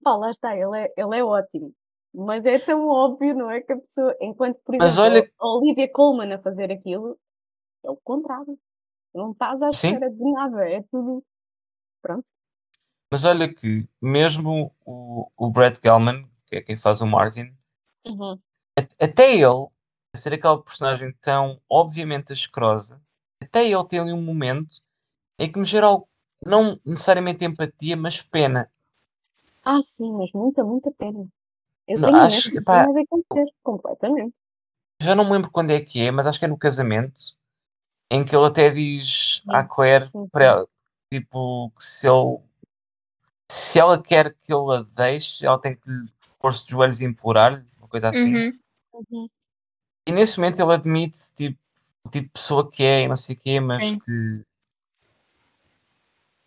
pá, 0.03 0.15
lá 0.15 0.29
está, 0.29 0.55
ele 0.55 0.77
é, 0.79 0.93
ele 0.95 1.17
é 1.17 1.23
ótimo. 1.23 1.73
Mas 2.13 2.45
é 2.45 2.57
tão 2.59 2.87
óbvio, 2.87 3.35
não 3.35 3.51
é? 3.51 3.61
Que 3.61 3.73
a 3.73 3.77
pessoa, 3.77 4.15
enquanto, 4.21 4.59
por 4.61 4.75
Mas 4.77 4.93
exemplo, 4.97 5.11
olha- 5.11 5.31
a 5.39 5.47
Olivia 5.57 5.91
Colman 5.91 6.33
a 6.33 6.39
fazer 6.39 6.71
aquilo, 6.71 7.17
é 7.83 7.89
o 7.89 7.97
contrário. 7.97 8.57
Não 9.13 9.31
estás 9.31 9.61
à 9.61 9.69
Sim. 9.73 9.93
espera 9.93 10.09
de 10.09 10.31
nada, 10.31 10.69
é 10.69 10.81
tudo. 10.83 11.23
Pronto. 12.01 12.27
Mas 13.11 13.23
olha 13.23 13.53
que 13.53 13.87
mesmo 14.01 14.73
o, 14.83 15.29
o 15.37 15.51
Brett 15.51 15.79
Gelman, 15.83 16.27
que 16.47 16.55
é 16.55 16.61
quem 16.61 16.75
faz 16.75 17.01
o 17.01 17.05
Martin, 17.07 17.55
Uhum. 18.05 18.41
até 18.99 19.33
ele, 19.33 19.67
a 20.13 20.17
ser 20.17 20.33
aquela 20.33 20.61
personagem 20.61 21.11
tão 21.21 21.59
obviamente 21.69 22.33
asquerosa, 22.33 23.01
até 23.41 23.65
ele 23.65 23.85
tem 23.87 23.99
ali 23.99 24.11
um 24.13 24.21
momento 24.21 24.81
em 25.39 25.51
que 25.51 25.59
me 25.59 25.65
gera 25.65 25.87
algo, 25.87 26.09
não 26.45 26.79
necessariamente 26.85 27.45
empatia, 27.45 27.97
mas 27.97 28.21
pena. 28.21 28.71
Ah, 29.63 29.81
sim, 29.83 30.11
mas 30.13 30.31
muita, 30.33 30.63
muita 30.65 30.91
pena. 30.91 31.25
Eu 31.87 31.99
Não, 31.99 32.09
tenho 32.09 32.17
acho- 32.17 32.51
pá, 32.63 32.85
pena 32.85 32.93
de 32.93 33.01
acontecer, 33.01 33.53
completamente. 33.63 34.35
Já 35.01 35.13
não 35.15 35.25
me 35.25 35.31
lembro 35.33 35.51
quando 35.51 35.71
é 35.71 35.81
que 35.81 35.99
é, 36.01 36.11
mas 36.11 36.25
acho 36.27 36.39
que 36.39 36.45
é 36.45 36.47
no 36.47 36.57
casamento, 36.57 37.37
em 38.09 38.23
que 38.23 38.35
ele 38.35 38.45
até 38.45 38.69
diz 38.69 39.43
à 39.49 39.63
Claire 39.63 40.07
sim, 40.07 40.27
para 40.27 40.45
ela, 40.45 40.67
tipo, 41.11 41.71
que 41.71 41.83
se 41.83 42.07
ele 42.07 42.39
se 43.51 43.79
ela 43.79 44.01
quer 44.01 44.35
que 44.43 44.53
ele 44.53 44.75
a 44.75 44.83
deixe, 44.95 45.45
ela 45.45 45.59
tem 45.59 45.75
que 45.75 45.89
lhe 45.89 46.07
pôr-se 46.39 46.65
de 46.65 46.71
joelhos 46.71 47.01
e 47.01 47.05
implorar-lhe, 47.05 47.65
uma 47.79 47.87
coisa 47.87 48.09
assim. 48.09 48.35
Uhum. 48.35 48.59
Uhum. 48.93 49.29
E 50.07 50.11
nesse 50.11 50.37
momento 50.37 50.61
ele 50.61 50.73
admite 50.73 51.33
tipo, 51.33 51.59
o 52.05 52.09
tipo 52.09 52.27
de 52.27 52.31
pessoa 52.31 52.69
que 52.69 52.83
é 52.83 53.03
e 53.03 53.07
não 53.07 53.15
sei 53.15 53.35
o 53.35 53.39
quê, 53.39 53.59
mas 53.59 53.83
Sim. 53.83 53.99
que. 53.99 54.41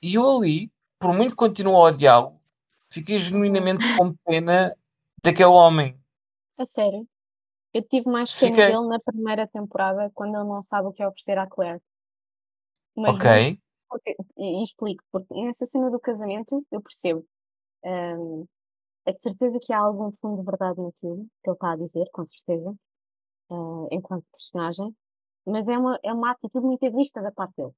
E 0.00 0.14
eu 0.14 0.38
ali, 0.38 0.70
por 0.98 1.12
muito 1.12 1.30
que 1.30 1.36
continue 1.36 1.74
a 1.74 1.78
odiá-lo, 1.78 2.40
fiquei 2.88 3.18
genuinamente 3.18 3.84
com 3.96 4.14
pena 4.24 4.76
daquele 5.22 5.50
homem. 5.50 5.96
A 6.56 6.64
sério. 6.64 7.06
Eu 7.74 7.82
tive 7.82 8.10
mais 8.10 8.32
pena 8.34 8.54
Fiquei. 8.56 8.66
dele 8.66 8.86
na 8.86 9.00
primeira 9.00 9.46
temporada, 9.46 10.10
quando 10.14 10.34
ele 10.36 10.44
não 10.48 10.62
sabe 10.62 10.88
o 10.88 10.92
que 10.92 11.02
é 11.02 11.08
oferecer 11.08 11.38
à 11.38 11.46
Claire. 11.46 11.80
Mas 12.96 13.14
ok? 13.14 13.58
porque- 13.88 14.16
e, 14.36 14.62
explico, 14.62 15.02
porque 15.10 15.34
nessa 15.34 15.64
cena 15.66 15.90
do 15.90 15.98
casamento 16.00 16.64
eu 16.70 16.80
percebo. 16.82 17.24
hum, 17.84 18.46
é 19.04 19.12
de 19.12 19.20
certeza 19.22 19.58
que 19.60 19.72
há 19.72 19.78
algum 19.80 20.12
fundo 20.20 20.38
de 20.40 20.44
verdade 20.46 20.80
naquilo 20.80 21.26
que 21.42 21.50
ele 21.50 21.54
está 21.56 21.72
a 21.72 21.76
dizer, 21.76 22.08
com 22.12 22.24
certeza, 22.24 22.72
ah, 23.50 23.86
enquanto 23.90 24.24
personagem, 24.30 24.94
mas 25.44 25.66
é 25.66 25.76
uma, 25.76 25.98
é 26.04 26.12
uma 26.12 26.30
atitude 26.30 26.64
muito 26.64 26.82
egoísta 26.84 27.20
da 27.20 27.32
parte 27.32 27.54
dele. 27.56 27.72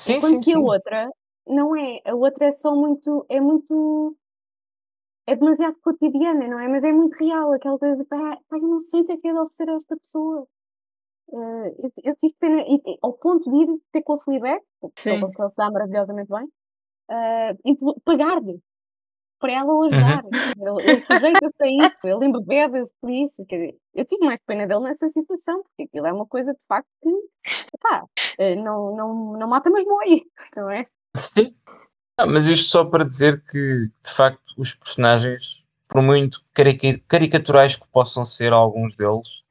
Sim, 0.00 0.14
Enquanto 0.16 0.30
sim, 0.32 0.40
que 0.40 0.52
a 0.52 0.56
sim. 0.56 0.64
outra 0.64 1.10
não 1.46 1.76
é. 1.76 2.00
A 2.04 2.14
outra 2.16 2.46
é 2.46 2.52
só 2.52 2.74
muito. 2.74 3.24
É 3.28 3.40
muito. 3.40 4.16
É 5.26 5.34
demasiado 5.36 5.76
cotidiana, 5.82 6.46
não 6.46 6.58
é? 6.60 6.68
Mas 6.68 6.84
é 6.84 6.92
muito 6.92 7.14
real. 7.16 7.52
Aquela 7.52 7.78
coisa 7.78 7.96
de 7.96 8.04
pá, 8.04 8.16
pá, 8.48 8.56
eu 8.56 8.62
não 8.62 8.80
sei 8.80 9.00
o 9.00 9.04
que 9.06 9.12
é 9.12 9.16
que 9.16 9.28
é 9.28 9.32
de 9.32 9.38
oferecer 9.38 9.70
a 9.70 9.74
esta 9.74 9.96
pessoa. 9.96 10.46
Eh, 11.32 11.74
eu, 11.78 11.92
eu 12.04 12.16
tive 12.16 12.34
pena, 12.38 12.60
e- 12.60 12.82
e 12.86 12.98
ao 13.02 13.14
ponto 13.14 13.50
de 13.50 13.56
ir 13.72 13.78
ter 13.92 14.02
com 14.02 14.14
a 14.14 14.18
Fleabag, 14.20 14.60
a 14.82 14.88
pessoa 14.90 15.14
Sim. 15.16 15.20
com 15.22 15.30
que 15.30 15.42
ele 15.42 15.50
se 15.50 15.56
dá 15.56 15.70
maravilhosamente 15.70 16.28
bem, 16.30 16.46
eh, 17.10 17.56
e 17.64 17.76
pagar-lhe 18.04 18.60
para 19.40 19.52
ela 19.52 19.72
o 19.72 19.78
Uhum. 19.78 19.84
ajudar. 19.84 20.24
Ele, 20.26 20.90
ele 20.90 21.00
sujeita-se 21.00 21.62
a 21.62 21.86
isso, 21.86 21.96
ele 22.06 22.26
embebeda-se 22.26 22.92
por 23.00 23.10
isso. 23.10 23.44
Quer 23.46 23.56
dizer, 23.56 23.78
eu 23.94 24.04
tive 24.04 24.24
mais 24.26 24.40
pena 24.46 24.66
dele 24.66 24.80
nessa 24.84 25.08
situação, 25.08 25.62
porque 25.62 25.84
aquilo 25.84 26.06
é 26.06 26.12
uma 26.12 26.26
coisa 26.26 26.52
de 26.52 26.60
facto 26.68 26.88
que, 27.02 27.10
pá, 27.80 28.04
eh, 28.38 28.56
não, 28.56 28.94
não, 28.94 29.32
não 29.38 29.48
mata, 29.48 29.70
mas 29.70 29.84
mói, 29.86 30.22
não 30.56 30.70
é? 30.70 30.86
Sim. 31.16 31.54
Ah, 32.16 32.26
mas 32.26 32.46
isto 32.46 32.70
só 32.70 32.84
para 32.84 33.04
dizer 33.04 33.42
que, 33.44 33.86
de 34.02 34.10
facto, 34.14 34.54
os 34.56 34.72
personagens, 34.74 35.64
por 35.88 36.02
muito 36.02 36.44
carica- 36.52 37.00
caricaturais 37.08 37.76
que 37.76 37.86
possam 37.88 38.24
ser 38.24 38.52
alguns 38.52 38.94
deles, 38.96 39.42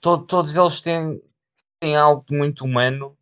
to- 0.00 0.24
todos 0.26 0.56
eles 0.56 0.80
têm, 0.80 1.20
têm 1.80 1.96
algo 1.96 2.24
de 2.26 2.36
muito 2.36 2.64
humano 2.64 3.16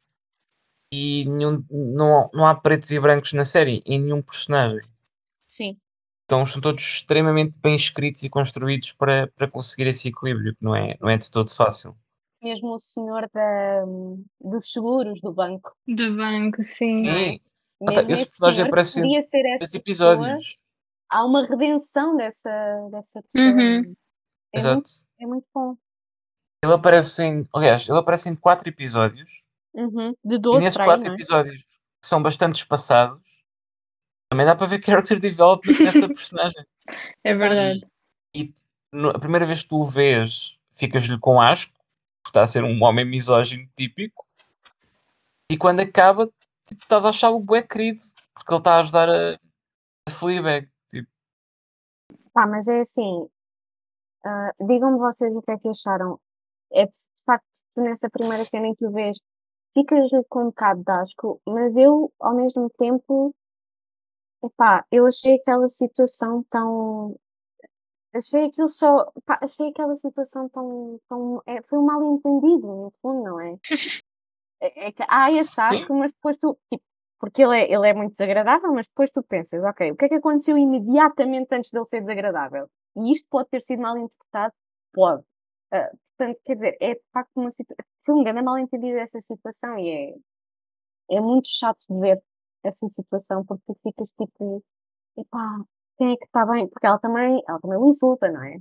e 0.92 1.24
nenhum, 1.28 1.64
não, 1.70 2.30
não 2.32 2.46
há 2.46 2.54
pretos 2.54 2.90
e 2.90 3.00
brancos 3.00 3.32
na 3.32 3.44
série, 3.44 3.82
em 3.84 4.00
nenhum 4.00 4.22
personagem. 4.22 4.80
Sim. 5.46 5.78
Então 6.24 6.44
são 6.44 6.60
todos 6.60 6.82
extremamente 6.82 7.54
bem 7.62 7.74
escritos 7.74 8.22
e 8.22 8.28
construídos 8.28 8.92
para, 8.92 9.28
para 9.28 9.50
conseguir 9.50 9.86
esse 9.86 10.08
equilíbrio, 10.08 10.54
que 10.54 10.62
não 10.62 10.74
é, 10.76 10.94
não 11.00 11.08
é 11.08 11.16
de 11.16 11.30
todo 11.30 11.50
fácil. 11.54 11.96
Mesmo 12.42 12.74
o 12.74 12.78
senhor 12.78 13.28
da, 13.32 13.84
dos 14.40 14.70
seguros 14.70 15.20
do 15.22 15.32
banco. 15.32 15.74
Do 15.86 16.16
banco, 16.16 16.62
sim. 16.62 17.08
É? 17.08 17.40
E 17.80 17.84
Ah, 17.88 17.92
tá, 17.94 18.02
Mesmo 18.02 18.12
esse 18.12 18.22
esse 18.22 18.30
personagem 18.32 18.64
aparece 18.66 19.00
podia 19.00 19.22
ser 19.22 19.46
essa 19.46 19.64
estes 19.64 19.80
pessoa, 19.82 20.12
episódios. 20.14 20.56
há 21.10 21.24
uma 21.24 21.46
redenção 21.46 22.16
dessa, 22.16 22.88
dessa 22.90 23.22
pessoa. 23.22 23.52
Uhum. 23.52 23.80
é? 23.80 24.56
É, 24.56 24.58
Exato. 24.58 24.74
muito, 24.76 24.90
é 25.20 25.26
muito 25.26 25.46
bom. 25.54 25.76
Ele 26.64 26.72
aparece 26.72 27.22
em, 27.22 27.48
aliás, 27.54 27.88
ele 27.88 27.98
aparece 27.98 28.28
em 28.28 28.34
quatro 28.34 28.68
episódios 28.68 29.42
Uhum. 29.74 30.12
De 30.24 30.34
e 30.34 30.38
12 30.38 30.58
nesses 30.64 30.74
para 30.74 30.84
aí, 30.84 30.88
quatro 30.90 31.04
não 31.06 31.12
é? 31.12 31.14
episódios 31.14 31.62
que 31.62 32.08
são 32.08 32.20
bastante 32.22 32.56
espaçados, 32.56 33.22
também 34.30 34.44
dá 34.46 34.56
para 34.56 34.66
ver 34.66 34.82
character 34.84 35.20
development 35.20 35.78
nessa 35.84 36.08
personagem. 36.08 36.64
É 37.22 37.34
verdade. 37.34 37.86
E, 38.34 38.42
e 38.44 38.54
no- 38.92 39.10
a 39.10 39.18
primeira 39.20 39.46
vez 39.46 39.62
que 39.62 39.68
tu 39.68 39.76
o 39.80 39.84
vês, 39.84 40.58
ficas-lhe 40.72 41.18
com 41.18 41.40
asco, 41.40 41.72
porque 42.24 42.30
está 42.30 42.42
a 42.42 42.46
ser 42.46 42.64
um 42.64 42.82
homem 42.82 43.04
misógino 43.04 43.68
típico, 43.76 44.26
e 45.50 45.56
quando 45.56 45.80
acaba, 45.80 46.28
tipo, 46.68 46.82
estás 46.82 47.04
a 47.04 47.08
achá-lo 47.08 47.40
bué 47.40 47.62
querido, 47.62 48.00
porque 48.34 48.52
ele 48.52 48.60
está 48.60 48.76
a 48.76 48.80
ajudar 48.80 49.08
a, 49.08 49.38
a 50.06 50.10
Fleabag. 50.10 50.68
Tipo, 50.90 51.08
Pá, 52.32 52.46
mas 52.46 52.68
é 52.68 52.80
assim, 52.80 53.28
ah, 54.24 54.52
digam-me 54.60 54.98
vocês 54.98 55.34
o 55.34 55.42
que 55.42 55.50
é 55.52 55.58
que 55.58 55.68
acharam. 55.68 56.20
É 56.72 56.86
de 56.86 56.92
facto 57.24 57.46
nessa 57.76 58.10
primeira 58.10 58.44
cena 58.44 58.66
em 58.68 58.74
que 58.74 58.86
o 58.86 58.92
vês, 58.92 59.18
ficas 59.74 60.10
com 60.28 60.42
um 60.42 60.46
bocado 60.46 60.82
de 60.84 60.92
asco, 60.92 61.40
mas 61.46 61.76
eu, 61.76 62.12
ao 62.20 62.34
mesmo 62.34 62.70
tempo, 62.78 63.34
epá, 64.44 64.84
eu 64.90 65.06
achei 65.06 65.36
aquela 65.36 65.68
situação 65.68 66.44
tão. 66.50 67.18
Achei 68.14 68.46
aquilo 68.46 68.68
só. 68.68 69.10
pá, 69.24 69.38
achei 69.42 69.70
aquela 69.70 69.96
situação 69.96 70.48
tão. 70.48 71.00
tão 71.08 71.42
é, 71.46 71.62
foi 71.62 71.78
um 71.78 71.84
mal 71.84 72.02
entendido, 72.04 72.66
no 72.66 72.92
fundo, 73.02 73.24
não 73.24 73.40
é? 73.40 73.58
É, 74.60 74.88
é 74.88 74.92
que 74.92 75.04
há 75.08 75.32
esse 75.32 75.60
asco, 75.60 75.94
mas 75.94 76.12
depois 76.12 76.36
tu. 76.36 76.58
Tipo, 76.70 76.84
porque 77.20 77.42
ele 77.42 77.56
é, 77.56 77.72
ele 77.72 77.88
é 77.88 77.92
muito 77.94 78.12
desagradável, 78.12 78.72
mas 78.72 78.86
depois 78.86 79.10
tu 79.10 79.22
pensas, 79.24 79.62
ok, 79.64 79.90
o 79.90 79.96
que 79.96 80.04
é 80.04 80.08
que 80.08 80.14
aconteceu 80.14 80.56
imediatamente 80.56 81.52
antes 81.52 81.70
dele 81.72 81.84
ser 81.86 82.00
desagradável? 82.00 82.68
E 82.96 83.12
isto 83.12 83.26
pode 83.28 83.48
ter 83.50 83.60
sido 83.62 83.82
mal 83.82 83.96
interpretado? 83.98 84.54
Pode. 84.92 85.24
Ah, 85.72 85.90
portanto, 86.16 86.40
quer 86.44 86.54
dizer, 86.54 86.76
é 86.80 86.94
de 86.94 87.02
facto 87.12 87.30
uma 87.36 87.50
situação. 87.50 87.84
Foi 88.04 88.14
um 88.14 88.22
grande 88.22 88.42
mal 88.42 88.58
entendido 88.58 88.98
essa 88.98 89.20
situação 89.20 89.78
e 89.78 90.14
é, 91.10 91.16
é 91.16 91.20
muito 91.20 91.48
chato 91.48 91.78
de 91.88 91.98
ver 92.00 92.22
essa 92.64 92.86
situação 92.86 93.44
porque 93.44 93.64
tu 93.66 93.76
ficas 93.82 94.12
tipo, 94.12 94.62
epá, 95.16 95.60
quem 95.98 96.12
é 96.12 96.16
que 96.16 96.24
está 96.24 96.46
bem? 96.46 96.68
Porque 96.68 96.86
ela 96.86 96.98
também, 96.98 97.42
ela 97.48 97.60
também 97.60 97.78
o 97.78 97.86
insulta, 97.88 98.30
não 98.30 98.42
é? 98.44 98.58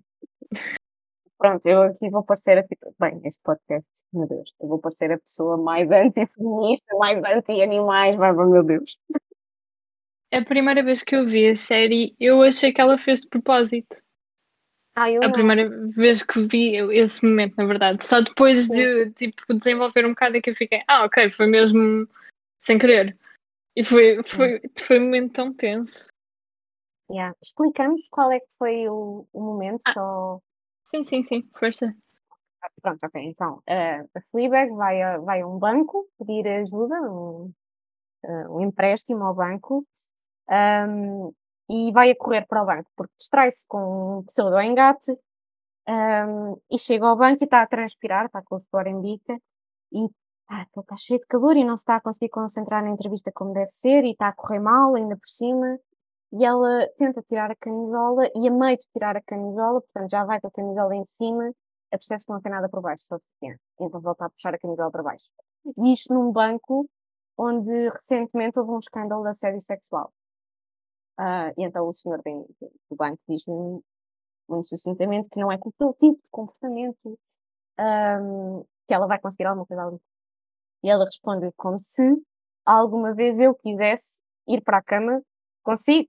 Pronto, 1.38 1.66
eu 1.68 1.84
aqui 1.84 2.10
vou 2.10 2.24
parecer 2.24 2.58
a 2.58 2.64
tipo, 2.64 2.94
bem, 3.00 3.22
este 3.24 3.42
podcast, 3.44 3.90
meu 4.12 4.28
Deus, 4.28 4.54
eu 4.60 4.68
vou 4.68 4.80
parecer 4.80 5.12
a 5.12 5.20
pessoa 5.20 5.56
mais 5.58 5.90
antifeminista, 5.92 6.96
mais 6.98 7.22
anti-animais, 7.24 8.16
vai, 8.16 8.34
meu 8.34 8.64
Deus. 8.64 8.98
A 10.34 10.44
primeira 10.44 10.84
vez 10.84 11.04
que 11.04 11.16
eu 11.16 11.26
vi 11.26 11.50
a 11.50 11.56
série, 11.56 12.16
eu 12.20 12.42
achei 12.42 12.74
que 12.74 12.82
ela 12.82 12.98
fez 12.98 13.22
de 13.22 13.28
propósito. 13.30 14.02
Ah, 14.96 15.12
eu 15.12 15.22
A 15.22 15.26
não. 15.28 15.32
primeira 15.32 15.70
vez 15.90 16.24
que 16.24 16.42
vi 16.48 16.76
esse 16.98 17.24
momento, 17.24 17.56
na 17.56 17.66
verdade. 17.66 18.04
Só 18.04 18.20
depois 18.20 18.68
de 18.68 19.12
tipo, 19.12 19.54
desenvolver 19.54 20.06
um 20.06 20.10
bocado 20.10 20.38
é 20.38 20.42
que 20.42 20.50
eu 20.50 20.56
fiquei, 20.56 20.82
ah, 20.88 21.06
ok, 21.06 21.30
foi 21.30 21.46
mesmo 21.46 22.08
sem 22.60 22.80
querer. 22.80 23.16
E 23.76 23.84
foi, 23.84 24.18
Sim. 24.18 24.24
foi, 24.24 24.62
foi 24.76 25.00
um 25.00 25.04
momento 25.04 25.34
tão 25.34 25.54
tenso. 25.54 26.10
Yeah. 27.12 27.34
Explicamos 27.42 28.08
qual 28.10 28.32
é 28.32 28.40
que 28.40 28.52
foi 28.58 28.90
o, 28.90 29.28
o 29.32 29.40
momento, 29.40 29.84
Ah. 29.86 29.94
só. 29.94 30.42
Sim, 30.90 31.04
sim, 31.04 31.24
sim, 31.24 31.44
força. 31.54 31.94
Ah, 32.64 32.70
Pronto, 32.82 33.06
ok. 33.06 33.22
Então, 33.24 33.62
eh, 33.68 34.02
a 34.16 34.22
Fleabag 34.32 34.72
vai 34.74 35.02
a, 35.02 35.20
vai 35.20 35.42
a 35.42 35.48
um 35.48 35.60
banco 35.60 36.08
pedir 36.20 36.48
ajuda, 36.48 36.96
um, 37.12 37.52
eh, 38.26 38.50
um 38.50 38.62
empréstimo 38.62 39.24
ao 39.26 39.36
banco, 39.36 39.86
ahm, 40.50 41.32
e 41.70 41.92
vai 41.94 42.12
a 42.12 42.18
correr 42.18 42.48
para 42.48 42.64
o 42.64 42.68
banco, 42.68 42.90
porque 42.98 43.14
distrai-se 43.18 43.66
com 43.68 44.20
um 44.20 44.24
pseudo-engate, 44.26 45.12
ahm, 45.88 46.56
e 46.72 46.78
chega 46.80 47.08
ao 47.08 47.18
banco 47.18 47.44
e 47.44 47.46
está 47.46 47.62
a 47.64 47.68
transpirar, 47.68 48.26
está 48.28 48.42
com 48.44 48.56
o 48.58 48.62
suor 48.62 48.88
em 48.88 49.02
bica, 49.02 49.38
e 49.94 50.08
ah, 50.50 50.66
está 50.78 50.96
cheio 50.98 51.20
de 51.22 51.28
calor 51.28 51.58
e 51.58 51.64
não 51.66 51.78
se 51.78 51.84
está 51.84 51.98
a 51.98 52.02
conseguir 52.02 52.30
concentrar 52.30 52.84
na 52.84 52.92
entrevista 52.92 53.32
como 53.34 53.54
deve 53.54 53.70
ser, 53.70 54.04
e 54.06 54.12
está 54.12 54.30
a 54.30 54.34
correr 54.34 54.60
mal 54.62 54.96
ainda 54.96 55.16
por 55.18 55.28
cima, 55.30 55.80
e 56.34 56.46
ela 56.46 56.88
tenta 56.98 57.22
tirar 57.24 57.52
a 57.52 57.56
camisola, 57.56 58.30
e 58.36 58.48
a 58.48 58.52
meio 58.52 58.78
de 58.78 58.88
tirar 58.94 59.16
a 59.18 59.22
camisola, 59.22 59.82
portanto 59.82 60.12
já 60.12 60.26
vai 60.26 60.40
com 60.42 60.48
a 60.48 60.52
camisola 60.52 60.96
em 60.96 61.04
cima, 61.04 61.52
apercebe-se 61.92 62.26
que 62.26 62.34
não 62.34 62.42
tem 62.42 62.52
nada 62.52 62.70
por 62.70 62.82
baixo, 62.82 63.06
só 63.06 63.18
suficiente. 63.18 63.62
Então 63.80 64.02
volta 64.02 64.26
a 64.26 64.30
puxar 64.30 64.54
a 64.54 64.60
camisola 64.60 64.92
para 64.92 65.04
baixo. 65.04 65.30
E 65.78 65.94
isto 65.94 66.14
num 66.14 66.32
banco 66.32 66.88
onde 67.38 67.90
recentemente 67.90 68.60
houve 68.60 68.72
um 68.72 68.80
escândalo 68.80 69.24
de 69.24 69.30
assédio 69.30 69.62
sexual. 69.62 70.12
Ah, 71.18 71.52
e 71.58 71.64
então 71.64 71.88
o 71.88 71.94
senhor 71.94 72.22
bem, 72.24 72.46
do 72.90 72.96
banco 72.96 73.20
diz-lhe 73.28 73.54
muito 74.48 74.68
sucintamente 74.68 75.30
que 75.30 75.40
não 75.40 75.52
é 75.52 75.58
com 75.58 75.70
aquele 75.70 75.94
tipo 75.94 76.24
de 76.24 76.30
comportamento 76.30 77.20
ahm, 77.78 78.64
que 78.88 78.94
ela 78.94 79.08
vai 79.08 79.20
conseguir 79.20 79.46
alguma 79.46 79.66
coisa 79.66 79.84
ali. 79.84 79.98
E 80.84 80.90
ela 80.90 81.06
responde 81.06 81.52
como 81.58 81.80
se 81.80 82.04
alguma 82.66 83.14
vez 83.14 83.40
eu 83.40 83.56
quisesse 83.56 84.20
ir 84.48 84.62
para 84.62 84.78
a 84.78 84.84
cama 84.84 85.22
consigo, 85.64 86.08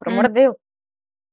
por 0.00 0.08
amor 0.08 0.24
Hum. 0.24 0.28
de 0.28 0.34
Deus. 0.34 0.56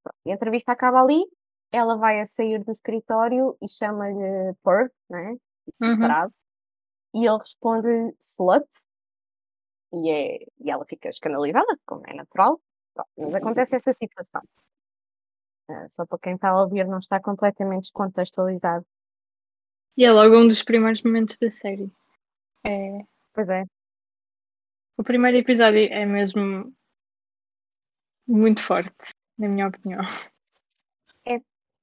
Pronto, 0.03 0.18
e 0.26 0.32
a 0.32 0.36
entrevista 0.36 0.72
acaba 0.72 1.01
ali, 1.01 1.24
ela 1.72 1.97
vai 1.97 2.20
a 2.20 2.26
sair 2.26 2.63
do 2.63 2.72
escritório 2.72 3.57
e 3.61 3.68
chama-lhe 3.68 4.53
Perv, 4.63 4.91
né? 5.09 5.36
Uhum. 5.82 5.99
Parado. 5.99 6.34
E 7.15 7.26
ele 7.26 7.38
responde 7.38 8.13
slut. 8.20 8.68
E, 9.93 10.11
é, 10.11 10.45
e 10.59 10.70
ela 10.70 10.86
fica 10.86 11.09
escandalizada, 11.09 11.78
como 11.86 12.03
é 12.05 12.13
natural. 12.13 12.61
Pronto, 12.93 13.09
mas 13.18 13.36
acontece 13.36 13.76
esta 13.76 13.91
situação. 13.93 14.41
Ah, 15.70 15.88
só 15.89 16.05
para 16.05 16.20
quem 16.20 16.36
está 16.36 16.49
a 16.49 16.61
ouvir 16.61 16.86
não 16.88 16.99
está 16.99 17.20
completamente 17.20 17.84
descontextualizado. 17.84 18.86
E 19.97 20.05
é 20.05 20.11
logo 20.11 20.38
um 20.38 20.47
dos 20.47 20.63
primeiros 20.63 21.01
momentos 21.01 21.38
da 21.38 21.49
série. 21.51 21.91
É, 22.65 22.99
Pois 23.34 23.49
é, 23.49 23.65
o 24.97 25.03
primeiro 25.03 25.38
episódio 25.38 25.88
é 25.91 26.05
mesmo 26.05 26.74
muito 28.28 28.61
forte, 28.61 28.93
na 29.38 29.47
minha 29.47 29.67
opinião. 29.67 30.01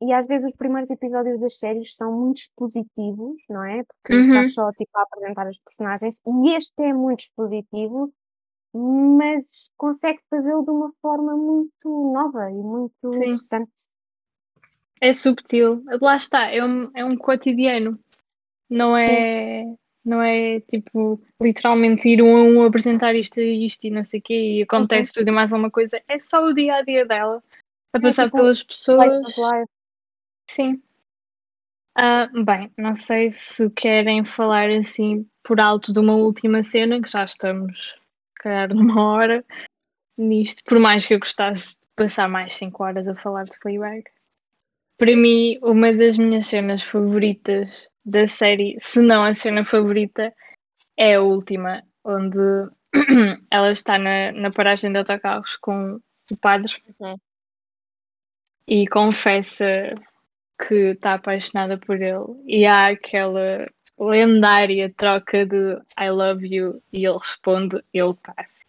e 0.02 0.12
às 0.12 0.26
vezes 0.26 0.52
os 0.52 0.56
primeiros 0.56 0.90
episódios 0.90 1.40
das 1.40 1.58
séries 1.58 1.94
são 1.96 2.12
muito 2.12 2.38
expositivos, 2.38 3.40
não 3.48 3.64
é? 3.64 3.84
Porque 3.84 4.14
Uhum. 4.14 4.42
está 4.42 4.44
só 4.44 4.72
tipo, 4.72 4.90
a 4.98 5.02
apresentar 5.02 5.48
os 5.48 5.58
personagens, 5.60 6.20
e 6.26 6.54
este 6.54 6.82
é 6.82 6.92
muito 6.92 7.20
expositivo, 7.20 8.12
mas 8.74 9.70
consegue 9.76 10.20
fazê-lo 10.28 10.62
de 10.64 10.70
uma 10.70 10.92
forma 11.00 11.34
muito 11.36 12.12
nova 12.12 12.50
e 12.50 12.54
muito 12.54 12.92
Sim. 13.12 13.18
interessante. 13.18 13.72
É 15.00 15.12
subtil. 15.12 15.82
Lá 16.00 16.16
está, 16.16 16.50
é 16.50 16.62
um, 16.64 16.90
é 16.94 17.04
um 17.04 17.16
cotidiano. 17.16 17.98
Não 18.68 18.96
Sim. 18.96 19.76
É, 20.04 20.08
não 20.08 20.22
é 20.22 20.60
tipo 20.60 21.20
literalmente 21.40 22.08
ir 22.08 22.22
um 22.22 22.36
a 22.36 22.42
um 22.42 22.62
apresentar 22.64 23.14
isto 23.14 23.40
e 23.40 23.66
isto 23.66 23.84
e 23.86 23.90
não 23.90 24.04
sei 24.04 24.20
o 24.20 24.22
quê 24.22 24.34
e 24.34 24.62
acontece 24.62 25.12
tudo 25.12 25.28
e 25.28 25.32
mais 25.32 25.52
alguma 25.52 25.70
coisa. 25.70 26.00
É 26.08 26.18
só 26.20 26.44
o 26.44 26.54
dia 26.54 26.76
a 26.76 26.82
dia 26.82 27.06
dela 27.06 27.42
a 27.92 28.00
passar 28.00 28.24
tipo 28.26 28.38
um 28.38 28.42
pelas 28.42 28.62
pessoas. 28.62 29.12
Sim. 30.50 30.82
Ah, 31.96 32.28
bem, 32.44 32.72
não 32.76 32.96
sei 32.96 33.30
se 33.30 33.70
querem 33.70 34.24
falar 34.24 34.68
assim 34.70 35.26
por 35.42 35.60
alto 35.60 35.92
de 35.92 36.00
uma 36.00 36.14
última 36.16 36.62
cena, 36.62 37.00
que 37.00 37.08
já 37.08 37.24
estamos, 37.24 37.92
se 37.92 38.42
calhar, 38.42 38.74
numa 38.74 39.10
hora 39.10 39.44
nisto, 40.16 40.62
por 40.64 40.78
mais 40.78 41.06
que 41.06 41.14
eu 41.14 41.18
gostasse 41.18 41.74
de 41.74 41.86
passar 41.96 42.28
mais 42.28 42.54
5 42.54 42.82
horas 42.82 43.06
a 43.08 43.14
falar 43.14 43.44
de 43.44 43.56
Fleabag. 43.58 44.04
Para 44.96 45.16
mim, 45.16 45.58
uma 45.62 45.92
das 45.92 46.16
minhas 46.16 46.46
cenas 46.46 46.82
favoritas 46.82 47.90
da 48.04 48.28
série, 48.28 48.76
se 48.78 49.00
não 49.02 49.24
a 49.24 49.34
cena 49.34 49.64
favorita, 49.64 50.32
é 50.96 51.14
a 51.14 51.22
última, 51.22 51.82
onde 52.04 52.38
ela 53.50 53.70
está 53.70 53.98
na, 53.98 54.30
na 54.32 54.50
paragem 54.50 54.92
de 54.92 54.98
autocarros 54.98 55.56
com 55.56 56.00
o 56.30 56.36
padre 56.36 56.72
Uhum. 57.00 57.16
e 58.68 58.86
confessa 58.86 59.66
que 60.66 60.92
está 60.92 61.14
apaixonada 61.14 61.76
por 61.76 62.00
ele 62.00 62.24
e 62.46 62.64
há 62.64 62.88
aquela 62.88 63.66
lendária 63.98 64.92
troca 64.96 65.44
de 65.44 65.74
I 65.98 66.10
love 66.10 66.46
you 66.46 66.82
e 66.92 67.04
ele 67.06 67.18
responde 67.18 67.82
ele 67.92 68.14
passa. 68.14 68.63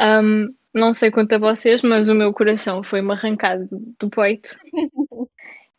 Um, 0.00 0.54
não 0.74 0.94
sei 0.94 1.10
quanto 1.10 1.34
a 1.34 1.38
vocês, 1.38 1.82
mas 1.82 2.08
o 2.08 2.14
meu 2.14 2.32
coração 2.32 2.82
foi-me 2.82 3.12
arrancado 3.12 3.68
do, 3.98 4.10
peito 4.10 4.56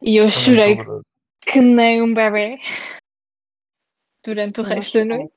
e 0.01 0.17
eu 0.17 0.28
Também 0.28 0.30
chorei 0.30 0.74
estou 0.74 1.01
que 1.41 1.61
nem 1.61 2.01
um 2.01 2.13
bebê 2.13 2.57
durante 4.24 4.59
o 4.59 4.63
não 4.63 4.70
resto 4.70 4.99
da 4.99 5.05
noite. 5.05 5.34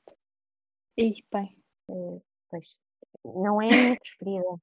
E 0.97 1.13
bem, 1.31 1.57
Pois. 2.49 2.77
Não 3.25 3.61
é 3.61 3.67
a 3.67 3.69
minha 3.69 3.99
preferida. 3.99 4.61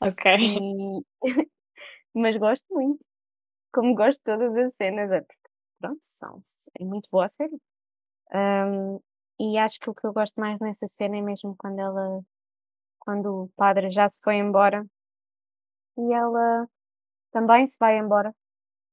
ok. 0.00 0.36
E... 0.36 1.04
Mas 2.14 2.36
gosto 2.36 2.64
muito. 2.70 3.04
Como 3.72 3.94
gosto 3.94 4.18
de 4.18 4.24
todas 4.24 4.56
as 4.56 4.74
cenas. 4.74 5.10
É 5.10 5.20
porque, 5.20 5.48
pronto, 5.80 5.98
são, 6.02 6.40
é 6.80 6.84
muito 6.84 7.08
boa 7.10 7.24
a 7.24 7.28
série. 7.28 7.58
Ahm, 8.32 8.98
e 9.40 9.58
acho 9.58 9.78
que 9.80 9.90
o 9.90 9.94
que 9.94 10.06
eu 10.06 10.12
gosto 10.12 10.40
mais 10.40 10.58
nessa 10.60 10.86
cena 10.86 11.16
é 11.18 11.22
mesmo 11.22 11.54
quando 11.58 11.78
ela, 11.80 12.22
quando 13.06 13.44
o 13.44 13.50
padre 13.56 13.90
já 13.90 14.08
se 14.10 14.20
foi 14.22 14.36
embora 14.36 14.86
e 15.98 16.12
ela 16.12 16.68
também 17.32 17.66
se 17.66 17.78
vai 17.80 17.98
embora 17.98 18.34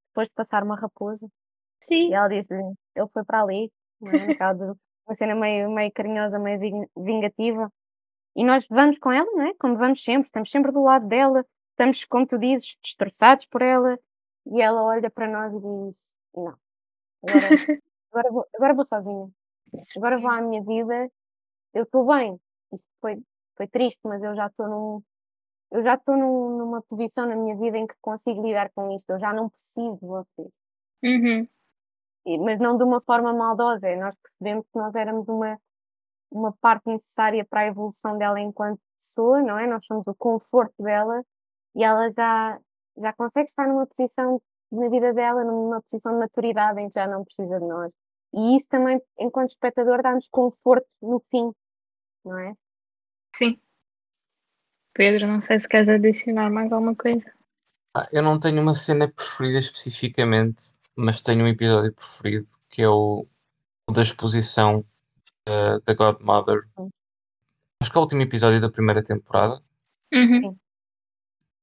depois 0.09 0.29
de 0.29 0.35
passar 0.35 0.63
uma 0.63 0.77
raposa. 0.77 1.27
Sim, 1.87 2.09
E 2.11 2.13
ela 2.13 2.29
disse-lhe, 2.29 2.63
ele 2.95 3.09
foi 3.13 3.25
para 3.25 3.43
ali, 3.43 3.71
não 4.01 4.11
é? 4.11 4.35
Uma 5.07 5.15
cena 5.15 5.35
meio, 5.35 5.69
meio 5.71 5.91
carinhosa, 5.93 6.39
meio 6.39 6.59
ving- 6.59 6.87
vingativa. 6.97 7.71
E 8.35 8.45
nós 8.45 8.67
vamos 8.69 8.99
com 8.99 9.11
ela, 9.11 9.29
não 9.33 9.43
é? 9.47 9.53
Como 9.55 9.77
vamos 9.77 10.03
sempre, 10.03 10.23
estamos 10.25 10.51
sempre 10.51 10.71
do 10.71 10.83
lado 10.83 11.07
dela, 11.07 11.45
estamos, 11.71 12.05
como 12.05 12.27
tu 12.27 12.37
dizes, 12.39 12.75
destroçados 12.83 13.45
por 13.47 13.61
ela. 13.61 13.99
E 14.47 14.61
ela 14.61 14.83
olha 14.83 15.11
para 15.11 15.27
nós 15.27 15.53
e 15.53 15.59
diz: 15.89 16.13
Não, 16.35 16.55
agora, 17.23 17.47
agora, 18.11 18.31
vou, 18.31 18.47
agora 18.55 18.73
vou 18.75 18.85
sozinha. 18.85 19.29
Agora 19.97 20.19
vou 20.19 20.29
à 20.31 20.41
minha 20.41 20.63
vida, 20.63 21.09
eu 21.73 21.83
estou 21.83 22.05
bem. 22.07 22.39
Isto 22.73 22.87
foi, 23.01 23.17
foi 23.55 23.67
triste, 23.67 23.99
mas 24.03 24.21
eu 24.23 24.35
já 24.35 24.47
estou 24.47 24.67
num. 24.67 25.03
Eu 25.71 25.81
já 25.83 25.95
estou 25.95 26.15
num- 26.15 26.57
numa 26.57 26.81
posição 26.83 27.25
na 27.27 27.35
minha 27.35 27.55
vida 27.57 27.77
em 27.77 27.87
que 27.87 27.95
consigo 28.01 28.41
lidar 28.45 28.69
com 28.75 28.91
isto. 28.91 29.09
Eu 29.09 29.19
já 29.19 29.33
não 29.33 29.49
preciso 29.49 29.97
de 29.97 30.05
vocês. 30.05 30.61
Uhum. 31.03 31.47
E- 32.25 32.37
mas 32.37 32.59
não 32.59 32.77
de 32.77 32.83
uma 32.83 33.01
forma 33.01 33.33
maldosa. 33.33 33.87
é 33.89 33.95
Nós 33.95 34.15
percebemos 34.15 34.65
que 34.71 34.77
nós 34.77 34.93
éramos 34.95 35.27
uma, 35.27 35.59
uma 36.31 36.51
parte 36.61 36.87
necessária 36.87 37.43
para 37.43 37.61
a 37.61 37.65
evolução 37.67 38.17
dela 38.17 38.39
enquanto 38.39 38.79
pessoa, 38.97 39.41
não 39.41 39.57
é? 39.57 39.65
Nós 39.67 39.85
somos 39.85 40.05
o 40.07 40.13
conforto 40.15 40.81
dela 40.81 41.23
e 41.75 41.83
ela 41.83 42.11
já, 42.11 42.59
já 42.97 43.13
consegue 43.13 43.49
estar 43.49 43.67
numa 43.67 43.85
posição 43.87 44.39
na 44.71 44.89
vida 44.89 45.11
dela, 45.13 45.43
numa 45.43 45.81
posição 45.81 46.13
de 46.13 46.19
maturidade 46.19 46.79
em 46.79 46.87
que 46.87 46.95
já 46.95 47.07
não 47.07 47.23
precisa 47.25 47.59
de 47.59 47.65
nós. 47.65 47.93
E 48.33 48.55
isso 48.55 48.67
também, 48.69 49.01
enquanto 49.19 49.49
espectador, 49.49 50.01
dá-nos 50.01 50.27
conforto 50.29 50.87
no 51.01 51.19
fim, 51.19 51.51
não 52.23 52.37
é? 52.39 52.53
Sim. 53.35 53.59
Pedro, 54.93 55.27
não 55.27 55.41
sei 55.41 55.59
se 55.59 55.67
queres 55.67 55.89
adicionar 55.89 56.49
mais 56.51 56.71
alguma 56.71 56.95
coisa. 56.95 57.31
Ah, 57.95 58.07
eu 58.11 58.21
não 58.21 58.39
tenho 58.39 58.61
uma 58.61 58.73
cena 58.73 59.07
preferida 59.07 59.59
especificamente, 59.59 60.73
mas 60.95 61.21
tenho 61.21 61.45
um 61.45 61.47
episódio 61.47 61.93
preferido 61.93 62.47
que 62.69 62.81
é 62.81 62.89
o, 62.89 63.27
o 63.87 63.91
da 63.91 64.01
exposição 64.01 64.85
da, 65.45 65.79
da 65.79 65.93
Godmother. 65.93 66.63
Sim. 66.77 66.89
Acho 67.81 67.91
que 67.91 67.97
é 67.97 67.99
o 67.99 68.03
último 68.03 68.21
episódio 68.21 68.61
da 68.61 68.69
primeira 68.69 69.03
temporada. 69.03 69.61
Uhum. 70.13 70.57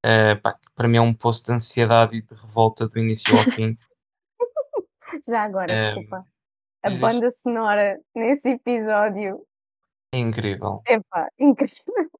Eh, 0.02 0.34
pá, 0.36 0.58
para 0.74 0.88
mim 0.88 0.96
é 0.96 1.00
um 1.00 1.14
poço 1.14 1.44
de 1.44 1.52
ansiedade 1.52 2.16
e 2.16 2.22
de 2.22 2.34
revolta 2.34 2.88
do 2.88 2.98
início 2.98 3.36
ao 3.36 3.44
fim. 3.44 3.76
Já 5.26 5.44
agora, 5.44 5.72
Ehm, 5.72 5.82
desculpa. 5.82 6.26
A 6.82 6.90
banda 6.90 7.30
sonora 7.30 8.00
nesse 8.14 8.50
episódio, 8.50 9.46
É 10.12 10.18
incrível. 10.18 10.82
epá, 10.88 11.28
incrível. 11.38 12.10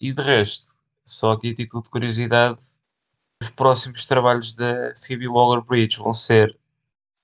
E 0.00 0.12
de 0.12 0.22
resto, 0.22 0.74
só 1.04 1.32
aqui 1.32 1.50
a 1.50 1.54
título 1.54 1.82
de 1.82 1.90
curiosidade, 1.90 2.60
os 3.42 3.50
próximos 3.50 4.06
trabalhos 4.06 4.54
da 4.54 4.94
Phoebe 4.94 5.26
Waller-Bridge 5.26 5.98
vão 5.98 6.12
ser 6.12 6.56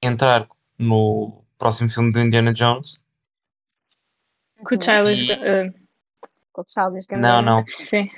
entrar 0.02 0.48
no 0.78 1.44
próximo 1.58 1.88
filme 1.90 2.10
do 2.12 2.20
Indiana 2.20 2.52
Jones. 2.52 2.98
Com 4.64 4.74
o 4.74 4.80
Childish 4.82 5.28
E- 5.28 5.68
uh, 5.68 5.74
Com 6.52 6.62
o 6.62 6.64
Não, 6.90 7.00
Gambino. 7.08 7.42
não. 7.42 7.66
sim. 7.66 8.10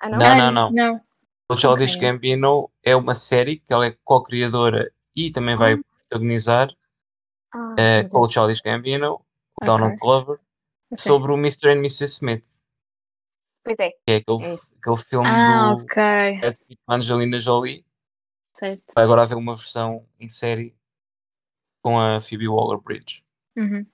Ah, 0.00 0.08
não? 0.08 0.18
Não, 0.18 0.36
não, 0.36 0.50
não. 0.50 0.70
Não. 0.72 1.00
O 1.48 1.56
Childish 1.56 1.94
Ok. 1.96 2.00
Gambino 2.00 2.70
é 2.82 2.96
uma 2.96 3.14
série 3.14 3.58
que 3.60 3.72
ela 3.72 3.86
é 3.86 3.96
co-criadora 4.04 4.90
e 5.14 5.30
também 5.30 5.54
vai 5.56 5.74
Ah. 5.74 5.78
protagonizar 6.08 6.68
Ah, 7.54 7.74
meu 8.02 8.08
com 8.10 8.20
o. 8.20 8.28
Childish 8.28 8.60
Gambino, 8.60 9.12
o 9.14 9.14
Ok. 9.62 9.66
Donald 9.66 9.96
Glover, 9.98 10.40
Ok. 10.90 10.98
sobre 11.02 11.32
o 11.32 11.36
Mr. 11.36 11.68
and 11.70 11.78
Mrs. 11.78 12.04
Smith, 12.04 12.62
Pois 13.64 13.78
é, 13.80 13.90
que 13.90 13.98
é 14.08 14.16
aquele, 14.16 14.44
É. 14.44 14.54
aquele 14.78 14.96
filme 14.98 15.28
Ah, 15.28 15.74
do 15.74 15.82
ok. 15.82 15.94
Brad 16.40 16.56
Pitt 16.68 16.80
com 16.86 16.92
a 16.92 16.96
Angelina 16.96 17.40
Jolie. 17.40 17.84
Certo. 18.58 18.84
Vai 18.94 19.04
agora 19.04 19.22
haver 19.22 19.36
uma 19.36 19.56
versão 19.56 20.06
em 20.20 20.28
série 20.28 20.74
com 21.82 21.98
a 21.98 22.20
Phoebe 22.20 22.48
Waller-Bridge. 22.48 23.22
Uhum. 23.56 23.84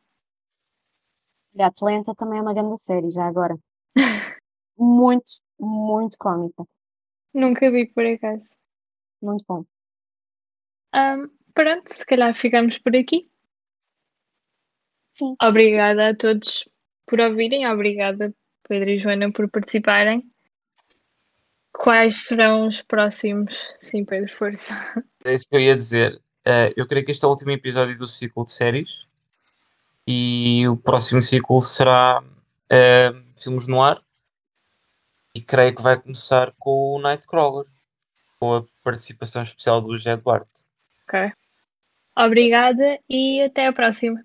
E 1.54 1.62
a 1.62 1.66
Atlanta 1.68 2.14
também 2.14 2.38
é 2.38 2.42
uma 2.42 2.54
grande 2.54 2.78
série, 2.80 3.10
já 3.10 3.26
agora. 3.26 3.56
Muito, 4.76 5.34
muito 5.60 6.16
cómica. 6.18 6.64
Nunca 7.34 7.70
vi 7.70 7.86
por 7.86 8.04
acaso. 8.04 8.42
Muito 9.20 9.44
bom. 9.46 9.64
Ahm, 10.92 11.28
pronto, 11.54 11.88
se 11.92 12.04
calhar 12.06 12.34
ficamos 12.34 12.78
por 12.78 12.96
aqui. 12.96 13.30
Sim. 15.12 15.36
Obrigada 15.42 16.08
a 16.10 16.16
todos 16.16 16.68
por 17.12 17.20
ouvirem. 17.20 17.70
Obrigada, 17.70 18.34
Pedro 18.66 18.88
e 18.88 18.98
Joana, 18.98 19.30
por 19.30 19.46
participarem. 19.50 20.24
Quais 21.70 22.24
serão 22.24 22.66
os 22.66 22.80
próximos? 22.80 23.76
Sim, 23.78 24.02
Pedro, 24.02 24.34
força. 24.34 24.74
É 25.22 25.34
isso 25.34 25.46
que 25.46 25.54
eu 25.54 25.60
ia 25.60 25.74
dizer. 25.74 26.18
Eh, 26.42 26.72
eu 26.74 26.86
creio 26.86 27.04
que 27.04 27.10
este 27.10 27.22
é 27.22 27.28
o 27.28 27.30
último 27.30 27.50
episódio 27.50 27.98
do 27.98 28.08
ciclo 28.08 28.46
de 28.46 28.52
séries. 28.52 29.06
E 30.08 30.66
o 30.66 30.74
próximo 30.74 31.20
ciclo 31.20 31.60
será 31.60 32.24
eh, 32.70 33.12
filmes 33.36 33.66
no 33.68 33.82
ar. 33.82 34.00
E 35.34 35.42
creio 35.42 35.76
que 35.76 35.82
vai 35.82 36.00
começar 36.00 36.50
com 36.58 36.94
o 36.94 36.98
Nightcrawler. 36.98 37.66
Com 38.40 38.54
a 38.54 38.64
participação 38.82 39.42
especial 39.42 39.82
do 39.82 39.94
José 39.94 40.16
Duarte. 40.16 40.62
Ok. 41.06 41.30
Obrigada 42.16 42.98
e 43.06 43.42
até 43.42 43.66
a 43.66 43.72
próxima. 43.72 44.24